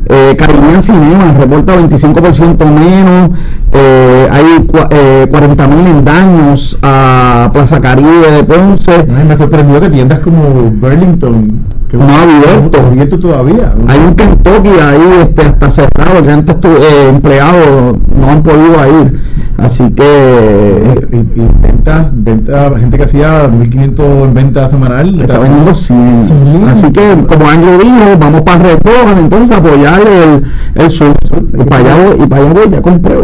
Eh, 0.07 0.37
Caribbean 0.39 0.83
Cinema 0.83 1.35
reporta 1.39 1.77
25% 1.77 2.65
menos. 2.67 3.31
eh, 3.73 4.29
hay 4.31 4.67
eh, 4.91 5.27
40 5.29 5.67
mil 5.67 5.87
en 5.87 6.05
daños 6.05 6.79
a 6.83 7.51
Plaza 7.53 7.81
Caribe 7.81 8.31
de 8.31 8.45
Ponce. 8.45 8.93
Ay, 8.93 9.25
me 9.27 9.37
sorprendió 9.37 9.81
que 9.81 9.89
tiendas 9.91 10.21
como 10.21 10.71
Burlington, 10.71 11.63
que 11.89 11.97
No 11.97 12.05
ha 12.09 12.23
abierto. 12.23 12.79
abierto 12.81 13.19
todavía. 13.19 13.73
Hay 13.89 13.99
un 13.99 14.15
Kentucky 14.15 14.69
ahí 14.81 15.01
este, 15.23 15.43
hasta 15.43 15.71
cerrado, 15.71 16.23
que 16.23 16.31
antes 16.31 16.61
tu, 16.61 16.69
eh, 16.69 17.09
empleados 17.09 17.97
no 18.17 18.31
han 18.31 18.43
podido 18.43 19.03
ir. 19.03 19.21
Así 19.61 19.91
que 19.91 21.01
y, 21.13 21.17
y 21.17 21.49
ventas, 21.61 22.07
ventas, 22.13 22.79
gente 22.79 22.97
que 22.97 23.05
hacía 23.05 23.49
1500 23.49 24.07
en 24.07 24.35
venta 24.35 24.69
semanal. 24.69 25.21
está 25.21 25.39
vendiendo 25.39 25.75
100. 25.75 26.29
Sí. 26.29 26.65
Así 26.69 26.93
que, 26.93 27.27
como 27.29 27.49
Andrew 27.49 27.79
dijo, 27.79 28.19
vamos 28.19 28.43
para 28.43 28.63
recojan 28.63 29.19
entonces 29.19 29.57
apoyar 29.57 30.01
el, 30.01 30.45
el 30.75 30.91
sur. 30.91 31.15
Y 31.53 31.65
para 31.65 31.85
allá 31.85 32.05
voy, 32.05 32.25
y 32.25 32.27
para 32.27 32.43
allá 32.43 32.53
voy, 32.53 32.71
ya 32.71 32.83
compré. 32.83 33.15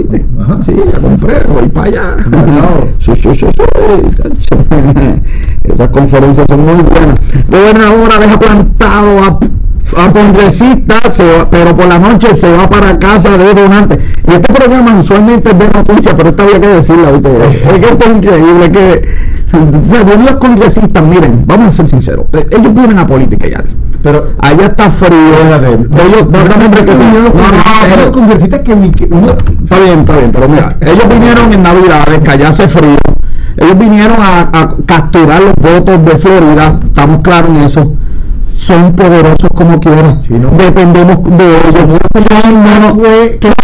Ajá. 0.40 0.58
Sí, 0.64 0.74
ya 0.92 1.00
compré, 1.00 1.42
voy 1.48 1.68
para 1.68 1.86
allá. 1.86 2.16
Sí, 2.98 3.12
sí, 3.14 3.28
chacho. 3.32 4.56
Esas 5.64 5.88
conferencias 5.90 6.46
son 6.48 6.64
muy 6.64 6.82
buenas. 6.82 7.18
Gobernadora 7.48 8.18
deja 8.18 8.38
plantado 8.38 9.22
a, 9.22 9.38
a 9.94 10.08
va- 10.08 11.48
pero 11.50 11.76
por 11.76 11.86
la 11.86 11.98
noche 11.98 12.34
se 12.34 12.50
va 12.52 12.68
para 12.68 12.98
casa 12.98 13.36
de 13.36 13.54
donantes. 13.54 13.98
Y 14.26 14.32
este 14.32 14.52
programa 14.52 14.98
usualmente 14.98 15.50
es 15.50 15.58
de 15.58 15.68
noticias, 15.68 16.14
pero 16.16 16.28
esta 16.30 16.42
había 16.42 16.60
que 16.60 16.68
decirla. 16.68 17.10
Es 17.10 17.78
que 17.80 17.86
esto 17.86 18.04
es 18.04 18.16
increíble. 18.16 18.72
Que, 18.72 19.08
o 19.52 19.84
sea, 19.86 20.02
vienen 20.02 20.26
los 20.26 20.36
congresistas, 20.36 21.02
miren, 21.02 21.44
vamos 21.46 21.68
a 21.68 21.72
ser 21.72 21.88
sinceros, 21.88 22.26
eh, 22.32 22.46
ellos 22.50 22.74
viven 22.74 22.98
a 22.98 23.06
política 23.06 23.46
ya. 23.48 23.62
Pero 24.02 24.32
Allá 24.40 24.66
está 24.66 24.90
frío. 24.90 25.18
Ellos, 25.18 26.28
no, 26.30 26.44
no, 26.44 26.64
hombre, 26.64 26.84
que 26.84 26.92
sí, 26.92 26.98
Yo 27.12 27.18
no, 27.18 27.24
los 27.24 27.34
no, 27.34 27.40
congresistas- 27.40 27.88
pero- 27.88 28.02
los 28.02 28.10
congresistas 28.10 28.60
que 28.60 28.72
Está 28.72 29.78
bien, 29.78 29.98
está 30.00 30.16
bien, 30.16 30.30
pero 30.32 30.48
mira, 30.48 30.76
ellos 30.80 31.08
vinieron 31.08 31.52
en 31.52 31.62
Navidades, 31.62 32.20
que 32.20 32.30
allá 32.30 32.48
hace 32.50 32.68
frío. 32.68 32.96
Ellos 33.56 33.78
vinieron 33.78 34.16
a, 34.20 34.40
a 34.52 34.68
capturar 34.84 35.40
los 35.42 35.54
votos 35.54 36.04
de 36.04 36.18
Florida, 36.18 36.78
estamos 36.84 37.20
claros 37.22 37.50
en 37.50 37.56
eso. 37.62 37.92
Son 38.56 38.92
poderosos 38.94 39.50
como 39.54 39.78
quieran. 39.78 40.22
Sí, 40.26 40.32
¿no? 40.32 40.50
Dependemos 40.50 41.18
de 41.38 41.44
ellos. 41.44 41.98
¿Quién 42.12 42.64
no 42.64 42.80
nos, 42.80 42.92
quién 43.38 43.54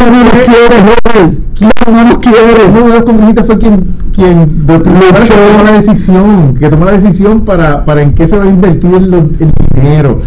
no 0.84 1.51
¿Quién 1.84 1.96
no 1.96 2.04
nos 2.04 2.18
quiere? 2.18 2.64
uno 2.70 2.86
de 2.88 2.92
los 2.94 3.02
congresistas 3.02 3.46
fue 3.46 3.58
quien, 3.58 3.94
quien 4.14 4.66
de 4.66 4.74
que 4.82 4.90
tomó 4.90 5.62
la 5.64 5.72
decisión, 5.72 6.54
que 6.58 6.68
tomó 6.68 6.84
la 6.86 6.92
decisión 6.92 7.44
para, 7.44 7.84
para 7.84 8.02
en 8.02 8.12
qué 8.14 8.26
se 8.28 8.36
va 8.36 8.44
a 8.44 8.48
invertir 8.48 8.94
el, 8.94 9.14
el 9.14 9.52
dinero. 9.74 10.18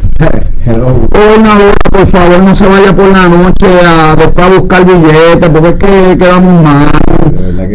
Hello. 0.65 1.07
Gobernadora, 1.11 1.75
por 1.91 2.07
favor, 2.07 2.43
no 2.43 2.55
se 2.55 2.65
vaya 2.67 2.95
por 2.95 3.05
la 3.07 3.27
noche 3.27 3.67
a 3.85 4.15
después 4.15 4.45
a 4.47 4.49
buscar 4.59 4.85
billetes, 4.85 5.49
porque 5.49 5.69
es 5.69 5.75
que 5.75 6.17
quedamos 6.17 6.63
mal. 6.63 6.89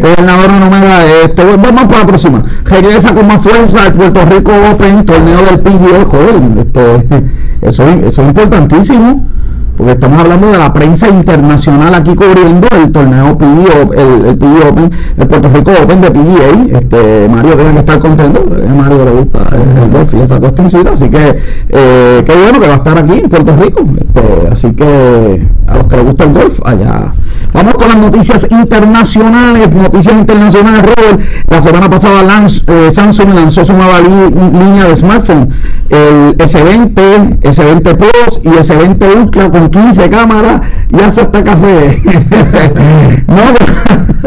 Gobernadora, 0.02 0.58
no 0.58 0.70
me 0.70 0.76
haga 0.76 1.04
esto. 1.24 1.42
Vamos 1.62 1.84
para 1.84 1.98
la 2.00 2.06
próxima. 2.06 2.42
Regresa 2.64 3.14
con 3.14 3.26
más 3.26 3.42
fuerza 3.42 3.86
el 3.86 3.92
Puerto 3.92 4.24
Rico 4.24 4.52
Open, 4.72 5.04
torneo 5.06 5.38
del. 5.38 6.04
Joder, 6.04 6.34
esto 6.58 6.96
es- 6.96 7.22
eso, 7.62 7.82
es- 7.88 8.06
eso 8.06 8.22
es 8.22 8.28
importantísimo. 8.28 9.28
Porque 9.80 9.92
estamos 9.94 10.18
hablando 10.20 10.50
de 10.52 10.58
la 10.58 10.70
prensa 10.74 11.08
internacional 11.08 11.94
aquí 11.94 12.14
cubriendo 12.14 12.68
el 12.70 12.92
torneo 12.92 13.30
Op- 13.30 13.42
el, 13.94 14.26
el 14.26 14.38
Open, 14.68 14.90
el 15.16 15.26
Puerto 15.26 15.48
Rico 15.54 15.70
Open 15.82 16.00
de 16.02 16.10
PGA. 16.10 16.78
Este, 16.78 17.28
Mario 17.30 17.54
tiene 17.54 17.72
que 17.72 17.78
estar 17.78 17.98
contento, 17.98 18.44
a 18.68 18.74
Mario 18.74 19.04
le 19.06 19.10
gusta 19.12 19.38
el, 19.52 19.90
golf 19.90 20.12
y 20.12 20.20
esta 20.20 20.38
cuestioncita. 20.38 20.90
Así 20.92 21.08
que, 21.08 21.38
eh, 21.70 22.22
qué 22.26 22.32
bueno 22.36 22.60
que 22.60 22.68
va 22.68 22.74
a 22.74 22.76
estar 22.76 22.98
aquí 22.98 23.12
en 23.20 23.28
Puerto 23.30 23.56
Rico. 23.56 23.84
Este, 23.98 24.48
así 24.52 24.72
que, 24.74 25.46
a 25.66 25.74
los 25.78 25.86
que 25.86 25.96
les 25.96 26.04
gusta 26.04 26.24
el 26.24 26.32
golf, 26.34 26.60
allá. 26.62 27.12
Vamos 27.54 27.74
con 27.74 27.88
las 27.88 27.96
noticias 27.96 28.46
internacionales. 28.50 29.72
Noticias 29.74 30.14
internacionales, 30.14 30.82
Robert. 30.82 31.20
La 31.48 31.62
semana 31.62 31.88
pasada 31.88 32.22
lanz- 32.22 32.62
eh, 32.66 32.90
Samsung 32.92 33.34
lanzó 33.34 33.64
su 33.64 33.72
nueva 33.72 33.98
línea 34.00 34.84
de 34.84 34.94
smartphone, 34.94 35.48
el 35.88 36.36
S20, 36.36 37.40
S20 37.40 37.96
Plus 37.96 38.40
y 38.44 38.48
S20 38.48 39.16
Ultra 39.22 39.50
con 39.50 39.69
15 39.70 40.10
cámaras 40.10 40.62
y 40.90 41.00
hace 41.00 41.20
hasta 41.22 41.42
café. 41.44 42.02
no, 43.26 43.34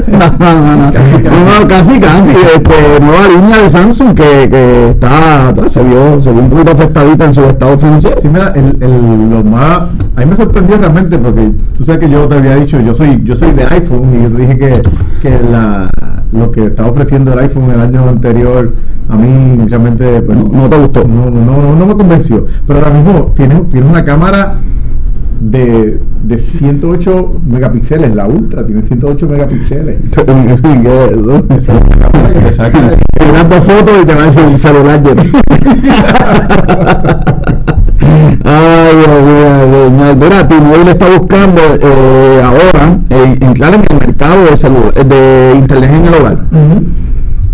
no, 0.07 0.37
no, 0.39 0.61
no, 0.61 0.75
no. 0.75 0.91
No, 0.91 1.59
no, 1.61 1.67
casi, 1.67 1.99
casi. 1.99 2.31
Este, 2.31 2.99
nueva 2.99 3.27
línea 3.27 3.57
de 3.61 3.69
Samsung 3.69 4.13
que, 4.15 4.49
que 4.49 4.89
está, 4.91 5.53
se 5.67 5.83
vio, 5.83 6.21
se 6.21 6.31
vio 6.31 6.41
un 6.41 6.49
poquito 6.49 6.71
afectadita 6.71 7.25
en 7.25 7.33
su 7.33 7.41
estado 7.41 7.77
financiero. 7.77 8.17
Sí, 8.21 8.27
mira, 8.31 8.53
el, 8.55 8.77
el, 8.81 9.29
lo 9.29 9.43
más, 9.43 9.83
a 10.15 10.19
mí 10.21 10.25
me 10.25 10.35
sorprendió 10.35 10.77
realmente 10.77 11.17
porque 11.17 11.51
tú 11.77 11.85
sabes 11.85 11.99
que 11.99 12.09
yo 12.09 12.27
te 12.27 12.35
había 12.35 12.55
dicho, 12.55 12.79
yo 12.79 12.93
soy, 12.93 13.21
yo 13.23 13.35
soy 13.35 13.51
de 13.51 13.63
iPhone 13.65 14.11
y 14.19 14.23
yo 14.23 14.29
te 14.29 14.41
dije 14.41 14.57
que, 14.57 14.81
que 15.21 15.39
la, 15.51 15.89
lo 16.31 16.51
que 16.51 16.65
estaba 16.67 16.89
ofreciendo 16.89 17.33
el 17.33 17.39
iPhone 17.39 17.69
el 17.71 17.79
año 17.81 18.07
anterior 18.09 18.73
a 19.09 19.15
mí 19.15 19.65
realmente 19.67 20.21
pues, 20.21 20.37
No- 20.37 20.49
no 20.49 20.69
te 20.69 20.77
gustó. 20.77 21.03
no, 21.07 21.29
no, 21.29 21.41
no, 21.61 21.75
no 21.75 21.85
me 21.85 21.93
convenció. 21.95 22.45
Pero 22.65 22.79
ahora 22.79 22.91
mismo 22.91 23.31
tiene, 23.35 23.55
tiene 23.71 23.85
una 23.87 24.03
cámara 24.05 24.55
de, 25.51 25.99
de 26.23 26.37
108 26.37 27.41
megapíxeles, 27.47 28.15
la 28.15 28.27
Ultra 28.27 28.65
tiene 28.65 28.81
108 28.81 29.27
megapíxeles. 29.27 29.97
Esa 31.49 31.73
es 31.73 31.81
una 31.85 31.97
cámara 32.09 32.33
que 32.33 32.39
te 32.39 32.53
saca 32.53 32.81
de- 32.81 32.97
Tiras 33.19 33.49
dos 33.49 33.59
fotos 33.65 33.93
y 34.01 34.05
te 34.05 34.15
va 34.15 34.21
a 34.21 34.25
decir 34.25 34.43
el 34.43 34.57
celular 34.57 35.01
lleno. 35.03 35.23
Ay, 38.45 38.95
Dios 38.95 39.21
mío. 39.23 40.15
Mira, 40.19 40.47
T-Mobile 40.47 40.91
está 40.91 41.07
buscando 41.17 41.61
eh, 41.81 42.41
ahora 42.43 42.97
eh, 43.09 43.37
entrar 43.41 43.73
en 43.73 43.81
el 43.89 43.97
mercado 44.07 44.43
de, 44.45 44.51
celu- 44.51 44.93
de 44.93 45.53
internet 45.57 45.89
en 45.93 46.05
el 46.05 46.13
hogar. 46.13 46.37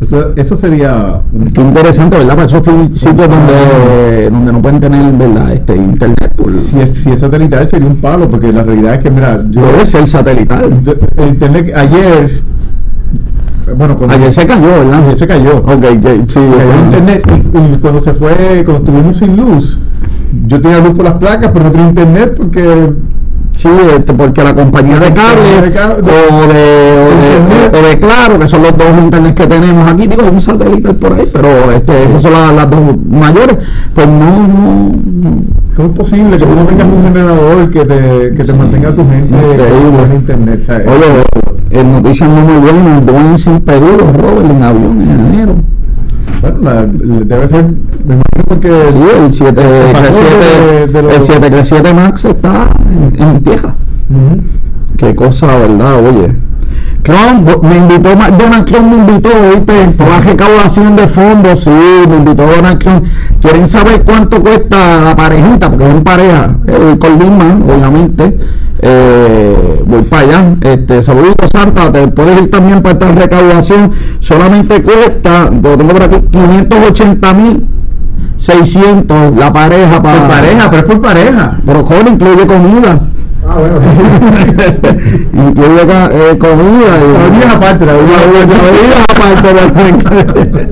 Eso, 0.02 0.32
eso 0.38 0.56
sería 0.58 1.20
un- 1.34 1.46
Qué 1.50 1.60
interesante, 1.62 2.18
¿verdad? 2.18 2.36
Para 2.36 2.46
esos 2.46 2.62
ti- 2.62 2.70
sitios 2.94 3.28
donde, 3.28 4.30
donde 4.32 4.54
no 4.54 4.62
pueden 4.62 4.80
tener, 4.80 5.12
¿verdad? 5.14 5.52
Este 5.54 5.76
internet. 5.76 6.34
por- 6.38 6.54
si 6.62 6.80
es, 6.80 6.92
si 7.00 7.10
es 7.12 7.20
satelital 7.20 7.68
sería 7.68 7.88
un 7.88 7.98
palo, 7.98 8.30
porque 8.30 8.54
la 8.54 8.64
realidad 8.64 8.94
es 8.96 9.00
que, 9.00 9.12
mira, 9.12 9.44
yo, 9.50 9.62
Puede 9.62 9.86
ser 9.86 10.08
satelital. 10.08 10.82
el 11.18 11.28
internet 11.28 11.74
ayer, 11.76 12.42
bueno, 13.78 13.98
cuando 13.98 14.16
Ayer 14.16 14.32
se 14.32 14.48
cayó, 14.48 14.62
¿verdad? 14.68 15.04
ayer 15.06 15.18
se 15.18 15.28
cayó, 15.28 15.58
Ok, 15.58 15.82
que- 15.82 16.24
sí. 16.30 16.40
cayó 16.40 16.74
el 16.74 16.86
internet 16.86 17.28
y, 17.30 17.58
y 17.58 17.78
cuando 17.80 18.02
se 18.02 18.14
fue, 18.14 18.64
cuando 18.66 18.86
estuvimos 18.86 19.18
sin 19.18 19.36
luz, 19.36 19.80
yo 20.48 20.62
tenía 20.62 20.78
luz 20.80 20.92
por 20.92 21.04
las 21.06 21.16
placas, 21.16 21.52
pero 21.52 21.66
no 21.66 21.72
tenía 21.72 21.90
internet 21.90 22.34
porque 22.38 22.94
Sí, 23.52 23.68
este, 23.94 24.14
porque 24.14 24.42
la 24.42 24.56
compañía 24.56 25.00
de 25.00 25.12
cable 25.12 25.62
De 25.62 25.68
o, 25.68 26.02
de, 26.02 26.20
o, 26.32 26.48
de, 26.48 27.38
Internet. 27.38 27.76
o 27.76 27.88
de 27.88 28.00
Claro, 28.00 28.40
que 28.40 28.48
son 28.48 28.62
los 28.64 28.78
dos 28.78 28.88
internet 29.04 29.36
que 29.36 29.48
tenemos 29.48 29.92
aquí, 29.92 30.08
digo, 30.08 30.24
un 30.32 30.42
satélite 30.42 30.94
por 30.94 31.14
ahí, 31.14 31.30
pero 31.32 31.72
este, 31.72 32.06
esas 32.06 32.22
son 32.22 32.32
las, 32.32 32.54
las 32.54 32.70
dos 32.70 32.80
mayores, 33.10 33.58
pues 33.94 34.08
no, 34.08 34.48
no, 34.48 34.92
no. 34.94 35.44
¿cómo 35.76 35.90
es 35.90 35.96
posible 35.98 36.38
que 36.38 36.46
tú 36.46 36.56
no 36.56 36.64
tengas 36.66 36.88
un 36.88 37.04
generador 37.04 37.70
que 37.70 37.80
te, 37.86 38.34
que 38.36 38.44
te 38.44 38.46
Sí, 38.46 38.54
mantenga 38.54 38.96
tu 38.96 39.10
gente 39.10 39.36
con 39.36 40.16
internet? 40.16 40.60
O 40.62 40.66
sea, 40.66 40.78
Oye, 40.78 41.24
en 41.72 41.92
noticias 41.92 42.30
no 42.30 42.42
muy 42.42 42.60
buenas, 42.60 43.06
Boeing 43.06 43.38
sin 43.38 43.60
pedidos, 43.60 44.16
Robert, 44.16 44.50
en 44.50 44.64
avión 44.64 45.02
en 45.02 45.34
enero. 45.34 45.56
Bueno, 46.42 46.58
la- 46.62 46.86
debe 46.86 47.48
ser, 47.48 47.64
me 48.06 48.16
imagino 48.16 48.44
porque 48.48 48.70
Sí, 48.92 48.98
el 49.26 49.34
7, 49.34 49.62
pasó 49.94 50.14
de- 50.14 50.88
de 50.88 51.02
los- 51.04 51.14
el 51.16 51.24
737 51.24 51.94
Max 51.94 52.26
está 52.26 52.70
en, 53.18 53.22
en 53.22 53.40
qué 54.98 55.16
cosa, 55.16 55.48
¿verdad? 55.48 55.96
Oye. 56.06 56.36
Trump 57.04 57.64
me 57.64 57.78
invitó, 57.78 58.10
Donald 58.10 58.66
Trump 58.66 58.92
me 58.92 58.98
invitó, 58.98 59.30
¿viste? 59.56 59.88
Por 59.98 60.08
la 60.10 60.20
recaudación 60.20 60.96
de 60.98 61.08
fondos, 61.08 61.62
sí, 61.62 61.70
me 62.10 62.18
invitó 62.18 62.46
Donald 62.46 62.78
Trump. 62.80 63.06
¿Quieren 63.42 63.68
saber 63.68 64.04
cuánto 64.04 64.42
cuesta 64.42 65.02
la 65.06 65.16
parejita? 65.16 65.70
Porque 65.70 65.88
es 65.88 65.96
en 65.96 66.04
pareja, 66.04 66.58
con 67.00 67.20
Lima, 67.20 67.58
obviamente. 67.74 68.38
Eh, 68.82 69.84
voy 69.86 70.04
para 70.04 70.22
allá. 70.24 70.56
Este, 70.62 71.04
saluditos 71.04 71.50
Santa, 71.52 71.92
te 71.92 72.08
puedes 72.08 72.42
ir 72.42 72.50
también 72.52 72.82
para 72.82 72.94
esta 72.94 73.12
recaudación. 73.12 73.92
Solamente 74.20 74.82
cuesta, 74.82 75.50
lo 75.52 75.78
tengo 75.78 75.92
por 75.94 76.04
aquí, 76.04 76.18
580 76.32 77.34
mil 77.34 77.66
600 78.38 79.36
la 79.36 79.52
pareja 79.52 80.02
para 80.02 80.20
Por 80.20 80.28
pareja, 80.30 80.70
pero 80.70 80.78
es 80.82 80.86
por 80.94 81.02
pareja. 81.02 81.58
pero 81.66 81.84
joven 81.84 82.08
incluye 82.14 82.48
comida 82.48 83.00
Ah, 83.48 83.56
bueno. 83.58 83.80
incluye 85.50 85.82
eh, 85.82 86.38
comida 86.38 86.92
y 87.00 87.46
La 87.46 87.52
aparte, 87.54 87.86
la 87.86 87.94
aparte, 89.14 89.54
la- 89.54 90.68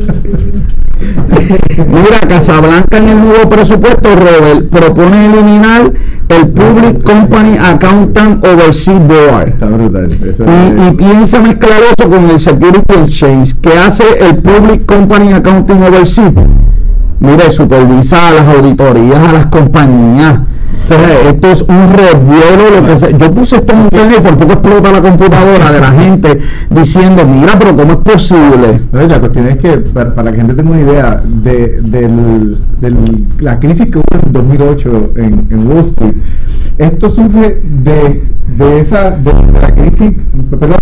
Mira, 1.87 2.19
Casablanca 2.27 2.97
en 2.97 3.09
el 3.09 3.19
nuevo 3.19 3.49
presupuesto, 3.49 4.09
Robert, 4.15 4.69
propone 4.69 5.27
eliminar 5.27 5.91
el 6.29 6.47
Public 6.49 7.03
Company 7.03 7.57
Accountant 7.57 8.45
Overseas 8.45 8.99
Board. 9.07 9.49
Está 9.49 9.67
brutal. 9.67 10.09
Y, 10.11 10.91
piensa 10.95 11.39
mezclar 11.39 11.79
eso 11.97 12.09
con 12.09 12.29
el 12.29 12.39
Security 12.39 12.93
Exchange. 13.03 13.55
¿Qué 13.61 13.77
hace 13.77 14.03
el 14.19 14.37
Public 14.37 14.85
Company 14.85 15.33
Accounting 15.33 15.83
Overseas? 15.83 16.33
Mire, 17.19 17.51
supervisa 17.51 18.27
a 18.27 18.31
las 18.31 18.55
auditorías, 18.55 19.27
a 19.27 19.33
las 19.33 19.45
compañías. 19.47 20.39
Entonces, 20.83 21.17
esto 21.27 21.51
es 21.51 21.61
un 21.63 21.89
revuelo. 21.93 22.81
Lo 22.81 22.87
que 22.87 22.97
se- 22.97 23.17
yo 23.17 23.31
puse 23.31 23.55
esto 23.57 23.73
en 23.73 23.81
internet 23.83 24.17
y 24.19 24.21
por 24.21 24.37
poco 24.37 24.53
explota 24.53 24.91
la 24.91 25.01
computadora 25.01 25.71
de 25.71 25.79
la 25.81 25.91
gente 25.91 26.39
diciendo, 26.69 27.25
mira, 27.25 27.53
pero 27.59 27.75
¿cómo 27.75 27.91
es 27.93 27.97
posible? 27.97 28.81
No, 28.91 29.01
la 29.07 29.19
cuestión 29.19 29.47
es 29.47 29.57
que, 29.57 29.69
para, 29.79 30.13
para 30.13 30.31
que 30.31 30.37
la 30.37 30.43
gente 30.45 30.53
tenga 30.61 30.71
una 30.75 30.81
idea 30.81 31.21
de, 31.25 31.79
del, 31.81 32.57
del- 32.79 33.25
la 33.39 33.59
crisis 33.59 33.87
que 33.87 33.97
hubo 33.97 34.05
en 34.25 34.31
2008 34.31 35.09
en, 35.17 35.47
en 35.49 35.67
Wall 35.67 35.85
Street, 35.85 36.13
esto 36.77 37.09
surge 37.09 37.61
de, 37.63 38.23
de 38.57 38.79
esa 38.79 39.11
de, 39.11 39.31
de 39.33 39.61
la 39.61 39.71
crisis, 39.73 40.13
perdón, 40.49 40.77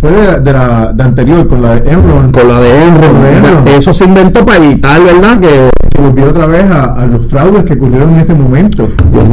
fue 0.00 0.10
de 0.10 0.26
la, 0.26 0.38
de 0.40 0.52
la 0.52 0.92
de 0.92 1.02
anterior 1.02 1.46
con 1.46 1.62
la 1.62 1.76
de 1.76 1.90
Enron, 1.90 2.32
Con 2.32 2.48
la 2.48 2.60
de 2.60 2.84
Enron. 2.84 3.22
De 3.22 3.36
Enron. 3.38 3.68
Eso 3.68 3.94
se 3.94 4.04
inventó 4.04 4.44
para 4.44 4.62
evitar, 4.64 5.00
¿verdad? 5.02 5.38
Que 5.38 5.70
que 5.94 6.00
volvió 6.00 6.28
otra 6.30 6.46
vez 6.46 6.64
a, 6.68 6.86
a 6.94 7.06
los 7.06 7.28
fraudes 7.28 7.62
que 7.62 7.74
ocurrieron 7.74 8.14
en 8.14 8.20
ese 8.20 8.34
momento. 8.34 8.88
Dios 9.12 9.28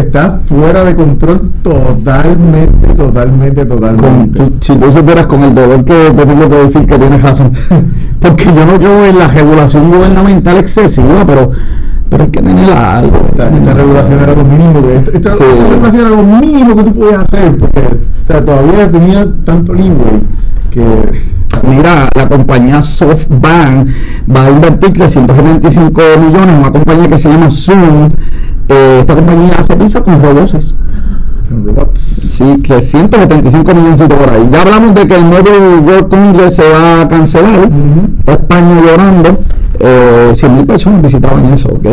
está 0.00 0.40
fuera 0.46 0.84
de 0.84 0.94
control 0.94 1.50
totalmente, 1.62 2.88
totalmente, 2.94 3.66
con, 3.66 3.78
totalmente. 3.80 4.38
tú- 4.38 4.52
si 4.60 4.76
tú 4.76 4.92
supieras 4.92 5.26
con 5.26 5.42
el 5.42 5.54
dolor 5.54 5.84
que 5.84 6.10
te 6.16 6.26
tengo 6.26 6.48
que 6.48 6.56
decir 6.56 6.86
que 6.86 6.98
tienes 6.98 7.22
razón, 7.22 7.52
porque 8.20 8.44
yo 8.44 8.66
no 8.66 8.76
creo 8.78 9.06
en 9.06 9.18
la 9.18 9.28
regulación 9.28 9.90
gubernamental 9.90 10.56
excesiva, 10.58 11.24
pero, 11.26 11.50
pero 12.10 12.24
hay 12.24 12.30
que 12.30 12.40
tener 12.42 12.70
algo. 12.72 13.16
Esta, 13.30 13.48
esta 13.48 13.74
regulación 13.74 14.20
era 14.20 14.34
lo 14.34 14.44
mínimo 14.44 14.82
que 14.82 14.96
esta, 14.96 15.10
esta- 15.16 15.34
Sí. 15.34 15.44
esta 15.52 15.68
regulación 15.68 16.06
era 16.06 16.10
lo 16.10 16.22
mínimo 16.22 16.76
que 16.76 16.82
tú 16.84 16.94
podías 16.94 17.22
hacer 17.24 17.56
porque 17.58 17.80
o 17.80 18.26
sea, 18.26 18.44
todavía 18.44 18.90
tenía 18.90 19.26
tanto 19.44 19.74
leeway 19.74 20.22
que 20.70 20.84
Mira, 21.68 22.08
la 22.14 22.28
compañía 22.28 22.82
SoftBank 22.82 23.88
va 24.34 24.46
a 24.46 24.50
invertir 24.50 24.92
375 24.92 26.02
millones 26.20 26.48
en 26.48 26.58
una 26.58 26.72
compañía 26.72 27.08
que 27.08 27.18
se 27.18 27.28
llama 27.30 27.48
Zoom. 27.48 28.08
Eh, 28.68 28.98
esta 29.00 29.14
compañía 29.14 29.52
hace 29.58 29.76
pizza 29.76 30.02
con 30.02 30.20
robots. 30.20 30.74
Sí, 32.28 32.44
375 32.62 33.74
millones 33.74 34.00
por 34.00 34.30
ahí. 34.30 34.48
Ya 34.50 34.62
hablamos 34.62 34.94
de 34.94 35.06
que 35.06 35.14
el 35.16 35.30
nuevo 35.30 35.48
World 35.86 36.08
Congress 36.08 36.56
se 36.56 36.68
va 36.68 37.02
a 37.02 37.08
cancelar. 37.08 37.68
España 38.26 38.80
llorando. 38.84 39.38
Eh, 39.80 40.32
100 40.34 40.54
mil 40.54 40.66
personas 40.66 41.02
visitaban 41.02 41.46
eso, 41.52 41.68
¿ok? 41.68 41.86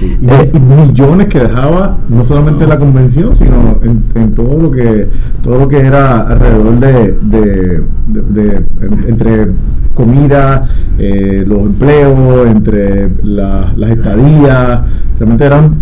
y, 0.00 0.26
Eh, 0.26 0.50
y 0.52 0.58
millones 0.58 1.28
que 1.28 1.38
dejaba 1.40 1.98
no 2.08 2.24
solamente 2.26 2.64
en 2.64 2.70
la 2.70 2.78
convención 2.78 3.36
sino 3.36 3.78
en, 3.82 4.04
en 4.14 4.34
todo 4.34 4.60
lo 4.60 4.70
que 4.70 5.08
todo 5.42 5.58
lo 5.60 5.68
que 5.68 5.78
era 5.78 6.22
alrededor 6.22 6.80
de, 6.80 6.92
de- 7.22 7.82
de- 8.08 8.22
de- 8.42 8.56
en- 8.80 9.04
entre 9.08 9.48
comida 9.94 10.68
eh, 10.98 11.44
los 11.46 11.58
empleos 11.60 12.46
entre 12.48 13.10
la- 13.22 13.72
las 13.76 13.90
estadías 13.90 14.80
realmente 15.18 15.44
eran 15.44 15.74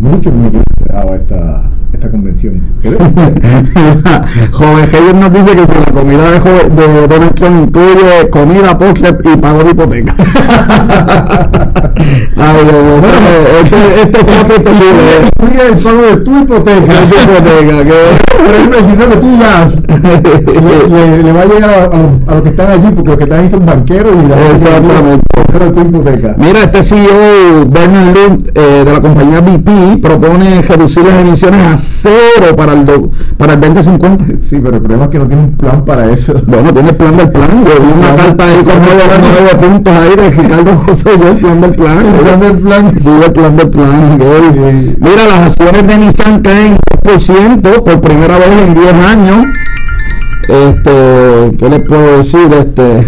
muchos 0.00 0.32
millones 0.34 0.62
que 0.78 0.84
dejaba 0.84 1.16
esta 1.16 1.62
esta 1.96 2.10
convención 2.10 2.60
Joven 4.52 4.88
Hayes 4.92 5.14
nos 5.14 5.32
dice 5.32 5.56
que 5.56 5.66
si 5.66 5.72
la 5.72 5.92
comida 5.92 6.30
de, 6.30 6.40
Jove- 6.40 6.68
de 6.68 7.06
Donald 7.08 7.34
Trump 7.34 7.68
incluye 7.68 8.30
comida, 8.30 8.78
postre 8.78 9.16
y 9.32 9.36
pago 9.36 9.64
de 9.64 9.70
hipoteca. 9.70 10.14
Ay. 12.38 12.56
Incluye 15.26 15.68
el 15.68 15.78
pago 15.78 16.02
de 16.02 16.16
tu 16.18 16.38
hipoteca 16.38 16.92
de 16.92 17.16
hipoteca, 17.16 17.84
que- 17.84 18.36
por 18.36 18.54
ejemplo 18.54 18.78
el 18.78 18.86
dinero 18.90 19.10
que 19.10 19.16
tú 19.16 19.38
das 19.38 19.76
le, 20.02 20.88
le- 20.88 21.22
le 21.22 21.32
va 21.32 21.40
a 21.40 21.44
llegar 21.46 21.70
a, 21.70 21.84
a 21.84 21.86
los, 21.98 22.28
a 22.28 22.30
los 22.34 22.42
que 22.42 22.48
están 22.50 22.70
allí 22.70 22.88
porque 22.94 23.08
los 23.10 23.16
que 23.18 23.24
están 23.24 23.40
ahí 23.40 23.50
son 23.50 23.66
banqueros 23.66 24.12
y 24.22 24.28
la 24.28 24.50
Exactamente. 24.52 25.24
pero 25.52 25.72
tu 25.72 25.80
hipoteca 25.80 26.34
Mira, 26.38 26.60
este 26.64 26.82
CEO, 26.82 27.66
Bernard 27.68 28.14
Lund, 28.14 28.50
eh, 28.54 28.82
de 28.84 28.92
la 28.92 29.00
compañía 29.00 29.40
BP, 29.40 30.00
propone 30.02 30.60
reducir 30.62 31.04
las 31.04 31.18
emisiones 31.20 31.60
a 31.66 31.76
cero 31.86 32.54
para 32.56 32.72
el, 32.74 32.84
do- 32.86 33.10
para 33.38 33.54
el 33.54 33.60
2050. 33.60 34.24
Sí, 34.46 34.60
pero 34.62 34.76
el 34.76 34.82
problema 34.82 35.04
es 35.04 35.10
que 35.10 35.18
no 35.18 35.26
tiene 35.26 35.42
un 35.42 35.56
plan 35.56 35.84
para 35.84 36.10
eso. 36.12 36.34
Bueno, 36.46 36.72
tiene 36.72 36.90
el 36.90 36.96
plan 36.96 37.16
del 37.16 37.30
plan. 37.32 37.64
Yo 37.64 37.82
vi 37.82 37.92
una 37.98 38.14
carta 38.16 38.44
ahí 38.44 38.62
con 38.62 38.74
nueve, 38.80 39.68
puntos 39.68 39.92
ahí 39.94 40.16
de 40.16 40.30
Ricardo 40.30 40.76
José, 40.86 41.10
yo, 41.20 41.28
el 41.30 41.36
plan 41.38 41.60
del 41.60 41.74
plan. 41.74 42.06
El 42.06 42.14
plan 42.20 42.40
del 42.40 42.58
plan. 42.58 42.94
Sí, 43.02 43.08
el 43.24 43.32
plan 43.32 43.56
del 43.56 43.70
plan. 43.70 44.18
Sí. 44.20 44.96
Mira, 45.00 45.26
las 45.28 45.38
acciones 45.58 45.86
de 45.86 45.98
Nissan 45.98 46.40
caen 46.42 46.76
10% 47.04 47.82
por 47.82 48.00
primera 48.00 48.38
vez 48.38 48.48
en 48.66 48.74
10 48.74 48.94
años. 48.94 49.46
Este, 50.48 51.56
¿qué 51.58 51.68
les 51.68 51.80
puedo 51.80 52.18
decir? 52.18 52.48
Este, 52.52 53.06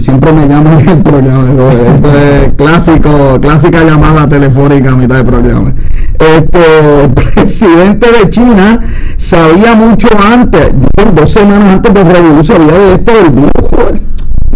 siempre 0.00 0.32
me 0.32 0.48
llaman 0.48 0.80
en 0.80 0.88
el 0.88 0.98
programa. 1.02 1.44
Esto 1.72 2.08
es 2.18 2.52
clásico, 2.54 3.38
clásica 3.40 3.84
llamada 3.84 4.28
telefónica 4.28 4.90
a 4.90 4.96
mitad 4.96 5.16
de 5.16 5.24
programa. 5.24 5.72
Este, 6.18 7.04
el 7.04 7.10
presidente 7.34 8.08
de 8.10 8.30
China 8.30 8.80
sabía 9.16 9.74
mucho 9.74 10.08
antes, 10.32 10.70
dos 11.14 11.30
semanas 11.30 11.74
antes 11.74 11.94
de 11.94 12.04
Revolución, 12.04 12.58
sabía 12.68 12.78
de 12.78 12.94
esto 12.94 13.12
del 13.12 13.30
virus. 13.30 13.50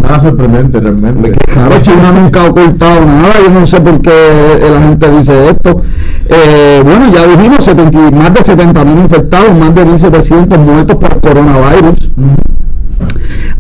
Nada 0.00 0.20
sorprendente 0.20 0.80
realmente. 0.80 1.30
Claro, 1.30 1.80
China 1.80 2.12
nunca 2.12 2.42
ha 2.42 2.50
ocultado 2.50 3.06
nada, 3.06 3.32
yo 3.42 3.50
no 3.58 3.66
sé 3.66 3.80
por 3.80 4.02
qué 4.02 4.60
la 4.70 4.82
gente 4.82 5.10
dice 5.12 5.48
esto. 5.48 5.80
Eh, 6.28 6.82
bueno, 6.84 7.10
ya 7.10 7.26
dijimos, 7.26 7.64
70 7.64 7.98
y- 8.08 8.12
más 8.12 8.34
de 8.34 8.42
70 8.42 8.84
mil 8.84 8.98
infectados, 8.98 9.54
más 9.56 9.74
de 9.74 9.86
1.700 9.86 10.58
muertos 10.58 10.96
por 10.96 11.20
coronavirus. 11.20 12.10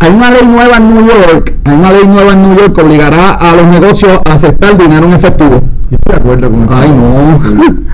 Hay 0.00 0.12
una 0.12 0.30
ley 0.30 0.46
nueva 0.46 0.76
en 0.76 0.94
New 0.94 1.06
York, 1.06 1.54
hay 1.64 1.74
una 1.74 1.92
ley 1.92 2.06
nueva 2.06 2.32
en 2.32 2.42
New 2.42 2.56
York 2.56 2.74
que 2.74 2.82
obligará 2.82 3.30
a 3.30 3.54
los 3.54 3.66
negocios 3.66 4.20
a 4.24 4.32
aceptar 4.32 4.76
dinero 4.76 5.06
en 5.06 5.12
efectivo. 5.14 5.60
Yo 5.90 5.96
estoy 5.96 6.14
de 6.14 6.20
acuerdo 6.20 6.50
con 6.50 6.64
eso. 6.64 6.74
Ay, 6.74 6.88
no. 6.88 7.74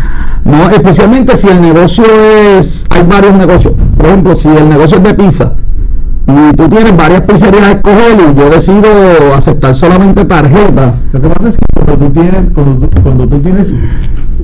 No, 0.43 0.71
especialmente 0.71 1.37
si 1.37 1.49
el 1.49 1.61
negocio 1.61 2.05
es. 2.59 2.87
Hay 2.89 3.03
varios 3.03 3.35
negocios. 3.35 3.75
Por 3.97 4.07
ejemplo, 4.07 4.35
si 4.35 4.49
el 4.49 4.69
negocio 4.69 4.97
es 4.97 5.03
de 5.05 5.15
pizza 5.15 5.53
y 6.31 6.57
tú 6.57 6.69
tienes 6.69 6.97
varias 6.97 7.23
pizzerías 7.23 7.63
a 7.63 7.71
escoger 7.73 8.19
y 8.19 8.39
yo 8.39 8.51
decido 8.51 8.89
aceptar 9.35 9.75
solamente 9.75 10.25
tarjeta. 10.25 10.95
Lo 11.13 11.21
que 11.21 11.29
pasa 11.29 11.49
es 11.49 11.57
que 11.57 11.65
cuando 11.75 12.07
tú 12.07 12.13
tienes, 12.13 12.51
cuando 12.55 12.87
tú, 12.87 13.03
cuando 13.03 13.29
tú 13.29 13.39
tienes 13.41 13.75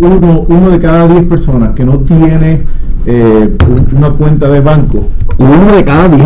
uno, 0.00 0.44
uno 0.48 0.70
de 0.70 0.78
cada 0.78 1.06
10 1.06 1.24
personas 1.24 1.70
que 1.74 1.84
no 1.84 1.98
tiene 2.00 2.64
eh, 3.06 3.56
un- 3.68 3.96
una 3.98 4.10
cuenta 4.10 4.48
de 4.48 4.60
banco, 4.60 5.08
Uno 5.38 5.76
de 5.76 5.84
cada 5.84 6.08
diez 6.08 6.24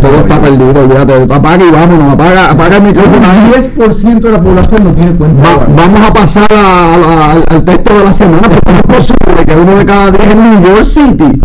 todo 0.00 0.14
está 0.20 0.40
perdido, 0.40 0.80
olvídate, 0.84 1.22
apaga 1.34 1.64
y 1.64 1.70
vámonos, 1.72 2.12
apaga, 2.12 2.50
apaga 2.52 2.76
el 2.76 2.82
micrófono. 2.84 3.16
el 3.16 3.62
10% 3.62 4.28
de 4.28 4.32
la 4.32 4.40
población 4.42 4.84
no 4.84 4.90
tiene 4.92 5.12
cuenta 5.16 5.42
de 5.42 5.42
Va- 5.42 5.56
banco. 5.58 5.72
vamos 5.76 6.00
a 6.08 6.12
pasar 6.12 6.52
a- 6.52 6.94
a- 6.94 7.32
al, 7.32 7.44
al 7.48 7.64
texto 7.64 7.98
de 7.98 8.04
la 8.04 8.12
semana, 8.14 8.42
porque 8.42 8.72
no 8.72 8.78
es 8.78 8.82
posible 8.96 9.44
que 9.46 9.56
uno 9.56 9.76
de 9.76 9.84
cada 9.86 10.10
diez 10.12 10.30
en 10.30 10.38
New 10.62 10.62
York 10.76 10.86
City. 10.86 11.40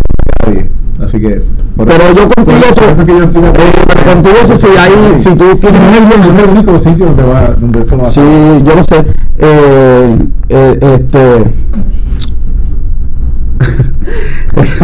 Así 1.04 1.20
que. 1.20 1.43
Pero 1.78 1.91
eso- 1.91 2.14
yo 2.16 2.30
contigo 2.30 2.60
eso, 2.70 2.82
eso 2.91 3.06
que 3.06 3.12
yo 3.18 3.24
estoy 3.24 3.43
eh, 3.43 4.14
contigo 4.14 4.36
eso 4.41 4.56
si 4.56 4.68
hay, 4.68 5.18
si 5.18 5.30
tú 5.36 5.56
tienes 5.58 5.82
no 5.82 6.36
es 6.36 6.43
el- 6.43 6.50
único 6.52 6.80
sitio 6.80 7.06
donde 7.08 7.24
va, 7.24 7.41
donde 7.60 7.82
eso 7.82 7.98
va 7.98 8.08
a 8.08 8.12
Sí, 8.12 8.22
yo 8.66 8.76
lo 8.76 8.84
sé. 8.84 9.06
Eh, 9.39 10.16
este. 10.50 11.43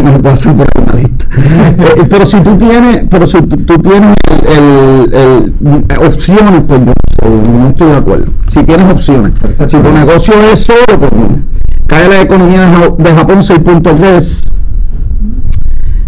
Me 0.03 0.11
lo 0.11 0.21
puedo 0.21 0.33
hacer 0.33 0.53
por 0.55 0.67
una 0.81 0.93
lista. 0.95 1.25
Eh, 1.37 2.05
pero 2.09 2.25
si 2.25 2.39
tú 2.41 2.57
tienes, 2.57 3.03
pero 3.09 3.27
si 3.27 3.41
tú, 3.41 3.57
tú 3.57 3.77
tienes 3.79 4.15
el, 4.47 5.13
el- 5.13 5.85
el- 5.89 5.97
opciones, 6.07 6.63
pues 6.67 6.81
yo 6.85 7.51
no 7.51 7.69
estoy 7.69 7.89
de 7.91 7.97
acuerdo. 7.97 8.25
Si 8.51 8.63
tienes 8.63 8.91
opciones. 8.91 9.31
Si 9.67 9.77
tu 9.77 9.91
negocio 9.91 10.33
es 10.51 10.59
solo, 10.61 10.99
pues 10.99 11.11
cae 11.87 12.09
la 12.09 12.21
economía 12.21 12.67
de 12.97 13.11
Japón 13.13 13.39
6.3%. 13.39 14.49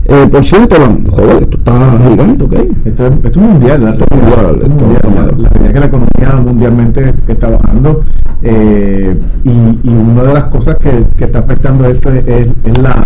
Eh, 0.07 0.27
por 0.29 0.43
ciento, 0.45 0.75
la- 0.77 1.11
joder, 1.11 1.43
esto 1.43 1.57
está 1.57 1.97
gigante, 2.09 2.43
¿ok? 2.43 2.53
Esto 2.85 3.07
es, 3.07 3.11
esto 3.23 3.27
es 3.39 3.47
mundial, 3.47 3.83
la, 3.83 3.89
Esto 3.91 4.05
es 4.11 4.17
mundial, 4.19 4.39
esto 4.45 4.55
es 4.55 4.63
esto 4.63 5.09
mundial. 5.09 5.15
La- 5.15 5.49
realidad 5.49 5.65
es 5.65 5.73
que 5.73 5.79
la 5.79 5.85
economía 5.87 6.41
mundialmente 6.45 7.13
está 7.27 7.49
bajando 7.49 8.01
eh, 8.43 9.19
y, 9.43 9.49
y 9.49 9.89
una 9.93 10.23
de 10.23 10.33
las 10.33 10.43
cosas 10.45 10.75
que, 10.77 11.05
que 11.17 11.23
está 11.25 11.39
afectando 11.39 11.85
esto 11.85 12.11
es, 12.11 12.27
es 12.27 12.77
la, 12.81 13.01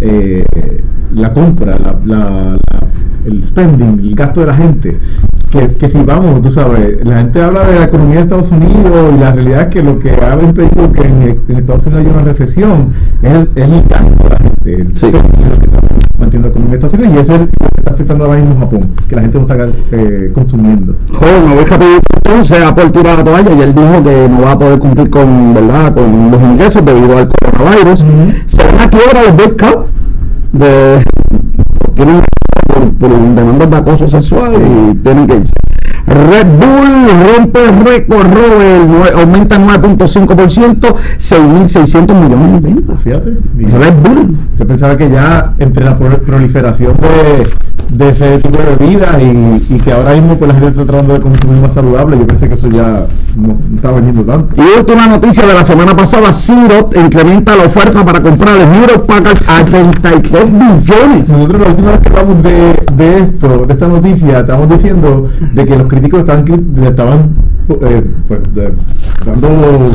eh, 0.00 0.44
la 1.14 1.32
compra, 1.34 1.76
la, 2.06 2.56
el 3.26 3.44
spending, 3.44 3.98
el 4.00 4.14
gasto 4.14 4.40
de 4.40 4.46
la 4.46 4.54
gente. 4.54 4.98
Que, 5.50 5.66
que 5.72 5.88
si 5.88 5.98
vamos, 6.04 6.40
tú 6.42 6.52
sabes, 6.52 7.04
la 7.04 7.18
gente 7.18 7.42
habla 7.42 7.64
de 7.66 7.80
la 7.80 7.84
economía 7.86 8.16
de 8.16 8.22
Estados 8.22 8.52
Unidos 8.52 9.12
y 9.14 9.18
la 9.20 9.32
realidad 9.32 9.62
es 9.62 9.66
que 9.66 9.82
lo 9.82 9.98
que 9.98 10.10
ha 10.12 10.38
impedido 10.40 10.92
que 10.92 11.02
en, 11.02 11.40
en 11.48 11.56
Estados 11.56 11.84
Unidos 11.86 12.04
haya 12.06 12.12
una 12.14 12.22
recesión 12.22 12.92
es 13.20 13.32
el, 13.32 13.50
es 13.56 13.64
el 13.70 13.82
gasto 13.88 14.22
de 14.24 14.30
la 14.30 14.36
gente. 14.38 14.74
el 14.74 14.96
Sí. 14.96 15.06
spending 15.08 15.58
que 15.58 15.64
está 15.66 15.89
manteniendo 16.18 16.48
la 16.48 16.76
economía 16.76 17.18
y 17.18 17.22
eso 17.22 17.34
es 17.34 17.40
lo 17.40 17.46
que 17.46 17.78
está 17.78 17.92
afectando 17.92 18.24
ahora 18.24 18.40
mismo 18.40 18.60
Japón, 18.60 18.90
que 19.08 19.16
la 19.16 19.22
gente 19.22 19.38
no 19.38 19.42
está 19.42 19.68
eh, 19.92 20.30
consumiendo. 20.34 20.94
Joder, 21.12 21.42
me 21.42 21.54
voy 21.54 21.64
rapidito 21.64 22.00
entonces 22.24 22.62
a 22.62 22.74
por 22.74 22.90
tirar 22.92 23.18
la 23.18 23.24
toalla 23.24 23.52
y 23.52 23.60
él 23.62 23.74
dijo 23.74 24.04
que 24.04 24.28
no 24.28 24.42
va 24.42 24.52
a 24.52 24.58
poder 24.58 24.78
cumplir 24.78 25.10
con, 25.10 25.54
¿verdad? 25.54 25.94
con 25.94 26.30
los 26.30 26.42
ingresos 26.42 26.84
debido 26.84 27.18
al 27.18 27.28
coronavirus. 27.28 28.02
Ujú. 28.02 28.32
Se 28.46 28.64
van 28.64 28.80
a 28.80 28.90
quiebra 28.90 29.22
los 29.22 29.48
Cup 29.52 29.86
de, 30.52 31.02
tienen 31.94 32.22
por, 32.66 32.92
por 32.94 33.34
demandas 33.34 33.70
de 33.70 33.76
acoso 33.76 34.08
sexual 34.08 34.52
y 34.54 34.94
tienen 34.96 35.26
que 35.26 35.36
irse. 35.36 35.52
Red 36.06 36.46
Bull 36.58 37.36
rompe 37.36 37.64
el 37.64 37.84
récord, 37.84 38.26
Robert, 38.26 39.14
aumenta 39.16 39.58
9.5%, 39.58 40.94
6.600 41.18 42.14
millones 42.14 42.62
de 42.62 42.68
ventas. 42.68 42.96
Fíjate. 43.02 43.30
Red 43.58 43.94
Bull. 44.02 44.36
Yo 44.58 44.66
pensaba 44.66 44.96
que 44.96 45.10
ya 45.10 45.54
entre 45.58 45.84
la 45.84 45.96
pro- 45.96 46.18
proliferación 46.18 46.94
de, 46.98 47.48
de 47.96 48.08
ese 48.10 48.38
tipo 48.38 48.58
de 48.58 48.76
bebidas 48.76 49.16
y, 49.20 49.74
y 49.74 49.78
que 49.78 49.92
ahora 49.92 50.12
mismo 50.14 50.36
pues, 50.36 50.48
la 50.48 50.54
gente 50.54 50.70
está 50.70 50.84
tratando 50.84 51.14
de 51.14 51.20
consumir 51.20 51.60
más 51.62 51.72
saludable, 51.72 52.18
yo 52.18 52.26
pensé 52.26 52.48
que 52.48 52.54
eso 52.54 52.68
ya 52.68 53.06
no, 53.36 53.58
no 53.70 53.76
estaba 53.76 53.94
vendiendo 53.96 54.22
tanto. 54.24 54.54
Y 54.62 54.78
última 54.78 55.06
noticia 55.06 55.46
de 55.46 55.54
la 55.54 55.64
semana 55.64 55.96
pasada, 55.96 56.32
Zero 56.32 56.90
incrementa 56.94 57.56
la 57.56 57.64
oferta 57.64 58.04
para 58.04 58.20
comprar 58.20 58.56
el 58.56 58.62
Hero 58.82 59.04
Packard 59.06 59.38
a 59.48 59.64
33 59.64 60.44
billones. 60.50 61.28
Nosotros 61.30 61.60
la 61.60 61.68
última 61.68 61.90
vez 61.92 62.00
que 62.00 62.08
hablamos 62.08 62.42
de, 62.42 62.80
de 62.96 63.18
esto, 63.18 63.64
de 63.66 63.72
esta 63.72 63.88
noticia, 63.88 64.40
estábamos 64.40 64.68
diciendo 64.70 65.28
de 65.54 65.64
que 65.64 65.76
los 65.76 65.86
críticos 65.90 66.20
estaban, 66.20 66.44
estaban 66.84 67.34
eh, 67.82 68.04
pues, 68.28 68.40
dando 69.26 69.90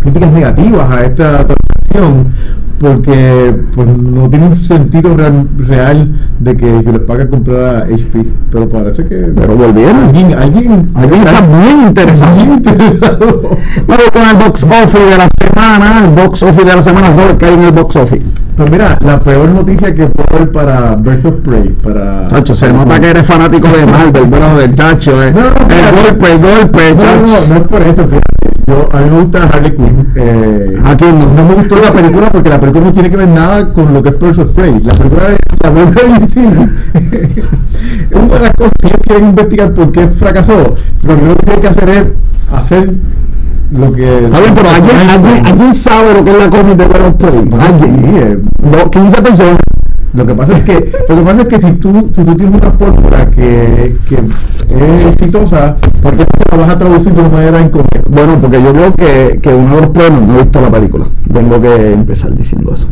críticas 0.00 0.32
negativas 0.32 0.90
a 0.90 1.04
esta 1.04 1.46
transacción 1.46 2.32
porque 2.78 3.54
pues 3.74 3.88
no 3.88 4.28
tiene 4.28 4.46
un 4.48 4.56
sentido 4.56 5.16
real, 5.16 5.46
real 5.58 6.10
de 6.40 6.56
que, 6.56 6.84
que 6.84 6.92
les 6.92 7.00
pague 7.00 7.28
comprar 7.28 7.76
a 7.76 7.78
HP, 7.84 8.26
pero 8.50 8.68
parece 8.68 9.04
que 9.06 9.14
Pero 9.34 9.56
volvieron. 9.56 10.04
alguien, 10.04 10.34
alguien, 10.34 10.90
Alguien 10.94 11.20
está 11.26 11.40
bien 11.46 11.82
interesado. 11.88 12.36
bien 12.36 12.52
interesado. 12.52 13.50
Vamos 13.86 14.10
con 14.12 14.22
el 14.22 14.36
box 14.46 14.62
office 14.62 14.98
de 15.04 15.16
la 15.16 15.28
semana. 15.42 16.04
El 16.04 16.10
box 16.10 16.42
office 16.42 16.64
de 16.64 16.76
la 16.76 16.82
semana, 16.82 17.08
Robert, 17.10 17.38
que 17.38 17.46
hay 17.46 17.54
en 17.54 17.62
el 17.62 17.72
box 17.72 17.96
office. 17.96 18.22
Pues 18.56 18.70
mira, 18.70 18.98
la 19.04 19.18
peor 19.20 19.48
noticia 19.50 19.94
que 19.94 20.06
puedo 20.06 20.38
ver 20.38 20.50
para 20.52 20.96
Birds 20.96 21.24
of 21.26 21.34
Prey, 21.44 21.68
para... 21.82 22.28
Chacho, 22.28 22.54
se 22.54 22.72
nota 22.72 22.98
que 22.98 23.10
eres 23.10 23.26
fanático 23.26 23.68
de 23.68 23.84
Marvel, 23.86 24.26
brother, 24.30 24.74
chacho. 24.74 25.22
Eh. 25.22 25.30
No, 25.32 25.40
no, 25.42 25.50
no, 25.50 25.74
el 25.74 25.94
no. 25.94 26.02
golpe, 26.02 26.32
el 26.32 26.38
golpe, 26.38 26.94
No, 26.94 27.04
no, 27.04 27.26
no, 27.26 27.46
no 27.48 27.54
es 27.56 27.68
por 27.68 27.82
eso. 27.82 28.04
fíjate. 28.08 28.20
Yo, 28.66 28.88
a 28.92 28.96
mí 28.98 29.10
me 29.10 29.20
gusta 29.22 29.44
Harley 29.44 29.76
Quinn. 29.76 30.12
Eh, 30.16 30.76
¿A 30.84 30.96
quién 30.96 31.18
no? 31.18 31.26
no 31.32 31.44
me 31.48 31.54
gustó 31.54 31.76
la 31.76 31.92
película 31.92 32.30
porque 32.32 32.50
la 32.50 32.58
película 32.60 32.84
no 32.86 32.92
tiene 32.92 33.10
que 33.10 33.16
ver 33.16 33.28
nada 33.28 33.72
con 33.72 33.94
lo 33.94 34.02
que 34.02 34.08
es 34.08 34.18
Birds 34.18 34.38
of 34.38 34.52
Prey. 34.54 34.80
La 34.82 34.92
película 34.94 35.22
es 35.28 35.38
la 35.62 36.16
al 36.16 36.28
cine. 36.28 36.68
Una 38.12 38.34
de 38.34 38.40
las 38.40 38.52
cosas 38.54 38.72
que 38.80 38.86
ellos 38.88 39.00
quieren 39.06 39.28
investigar 39.28 39.72
por 39.74 39.92
qué 39.92 40.08
fracasó, 40.08 40.74
lo 41.04 41.14
primero 41.14 41.36
que 41.36 41.44
tienen 41.44 41.60
que 41.62 41.68
hacer 41.68 41.88
es 41.88 42.04
hacer 42.52 42.94
lo 43.70 43.92
que... 43.92 44.24
Está 44.24 44.40
bien, 44.40 44.54
pero 44.54 44.68
¿alguien, 44.70 44.96
alguien, 45.10 45.46
alguien 45.46 45.74
sabe 45.74 46.14
lo 46.14 46.24
que 46.24 46.30
es 46.32 46.38
la 46.38 46.50
cómic 46.50 46.76
de 46.76 46.86
Battle 46.86 47.10
Prey? 47.12 47.42
Sí, 47.44 47.50
¿Alguien? 47.60 48.16
eh, 48.16 48.38
No, 48.62 48.90
15 48.90 49.22
personas. 49.22 49.58
Lo 50.16 50.26
que 50.26 50.34
pasa 50.34 50.52
es 50.56 50.62
que, 50.62 50.92
lo 51.08 51.14
que 51.16 51.22
pasa 51.22 51.42
es 51.42 51.48
que 51.48 51.60
si 51.60 51.72
tú, 51.74 52.10
si 52.14 52.24
tú 52.24 52.34
tienes 52.34 52.54
una 52.60 52.70
fórmula 52.72 53.30
que, 53.30 53.96
que 54.08 54.14
es 54.16 55.04
exitosa, 55.04 55.76
¿por 56.02 56.12
qué 56.12 56.18
no 56.24 56.24
se 56.50 56.56
la 56.56 56.62
vas 56.62 56.70
a 56.70 56.78
traducir 56.78 57.12
de 57.12 57.20
una 57.20 57.28
manera 57.28 57.60
incorrecta? 57.60 58.00
Bueno, 58.08 58.38
porque 58.40 58.62
yo 58.62 58.72
creo 58.72 58.92
que, 58.94 59.38
que 59.42 59.52
uno 59.54 59.74
de 59.76 59.80
los 59.82 59.90
problemas, 59.90 60.22
no 60.22 60.34
he 60.34 60.42
visto 60.42 60.60
la 60.60 60.70
película, 60.70 61.04
tengo 61.32 61.60
que 61.60 61.92
empezar 61.92 62.34
diciendo 62.34 62.72
eso. 62.72 62.88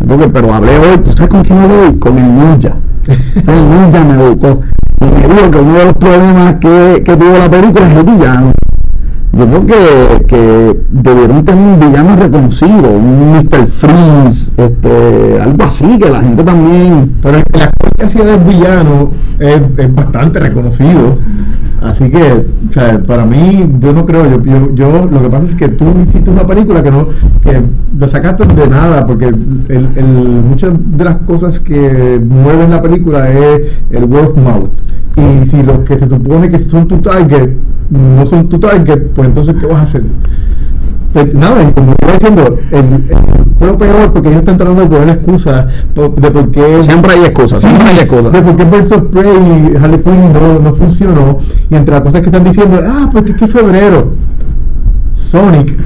Tengo 0.00 0.18
que- 0.18 0.28
pero 0.28 0.52
hablé 0.52 0.78
hoy, 0.78 0.98
¿tú 0.98 1.12
sabes 1.12 1.28
con 1.30 1.42
quién 1.44 1.58
hablé 1.60 1.74
hoy? 1.86 1.94
Con 1.98 2.18
el 2.18 2.34
ninja. 2.34 2.74
El 3.06 3.70
ninja 3.70 4.04
me 4.04 4.14
educó. 4.22 4.60
Y 5.00 5.04
me 5.04 5.34
dijo 5.34 5.50
que 5.50 5.58
uno 5.58 5.74
de 5.74 5.84
los 5.84 5.94
problemas 5.94 6.54
que, 6.54 7.02
que 7.04 7.16
tuvo 7.16 7.38
la 7.38 7.50
película 7.50 7.86
es 7.90 7.96
el 7.98 8.04
villano. 8.04 8.52
Yo 9.36 9.46
creo 9.46 9.66
que, 9.66 10.26
que 10.26 10.80
debieron 10.90 11.44
tener 11.44 11.64
un 11.74 11.80
villano 11.80 12.14
reconocido, 12.16 12.90
un 12.92 13.32
Mr. 13.32 13.66
Freeze, 13.68 14.52
este, 14.56 15.40
algo 15.40 15.64
así, 15.64 15.98
que 15.98 16.08
la 16.10 16.20
gente 16.22 16.44
también... 16.44 17.14
Pero 17.22 17.38
el 17.38 17.62
actor 17.62 18.24
del 18.24 18.38
villano 18.44 19.10
es, 19.38 19.60
es 19.78 19.94
bastante 19.94 20.38
reconocido. 20.38 21.18
Así 21.82 22.08
que, 22.10 22.46
o 22.70 22.72
sea, 22.72 23.02
para 23.02 23.24
mí, 23.26 23.68
yo 23.80 23.92
no 23.92 24.06
creo, 24.06 24.40
yo, 24.42 24.72
yo, 24.74 25.06
lo 25.10 25.22
que 25.22 25.28
pasa 25.28 25.44
es 25.46 25.54
que 25.54 25.68
tú 25.68 25.84
hiciste 26.08 26.30
una 26.30 26.46
película 26.46 26.82
que 26.82 26.90
no, 26.90 27.08
que 27.42 27.60
lo 27.98 28.08
sacaste 28.08 28.46
de 28.46 28.68
nada, 28.68 29.06
porque 29.06 29.26
el, 29.26 29.88
el- 29.96 30.42
muchas 30.48 30.72
de 30.96 31.04
las 31.04 31.16
cosas 31.18 31.60
que 31.60 32.20
mueven 32.24 32.70
la 32.70 32.80
película 32.80 33.28
es 33.30 33.60
el 33.90 34.04
word 34.04 34.36
mouth. 34.36 34.70
Y 35.16 35.46
si 35.46 35.62
los 35.62 35.80
que 35.80 35.98
se 35.98 36.08
supone 36.08 36.50
que 36.50 36.58
son 36.58 36.88
tu 36.88 36.98
target 36.98 37.50
no 37.98 38.26
son 38.26 38.48
tu 38.48 38.58
target, 38.58 39.08
pues 39.14 39.28
entonces, 39.28 39.54
¿qué 39.60 39.66
vas 39.66 39.76
a 39.76 39.82
hacer? 39.82 40.02
Pues 41.12 41.32
nada, 41.34 41.62
y 41.62 41.72
como 41.72 41.94
iba 42.02 42.12
diciendo, 42.12 42.58
el, 42.72 42.78
el- 42.78 43.44
fue 43.56 43.68
lo 43.68 43.78
peor 43.78 44.12
porque 44.12 44.28
ellos 44.30 44.40
están 44.40 44.56
tratando 44.56 44.82
de 44.82 44.88
poner 44.88 45.08
excusas 45.10 45.66
de 45.94 46.30
por 46.30 46.50
qué. 46.50 46.82
Siempre 46.82 47.12
hay 47.12 47.24
excusas, 47.24 47.60
Sí, 47.60 47.68
siempre 47.68 47.88
hay 47.88 47.98
excusas. 48.00 48.32
De 48.32 48.42
por 48.42 48.56
qué 48.56 48.64
Birds 48.64 48.94
Prey 49.12 49.72
y 49.72 49.76
Harley 49.76 49.98
Quinn 50.00 50.32
no, 50.32 50.58
no 50.58 50.74
funcionó. 50.74 51.38
Y 51.70 51.74
entre 51.76 51.92
las 51.94 52.00
cosas 52.02 52.20
que 52.20 52.26
están 52.26 52.42
diciendo, 52.42 52.80
ah, 52.84 53.08
porque 53.12 53.30
es 53.30 53.36
que 53.36 53.46
febrero. 53.46 54.12
Sonic 55.14 55.78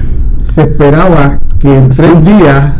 se 0.54 0.62
esperaba 0.62 1.38
que 1.58 1.76
en 1.76 1.88
tres 1.90 2.24
días 2.24 2.72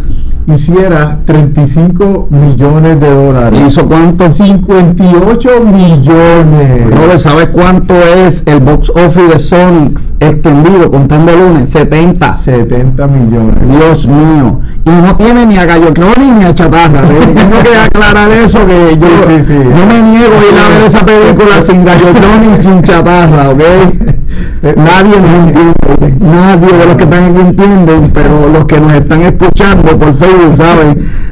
hiciera 0.54 1.18
35 1.26 2.28
millones 2.30 3.00
de 3.00 3.10
dólares. 3.14 3.60
¿Hizo 3.66 3.86
cuánto? 3.86 4.30
58 4.30 5.50
millones. 5.64 6.90
Robert, 6.90 7.18
¿sabes 7.20 7.48
cuánto 7.48 7.94
es 7.94 8.42
el 8.46 8.60
box 8.60 8.90
office 8.90 9.28
de 9.28 9.38
Sonic 9.38 10.00
extendido 10.20 10.90
contando 10.90 11.32
lunes? 11.32 11.68
70. 11.70 12.40
70 12.44 13.06
millones. 13.06 13.56
Dios 13.68 14.06
mío. 14.06 14.60
Y 14.84 14.90
no 14.90 15.16
tiene 15.16 15.46
ni 15.46 15.58
a 15.58 15.66
Gallo 15.66 15.92
Cloni 15.92 16.30
ni 16.30 16.44
a 16.44 16.54
Chatarra. 16.54 17.02
Tengo 17.08 17.62
que 17.62 17.76
aclarar 17.76 18.30
eso 18.30 18.66
que 18.66 18.96
yo 18.98 19.06
Sí, 19.28 19.34
sí, 19.36 19.44
sí. 19.48 19.54
no 19.54 19.86
me 19.86 20.02
niego 20.02 20.32
a 20.34 20.52
ir 20.52 20.58
a 20.58 20.68
ver 20.68 20.86
esa 20.86 21.04
película 21.04 21.60
sin 21.60 21.84
Gallo 21.84 22.12
Cloni 22.12 22.58
y 22.58 22.62
sin 22.62 22.82
Chatarra, 22.82 23.50
¿ok? 23.50 23.58
Nadie 24.62 25.20
nos 25.20 25.30
entiende, 25.30 26.14
nadie 26.20 26.66
de 26.66 26.86
los 26.86 26.96
que 26.96 27.04
están 27.04 27.24
aquí 27.24 27.40
entienden, 27.40 28.10
pero 28.12 28.48
los 28.52 28.64
que 28.66 28.80
nos 28.80 28.92
están 28.92 29.22
escuchando 29.22 29.98
por 29.98 30.14
Facebook 30.14 30.37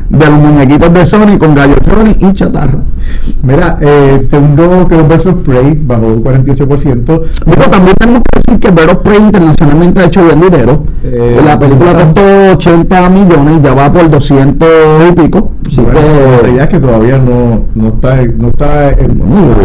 de 0.09 0.27
los 0.27 0.39
muñequitos 0.39 0.93
de 0.93 1.07
Sony 1.07 1.39
con 1.39 1.55
Gallo 1.55 1.75
Cloni 1.77 2.17
y 2.21 2.33
Chatarra. 2.33 2.79
Mira, 3.43 3.79
eh, 3.81 4.27
segundo 4.29 4.87
que 4.89 4.97
of 5.27 5.35
Prey 5.45 5.79
bajó 5.85 6.07
un 6.07 6.23
48%. 6.25 7.23
Digo, 7.47 7.63
también 7.71 7.95
tenemos 7.99 8.23
que 8.33 8.41
decir 8.41 8.61
que 8.61 8.71
Vero 8.71 9.03
Prey 9.03 9.19
internacionalmente 9.19 10.01
ha 10.01 10.05
hecho 10.07 10.25
bien 10.25 10.41
dinero. 10.41 10.85
Eh, 11.05 11.41
la 11.45 11.59
película 11.59 11.93
costó 11.95 12.21
80 12.55 13.09
millones, 13.11 13.63
ya 13.63 13.75
va 13.75 13.93
por 13.93 14.11
200 14.11 14.69
y 15.11 15.13
pico. 15.13 15.53
Así 15.67 15.81
Bueno, 15.81 15.99
la 16.01 16.03
que, 16.43 16.63
es 16.63 16.69
que 16.69 16.79
todavía 16.79 17.19
no, 17.19 17.65
no 17.75 17.89
está, 17.89 18.17
no 18.39 18.49
está 18.49 18.67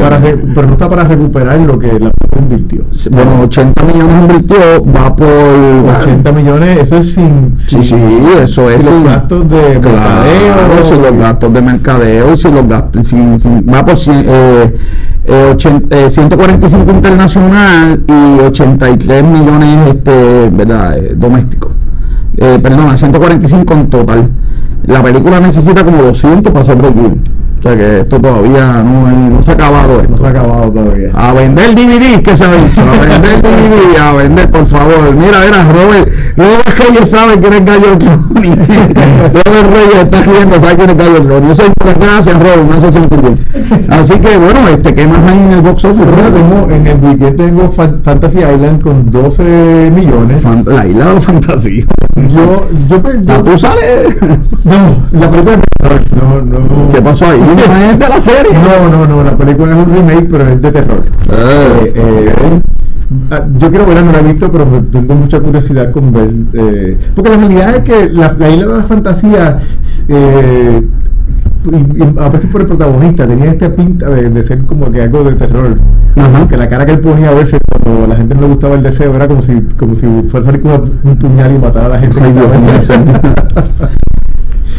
para 0.02 0.22
pero 0.56 0.68
no 0.68 0.74
está 0.74 0.90
para 0.90 1.04
recuperar 1.04 1.60
lo 1.60 1.78
que 1.78 1.88
la 1.88 2.10
película 2.10 2.42
invirtió. 2.42 2.82
bueno, 3.12 3.42
80 3.44 3.84
millones 3.84 4.16
invirtió, 4.22 4.58
va 4.86 5.16
por 5.16 5.28
80 6.02 6.32
millones, 6.32 6.80
eso 6.80 6.98
es 6.98 7.14
sin, 7.14 7.54
Sí, 7.58 7.84
sin- 7.84 7.84
sí, 7.84 7.98
eso 8.44 8.70
es. 8.70 8.84
sin- 8.84 9.04
gastos 9.32 9.50
de 9.50 9.80
Claro, 9.80 9.82
mercadeo. 9.82 10.86
si 10.86 11.02
los 11.02 11.18
gastos 11.18 11.54
de 11.54 11.62
mercadeo, 11.62 12.38
si 12.38 12.52
los 12.52 12.68
gastos, 12.68 13.08
si- 13.08 13.40
si- 13.40 13.62
va 13.72 13.86
por 13.86 13.96
eh, 13.96 14.76
eh, 15.26 15.52
ochen- 15.54 15.86
eh, 15.90 16.10
145 16.10 16.92
internacional 16.92 18.02
y 18.08 18.40
83 18.42 19.24
millones 19.24 19.88
este, 19.96 20.50
¿verdad? 20.52 20.98
Eh, 20.98 21.14
domésticos. 21.16 21.72
Eh, 22.38 22.60
perdón, 22.62 22.98
145 22.98 23.74
en 23.74 23.90
total. 23.90 24.30
La 24.86 25.02
película 25.04 25.40
necesita 25.40 25.84
como 25.84 26.02
200 26.02 26.52
para 26.52 26.66
ser 26.66 26.76
break 26.78 26.96
O 27.64 27.64
sea 27.64 27.78
que 27.78 28.00
esto 28.00 28.20
todavía 28.20 28.82
no, 28.84 29.30
no 29.30 29.44
se 29.44 29.52
ha 29.52 29.54
acabado 29.54 30.02
esto. 30.02 30.12
No 30.14 30.18
se 30.18 30.26
ha 30.26 30.30
acabado 30.30 30.72
todavía. 30.72 31.10
A 31.14 31.32
vender 31.34 31.76
DVD, 31.76 32.24
que 32.24 32.36
se 32.36 32.44
ha 32.44 32.52
dicho. 32.54 32.82
A 32.82 33.00
vender 33.06 33.42
DVD, 33.44 33.98
a 34.00 34.14
vender, 34.14 34.50
por 34.50 34.66
favor. 34.66 35.14
Mira, 35.16 35.38
mira, 35.46 35.64
Robert, 35.72 36.10
Robert 36.38 36.80
Reyes 36.80 37.10
sabe 37.10 37.40
quién 37.40 37.54
es 37.54 37.64
Gallo 37.66 38.00
Cloney. 38.00 38.50
Robert 39.46 39.74
Reyes 39.74 40.04
está 40.04 40.22
riendo, 40.24 40.60
sabe 40.60 40.76
quién 40.76 40.90
es 40.90 40.98
Gallo 40.98 41.24
Cloney. 41.24 41.50
Yo 41.50 41.56
soy 41.56 41.70
por 41.78 42.00
gracias, 42.00 42.40
Robert, 42.40 42.64
me 42.68 42.78
hace 42.78 42.92
sentir 42.92 43.22
bien. 43.22 43.40
Así 43.90 44.14
que 44.20 44.38
bueno, 44.38 44.68
este, 44.68 44.96
¿qué 44.96 45.06
más 45.06 45.20
hay 45.32 45.38
en 45.38 45.52
el 45.52 45.62
box 45.62 45.86
office? 45.86 46.02
Tengo, 46.04 46.68
en 46.72 46.88
el 46.88 46.98
weekend 46.98 47.38
tengo 47.38 47.72
Fan- 47.72 48.00
Fantasy 48.04 48.40
Island 48.40 48.82
con 48.82 49.12
12 49.12 49.92
millones. 49.94 50.42
Fan- 50.42 50.64
La 50.66 50.88
isla 50.88 51.14
de 51.14 51.22
fantasía. 51.22 51.86
Yo, 52.16 52.68
yo, 52.90 53.02
yo- 53.24 53.44
¿Tú 53.44 53.58
sales? 53.60 54.18
no, 54.64 54.96
la 55.20 55.30
película 55.30 55.58
no, 56.16 56.42
no. 56.42 56.90
¿Qué 56.94 57.02
pasó 57.02 57.26
ahí? 57.28 57.40
¿No 57.56 57.92
es 57.92 58.00
de 58.00 58.10
la 58.10 58.22
serie? 58.22 58.52
No, 58.54 58.90
no, 58.90 59.08
no, 59.08 59.24
la 59.24 59.38
película 59.38 59.72
es 59.78 59.86
un 59.88 59.94
remake, 59.94 60.28
pero 60.30 60.48
es 60.48 60.62
de 60.62 60.72
terror. 60.72 61.04
Eh, 61.32 61.94
Eh, 61.96 61.96
eh, 61.96 62.62
ah, 63.32 63.44
yo 63.58 63.70
quiero 63.70 63.86
verla, 63.86 64.02
no 64.04 64.12
la 64.12 64.20
he 64.20 64.24
visto, 64.24 64.52
pero 64.52 64.66
tengo 64.92 65.16
mucha 65.16 65.40
curiosidad 65.40 65.92
con 65.92 66.12
ver. 66.14 66.32
eh, 66.54 66.98
porque 67.16 67.30
la 67.32 67.38
realidad 67.38 67.76
es 67.76 67.84
que 67.84 68.10
la, 68.10 68.34
la 68.38 68.50
isla 68.50 68.68
de 68.68 68.78
la 68.78 68.84
fantasía, 68.84 69.60
eh, 70.08 70.88
y- 71.64 72.04
y 72.04 72.20
a 72.20 72.30
veces 72.30 72.50
por 72.50 72.62
el 72.62 72.68
protagonista, 72.68 73.28
tenía 73.28 73.52
esta 73.52 73.70
pinta 73.74 74.10
de, 74.10 74.30
de 74.30 74.44
ser 74.44 74.62
como 74.66 74.92
que 74.92 75.02
algo 75.02 75.24
de 75.24 75.34
terror. 75.34 75.78
Ajá. 76.16 76.48
Que 76.48 76.58
la 76.58 76.68
cara 76.70 76.86
que 76.86 76.94
él 76.94 77.00
ponía 77.00 77.30
a 77.30 77.34
veces 77.34 77.60
cuando 77.70 78.06
a 78.06 78.08
la 78.08 78.16
gente 78.16 78.36
no 78.36 78.42
le 78.42 78.48
gustaba 78.48 78.76
el 78.76 78.84
deseo 78.84 79.14
era 79.16 79.28
como 79.28 79.42
si, 79.44 79.54
como 79.78 79.96
si 79.96 80.06
fuera 80.30 80.40
a 80.40 80.44
salir 80.52 80.62
con 80.62 80.92
un 81.04 81.16
puñal 81.18 81.56
y 81.56 81.60
matar 81.60 81.86
a 81.86 81.90
la 81.90 82.00
gente. 82.00 82.20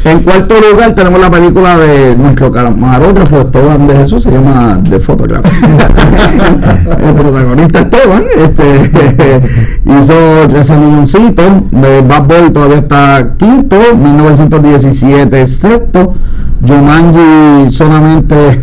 en- 0.05 0.21
cuarto 0.21 0.55
lugar 0.73 0.95
tenemos 0.95 1.21
la 1.21 1.31
película 1.31 1.77
de 1.79 2.17
nuestro 2.17 2.51
camarógrafo 2.51 3.41
Esteban 3.41 3.87
de 3.87 3.97
Jesús, 3.97 4.23
se 4.23 4.31
llama 4.31 4.81
The 4.89 4.99
Photograph. 5.01 5.45
el 7.07 7.15
protagonista 7.15 7.81
Esteban 7.81 8.25
este, 8.37 9.41
hizo 9.87 10.49
13 10.49 10.77
milloncitos, 10.77 11.47
de 11.71 12.01
Bad 12.03 12.25
Boy 12.27 12.51
todavía 12.53 12.79
está 12.79 13.35
quinto, 13.39 13.77
1917 13.97 15.47
sexto, 15.47 16.15
Jumanji 16.67 17.71
solamente 17.73 18.61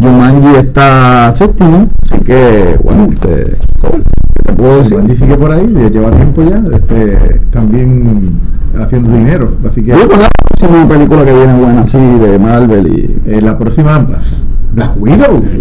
Jumanji 0.00 0.56
está 0.56 1.32
séptimo, 1.36 1.88
así 2.02 2.18
que 2.24 2.78
bueno, 2.82 3.08
este, 3.12 3.56
¿cómo 3.80 4.02
te 4.44 4.52
puedo 4.52 4.78
decir? 4.78 4.94
Jumanji 4.96 5.16
sigue 5.16 5.36
por 5.36 5.52
ahí, 5.52 5.66
lleva 5.92 6.10
tiempo 6.10 6.42
ya, 6.42 6.60
este, 6.74 7.40
también 7.50 8.40
haciendo 8.80 9.10
dinero. 9.12 9.50
Así 9.68 9.82
que 9.82 9.90
Yo 9.90 10.08
con 10.08 10.20
la 10.20 10.28
próxima 10.48 10.88
película 10.88 11.24
que 11.24 11.32
viene 11.32 11.54
buena 11.54 11.82
así 11.82 11.98
de 11.98 12.38
Marvel 12.38 12.86
y 12.86 13.30
eh, 13.30 13.40
la 13.40 13.56
próxima, 13.56 14.04
Black 14.72 14.92
Widow. 14.98 15.42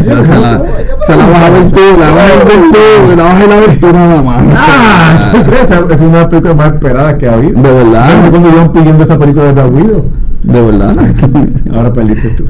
se 0.00 0.14
la, 0.14 1.26
vas 1.26 1.42
a 1.42 1.50
ver 1.50 1.70
tú, 1.70 1.80
la 1.98 2.10
vas 2.10 2.30
a 2.30 2.44
ver 2.44 2.60
tú, 2.72 3.16
la 3.16 3.22
vas 3.22 3.42
a 3.42 3.46
ver 3.46 3.80
tú 3.80 3.92
nada 3.92 4.22
más. 4.22 4.42
Ah, 4.56 5.30
¿tú 5.34 5.42
crees? 5.42 5.66
Es 5.90 6.00
una 6.00 6.28
película 6.28 6.54
más 6.54 6.72
esperada 6.74 7.18
que 7.18 7.28
ha 7.28 7.34
habido. 7.34 7.60
De 7.60 7.72
verdad. 7.72 8.10
¿Sabes 8.10 8.30
cuando 8.30 8.48
iban 8.48 8.72
pidiendo 8.72 9.04
esa 9.04 9.18
película 9.18 9.44
de 9.46 9.52
Black 9.52 9.74
Widow? 9.74 10.04
De 10.42 10.60
verdad. 10.60 10.96
Ahora 11.74 11.92
perdiste 11.92 12.30
tú. 12.30 12.44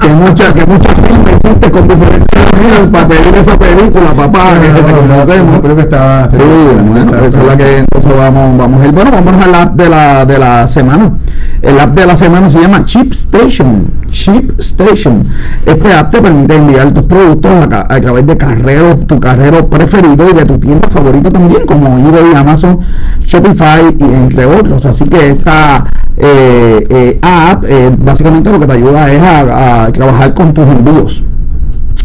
que 0.00 0.08
muchas 0.08 0.52
que 0.54 0.64
muchas 0.66 0.94
filmes 0.94 1.38
hiciste 1.44 1.70
con 1.70 1.88
diferentes 1.88 2.26
amigos 2.52 2.88
para 2.92 3.08
pedir 3.08 3.34
esa 3.34 3.58
película, 3.58 4.14
papá, 4.14 4.60
que 4.60 4.68
te 4.68 4.92
conocemos. 4.92 5.60
Creo 5.60 5.76
que 5.76 5.82
estaba. 5.82 6.28
Sí, 6.30 6.36
bueno, 6.38 7.18
esa 7.18 7.40
es 7.40 7.46
la 7.46 7.56
que 7.56 7.78
entonces 7.78 8.16
vamos, 8.16 8.58
vamos 8.58 8.80
a 8.80 8.86
ir. 8.86 8.92
Bueno, 8.92 9.10
vamos 9.10 9.44
al 9.44 9.54
app 9.54 9.74
de 9.74 9.88
la, 9.88 10.24
de 10.24 10.38
la 10.38 10.68
semana. 10.68 11.12
El 11.60 11.80
app 11.80 11.94
de 11.94 12.06
la 12.06 12.16
semana 12.16 12.48
se 12.48 12.60
llama 12.60 12.84
Chip 12.84 13.12
Station. 13.12 13.90
Chip 14.12 14.60
Station. 14.60 15.24
Este 15.66 15.92
app 15.92 16.12
te 16.12 16.22
permite 16.22 16.54
enviar 16.54 16.94
tus 16.94 17.04
productos 17.04 17.50
a, 17.72 18.00
través 18.00 18.26
de 18.26 18.36
carreros, 18.36 19.06
tu 19.06 19.18
carrero 19.18 19.68
preferido 19.68 20.30
y 20.30 20.34
de 20.34 20.44
tu 20.44 20.58
tienda 20.58 20.88
favorita 20.88 21.30
también, 21.30 21.66
como 21.66 21.98
eBay, 22.08 22.34
Amazon, 22.36 22.80
Shopify 23.26 23.96
y 23.98 24.04
entre 24.04 24.46
otros. 24.46 24.86
Así 24.86 25.04
que 25.04 25.30
esta 25.30 25.84
eh, 26.16 26.86
eh, 26.88 27.18
app 27.22 27.64
eh, 27.66 27.90
básicamente 27.98 28.52
lo 28.52 28.60
que 28.60 28.66
te 28.66 28.72
ayuda 28.72 29.12
es 29.12 29.22
a 29.22 29.90
trabajar 29.92 30.34
con 30.34 30.54
tus 30.54 30.66
envíos 30.68 31.24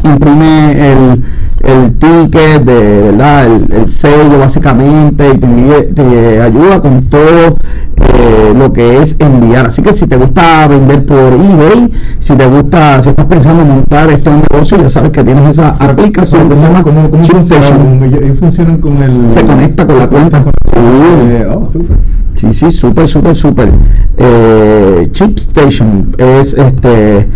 imprime 0.04 0.92
el, 0.92 1.24
el 1.64 1.94
ticket 1.98 2.64
de 2.64 3.02
verdad 3.12 3.48
el, 3.48 3.74
el 3.74 3.90
sello 3.90 4.40
básicamente 4.40 5.32
y 5.34 5.38
te, 5.38 5.84
te 5.94 6.42
ayuda 6.42 6.82
con 6.82 7.06
todo 7.06 7.58
eh, 7.98 8.54
lo 8.56 8.72
que 8.74 9.02
es 9.02 9.16
enviar 9.20 9.68
así 9.68 9.82
que 9.82 9.94
si 9.94 10.08
te 10.08 10.18
gusta 10.18 10.68
vender 10.68 11.06
por 11.06 11.34
ebay 11.34 11.92
si 12.20 12.36
te 12.36 12.46
gusta 12.48 13.02
si 13.02 13.10
estás 13.10 13.26
pensando 13.26 13.64
en 13.64 13.70
montar 13.70 14.10
este 14.12 14.30
negocio 14.30 14.78
ya 14.78 14.90
sabes 14.90 15.12
que 15.12 15.24
tienes 15.24 15.52
esa 15.52 15.70
aplicación 15.80 16.50
que 16.50 16.56
se 16.56 16.62
llama 16.62 16.84
ellos 18.06 18.40
funcionan 18.40 18.78
con 18.78 19.02
el. 19.02 19.34
se 19.34 19.46
conecta 19.46 19.86
con 19.86 20.00
la 20.00 20.08
cuenta 20.08 20.44
Eh, 20.76 21.46
oh. 21.50 21.70
Sí, 22.36 22.54
sí, 22.54 22.72
súper, 22.72 23.08
súper, 23.08 23.36
súper. 23.36 23.70
Eh, 24.16 25.10
Chip 25.12 25.40
Station 25.40 26.16
es 26.20 26.54
este, 26.54 26.92
de 26.92 27.28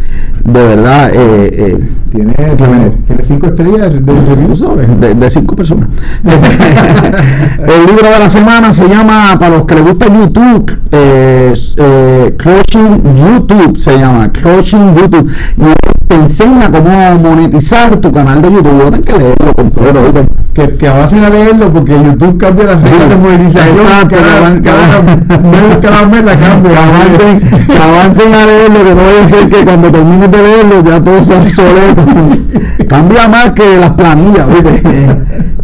verdad, 0.45 1.09
eh, 1.11 1.49
eh, 1.51 1.89
tiene, 2.11 2.33
tiene 2.33 3.25
cinco 3.25 3.47
estrellas 3.47 3.93
de 3.93 4.10
de, 4.15 5.13
de 5.15 5.29
cinco 5.29 5.55
personas. 5.55 5.87
el 6.23 7.85
libro 7.85 8.09
de 8.11 8.19
la 8.19 8.29
semana 8.29 8.73
se 8.73 8.87
llama, 8.87 9.37
para 9.39 9.57
los 9.57 9.65
que 9.65 9.75
les 9.75 9.83
gusta 9.85 10.07
YouTube, 10.07 10.79
eh, 10.91 11.53
eh, 11.77 12.35
Crushing 12.37 13.01
YouTube 13.15 13.79
se 13.79 13.97
llama, 13.97 14.31
Crushing 14.31 14.95
YouTube. 14.95 15.31
Y 15.57 15.73
te 16.07 16.15
enseña 16.15 16.69
cómo 16.69 17.19
monetizar 17.19 17.95
tu 17.97 18.11
canal 18.11 18.41
de 18.41 18.51
YouTube. 18.51 18.81
Tienes 18.89 19.05
que 19.05 19.13
leerlo 19.17 19.53
completo. 19.53 20.25
Que, 20.53 20.85
avancen 20.85 21.23
a 21.23 21.29
leerlo 21.29 21.71
porque 21.71 21.93
YouTube 21.93 22.37
cambia 22.37 22.65
las 22.65 22.81
reglas 22.81 23.07
de 23.09 23.15
monetización. 23.15 23.77
Exacto, 23.85 24.15
cada, 24.17 24.61
cada- 24.61 25.05
cada, 25.29 25.39
mes- 25.39 25.77
cada 25.81 26.05
mes 26.07 26.23
la 26.25 26.35
cambia. 26.47 26.83
avancen, 26.83 27.39
que 27.67 27.77
avancen 27.77 28.33
a 28.35 28.45
leerlo, 28.45 28.83
que 28.83 28.89
no 28.95 29.01
vaya 29.01 29.23
a 29.23 29.29
ser 29.29 29.49
que 29.49 29.63
cuando 29.63 29.89
termines 29.91 30.29
de 30.29 30.37
leerlo 30.37 30.83
ya 30.83 31.01
todo 31.01 31.23
sea 31.23 31.37
obsoleto. 31.37 32.03
Cambia 32.89 33.27
más 33.29 33.51
que 33.51 33.77
las 33.79 33.91
planillas, 34.01 34.47
¿viste? 34.47 34.81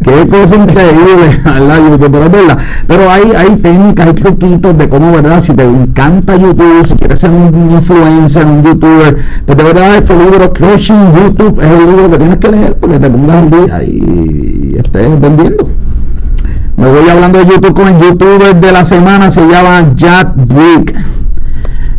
Qué 0.03 0.27
cosa 0.27 0.55
increíble, 0.55 1.41
¿verdad? 1.43 1.79
YouTube, 1.89 2.11
pero 2.11 2.25
es 2.25 2.31
verdad. 2.31 2.57
Pero 2.87 3.11
hay, 3.11 3.31
hay 3.35 3.55
técnicas, 3.57 4.07
hay 4.07 4.13
truquitos 4.13 4.77
de 4.77 4.87
cómo, 4.87 5.11
¿verdad? 5.11 5.41
Si 5.41 5.53
te 5.53 5.63
encanta 5.63 6.35
YouTube, 6.35 6.85
si 6.85 6.93
quieres 6.95 7.19
ser 7.19 7.31
un 7.31 7.71
influencer, 7.71 8.45
un 8.45 8.63
youtuber, 8.63 9.17
pues 9.45 9.57
de 9.57 9.63
verdad 9.63 9.95
este 9.95 10.15
libro, 10.15 10.53
Crushing 10.53 11.13
YouTube, 11.13 11.59
es 11.61 11.71
el 11.71 11.87
libro 11.87 12.11
que 12.11 12.17
tienes 12.17 12.37
que 12.37 12.51
leer 12.51 12.75
porque 12.75 12.99
te 12.99 13.09
pongas 13.09 13.37
al 13.37 13.49
día 13.49 13.83
y 13.83 14.75
estés 14.77 15.19
vendiendo. 15.19 15.69
Me 16.77 16.91
voy 16.91 17.09
hablando 17.09 17.39
de 17.39 17.45
YouTube 17.45 17.73
con 17.73 17.87
el 17.87 17.99
youtuber 17.99 18.55
de 18.55 18.71
la 18.71 18.85
semana, 18.85 19.31
se 19.31 19.41
llama 19.47 19.93
Jack 19.95 20.35
Brick. 20.35 20.95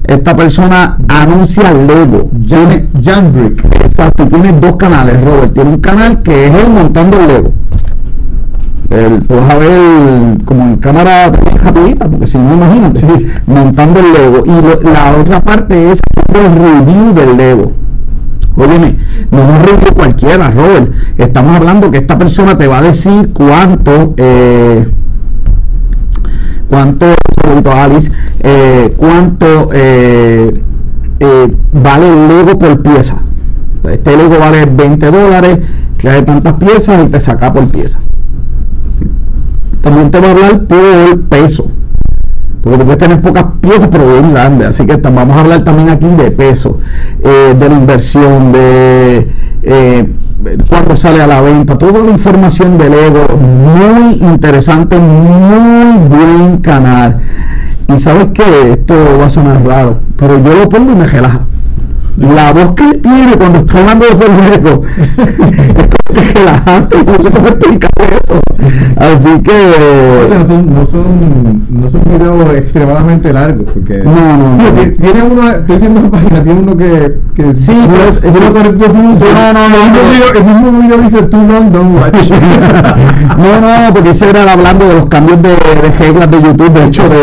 Esta 0.08 0.34
persona 0.34 0.96
anuncia 1.06 1.70
Lego. 1.72 2.30
Tiene, 2.48 2.86
Jan 3.04 3.30
Brick. 3.32 3.62
exacto, 3.84 4.26
tiene 4.26 4.52
dos 4.58 4.76
canales, 4.76 5.22
Robert. 5.22 5.52
Tiene 5.54 5.70
un 5.70 5.78
canal 5.80 6.22
que 6.22 6.46
es 6.46 6.54
él 6.54 6.70
montando 6.72 7.20
el 7.20 7.28
Lego. 7.28 7.52
El, 8.90 9.20
tú 9.26 9.34
vas 9.34 9.50
a 9.50 9.58
ver 9.58 10.38
como 10.46 10.62
en 10.64 10.76
cámara 10.78 11.30
rapidita, 11.62 12.08
porque 12.08 12.26
si 12.26 12.38
no, 12.38 12.54
imagínate, 12.54 13.02
montando 13.46 14.00
el 14.00 14.12
Lego. 14.14 14.42
Y 14.46 14.50
lo- 14.50 14.90
la 14.92 15.14
otra 15.20 15.44
parte 15.44 15.92
es 15.92 16.00
el 16.34 16.54
review 16.56 17.12
del 17.14 17.36
Lego. 17.36 17.72
Óyeme, 18.56 18.96
no 19.30 19.38
es 19.40 19.44
un 19.44 19.62
review 19.66 19.94
cualquiera, 19.94 20.50
Robert. 20.50 20.90
Estamos 21.18 21.54
hablando 21.54 21.90
que 21.90 21.98
esta 21.98 22.16
persona 22.18 22.56
te 22.56 22.66
va 22.66 22.78
a 22.78 22.82
decir 22.82 23.30
cuánto, 23.34 24.14
eh, 24.16 24.88
cuánto, 26.68 27.06
a 27.70 27.84
Alice, 27.84 28.10
eh, 28.40 28.94
cuánto 28.96 29.70
eh, 29.72 30.62
eh, 31.20 31.56
vale 31.72 32.08
el 32.08 32.28
Lego 32.28 32.58
por 32.58 32.82
pieza. 32.82 33.16
Este 33.90 34.16
Lego 34.16 34.38
vale 34.38 34.66
20 34.66 35.10
dólares, 35.10 35.58
trae 35.96 36.22
tantas 36.22 36.54
piezas 36.54 37.06
y 37.06 37.08
te 37.08 37.20
saca 37.20 37.52
por 37.52 37.66
pieza. 37.68 37.98
También 39.82 40.10
te 40.10 40.20
va 40.20 40.28
a 40.28 40.30
hablar 40.32 40.64
por 40.64 41.20
peso. 41.22 41.70
Porque 42.62 42.78
tú 42.78 42.84
puedes 42.84 42.98
tener 42.98 43.20
pocas 43.22 43.44
piezas, 43.60 43.88
pero 43.90 44.12
bien 44.12 44.32
grandes. 44.32 44.68
Así 44.68 44.84
que 44.84 44.96
vamos 44.96 45.36
a 45.36 45.40
hablar 45.40 45.62
también 45.62 45.88
aquí 45.88 46.06
de 46.06 46.30
peso, 46.32 46.80
de 47.22 47.68
la 47.68 47.74
inversión, 47.74 48.52
de 48.52 49.30
eh, 49.62 50.12
cuándo 50.68 50.96
sale 50.96 51.22
a 51.22 51.26
la 51.26 51.40
venta, 51.40 51.76
toda 51.76 52.00
la 52.02 52.10
información 52.10 52.78
del 52.78 52.94
ego. 52.94 53.26
Muy 53.36 54.14
interesante, 54.20 54.98
muy 54.98 56.08
buen 56.08 56.58
canal. 56.58 57.20
Y 57.94 57.98
sabes 57.98 58.28
que 58.34 58.72
esto 58.72 58.94
va 59.18 59.26
a 59.26 59.30
sonar 59.30 59.64
raro, 59.64 60.00
pero 60.16 60.42
yo 60.42 60.54
lo 60.54 60.68
pongo 60.68 60.92
y 60.92 60.96
me 60.96 61.06
relaja. 61.06 61.40
La 62.18 62.52
voz 62.52 62.74
que 62.74 62.84
él 62.84 63.00
tiene 63.02 63.32
cuando 63.36 63.58
está 63.60 63.78
hablando 63.78 64.04
de 64.06 64.12
esos 64.12 64.28
juegos 64.28 64.80
es 65.18 65.36
como 65.36 66.20
que 66.26 66.32
relajante, 66.34 67.04
no 67.04 67.14
sé 67.18 67.30
cómo 67.30 67.48
explicar 67.48 67.90
eso. 68.00 68.40
Así 68.96 69.40
que. 69.42 70.28
No 70.28 70.46
son, 70.46 70.74
no 70.74 70.86
son, 70.86 71.66
no 71.70 71.90
son 71.90 72.02
videos 72.04 72.56
extremadamente 72.56 73.32
largos, 73.32 73.70
porque. 73.72 73.98
No, 73.98 74.12
no, 74.12 74.56
no. 74.56 74.64
Tío, 74.74 74.94
Tiene 75.00 75.22
uno, 75.22 75.50
estoy 75.50 75.78
viendo 75.78 76.00
la 76.02 76.10
página, 76.10 76.42
tiene 76.42 76.60
uno 76.60 76.76
que. 76.76 77.18
que 77.34 77.54
Sí, 77.56 77.72
pero 77.88 78.08
es- 78.08 78.34
dura 78.34 78.46
es- 78.46 78.50
42 78.52 78.94
minutos. 78.94 79.28
No, 79.32 79.52
no, 79.52 79.68
no, 79.68 79.76
El 79.76 79.82
mismo 79.92 80.10
video- 80.10 80.34
El 80.34 80.44
mismo 80.44 80.80
video 80.82 80.98
dice 80.98 81.22
don't 81.22 82.00
watch. 82.00 82.30
No, 83.38 83.60
no, 83.60 83.94
porque 83.94 84.10
ese 84.10 84.28
era 84.30 84.52
hablando 84.52 84.88
de 84.88 84.94
los 84.94 85.06
cambios 85.06 85.40
de, 85.42 85.50
de 85.50 85.92
reglas 85.98 86.30
de 86.30 86.42
YouTube, 86.42 86.72
de 86.72 86.84
hecho, 86.86 87.08
de. 87.08 87.18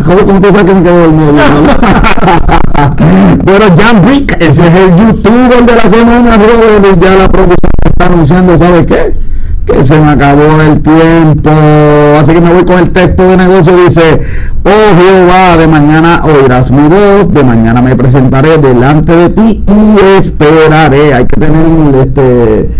¿Cómo, 0.00 0.18
cómo 0.26 0.40
sabes 0.40 0.64
que 0.64 0.74
me 0.74 0.82
quedo 0.82 1.00
dormido? 1.02 1.32
bueno, 3.44 3.64
Jan 3.76 4.02
Brick, 4.04 4.36
ese 4.40 4.66
es 4.66 4.74
el 4.74 4.96
youtuber 4.96 5.64
de 5.64 5.76
la 5.76 5.82
semana, 5.82 6.36
y 6.36 7.00
ya 7.00 7.14
la 7.16 7.28
producción 7.28 7.58
está 7.84 8.06
anunciando, 8.06 8.58
¿sabe 8.58 8.86
qué? 8.86 9.14
Que 9.66 9.84
se 9.84 10.00
me 10.00 10.10
acabó 10.10 10.60
el 10.62 10.80
tiempo, 10.80 11.50
así 12.18 12.32
que 12.32 12.40
me 12.40 12.52
voy 12.52 12.64
con 12.64 12.78
el 12.78 12.90
texto 12.90 13.22
de 13.22 13.36
negocio, 13.36 13.76
dice, 13.84 14.20
oh 14.64 14.96
Jehová, 14.98 15.56
de 15.58 15.66
mañana 15.68 16.22
oirás 16.24 16.70
mi 16.70 16.88
voz, 16.88 17.32
de 17.32 17.44
mañana 17.44 17.82
me 17.82 17.94
presentaré 17.94 18.58
delante 18.58 19.14
de 19.14 19.28
ti 19.28 19.64
y 19.66 20.18
esperaré, 20.18 21.14
hay 21.14 21.26
que 21.26 21.40
tener 21.40 21.64
este 21.96 22.70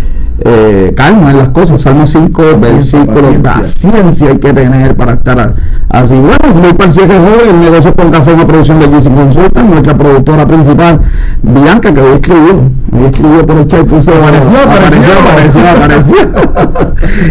eh, 0.45 0.93
calma 0.95 1.31
en 1.31 1.37
las 1.37 1.49
cosas. 1.49 1.81
Salmo 1.81 2.05
5, 2.07 2.43
versículo, 2.59 3.21
paciencia. 3.41 3.91
paciencia 3.91 4.27
hay 4.29 4.37
que 4.37 4.53
tener 4.53 4.95
para 4.95 5.13
estar 5.13 5.39
a- 5.39 5.53
así. 5.89 6.13
Bueno, 6.15 6.55
muy 6.61 6.91
cierre 6.91 7.17
joven, 7.17 7.49
el 7.55 7.59
negocio 7.61 7.93
con 7.95 8.11
café, 8.11 8.33
una 8.33 8.45
producción 8.47 8.79
de 8.79 8.87
GC 8.87 9.09
Consultant, 9.13 9.69
nuestra 9.69 9.93
productora 9.97 10.45
principal, 10.45 10.99
Bianca, 11.41 11.93
que 11.93 12.01
hoy 12.01 12.13
escribió, 12.15 12.53
hoy 12.91 13.05
escribió 13.05 13.45
por 13.45 13.57
el 13.57 13.67
chat, 13.67 13.85
puso, 13.87 14.11
Apareció, 14.13 14.59
apareció, 14.59 15.13
apareció. 15.19 15.61
apareció, 15.61 16.15
apareció. 16.15 16.15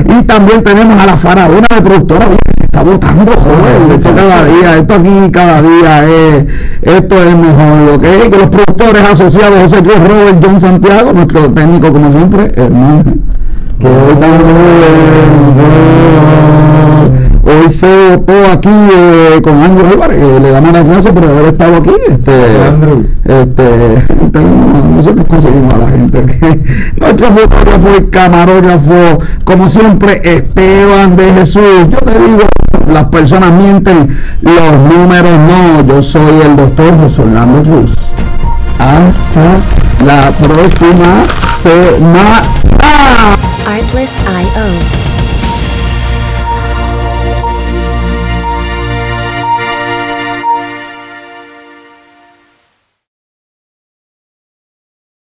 y 0.19 0.23
también 0.25 0.63
tenemos 0.63 1.01
a 1.03 1.07
la 1.07 1.17
faraona 1.17 1.67
de 1.75 1.81
productora, 1.83 2.27
que 2.29 2.65
está 2.65 2.83
votando, 2.83 3.33
joven, 3.33 3.93
esto 3.99 4.11
cada 4.15 4.45
día, 4.47 4.77
esto 4.79 4.95
aquí 4.95 5.31
cada 5.31 5.63
día 5.63 6.05
es, 6.09 6.45
esto 6.83 7.15
es 7.23 7.37
mejor, 7.37 7.95
¿ok? 7.97 8.03
Que 8.31 8.39
los 8.39 8.49
productores 8.49 9.03
asociados, 9.11 9.63
José 9.65 9.83
Cruz, 9.83 9.99
Robert, 9.99 10.45
John 10.45 10.61
Santiago, 10.61 11.13
nuestro 11.13 11.51
técnico 11.51 11.93
como 11.93 12.11
siempre, 12.11 12.53
hermano, 12.57 13.02
que 13.05 13.87
hoy 13.87 14.17
Hoy 17.45 17.69
se 17.71 18.17
votó 18.17 18.33
aquí 18.53 18.69
eh, 18.71 19.41
con 19.43 19.61
Andrew 19.63 19.87
Álvarez, 19.93 20.19
que 20.19 20.41
le 20.41 20.51
damos 20.53 20.73
las 20.73 20.85
gracias 20.85 21.13
por 21.13 21.25
haber 21.25 21.47
estado 21.47 21.77
aquí. 21.77 21.91
Este, 22.09 22.33
Andrew. 22.69 23.07
este, 23.25 24.05
tenemos- 24.33 24.85
nosotros 24.97 25.27
conseguimos 25.27 25.75
a 25.75 25.79
la 25.79 25.89
gente. 25.89 26.23
Nuestro 27.01 27.27
fotógrafo 27.33 27.89
y 27.99 28.05
camarógrafo, 28.11 29.19
como 29.45 29.69
siempre, 29.69 30.23
Esteban 30.25 31.17
de 31.17 31.33
Jesús. 31.33 31.89
Yo 31.91 31.99
te 31.99 32.19
digo, 32.19 32.43
las 32.93 33.05
personas 33.07 33.53
mienten, 33.53 34.17
los 34.43 34.73
números 34.97 35.33
no. 35.49 35.87
Yo 35.87 36.03
soy 36.03 36.41
el 36.45 36.55
doctor 36.57 36.97
José 37.03 37.23
Orlando 37.23 37.63
Cruz. 37.63 37.97
Hasta 38.79 39.57
la 40.05 40.31
próxima 40.33 41.23
semana. 41.57 42.43
Artlist.io. 43.67 45.12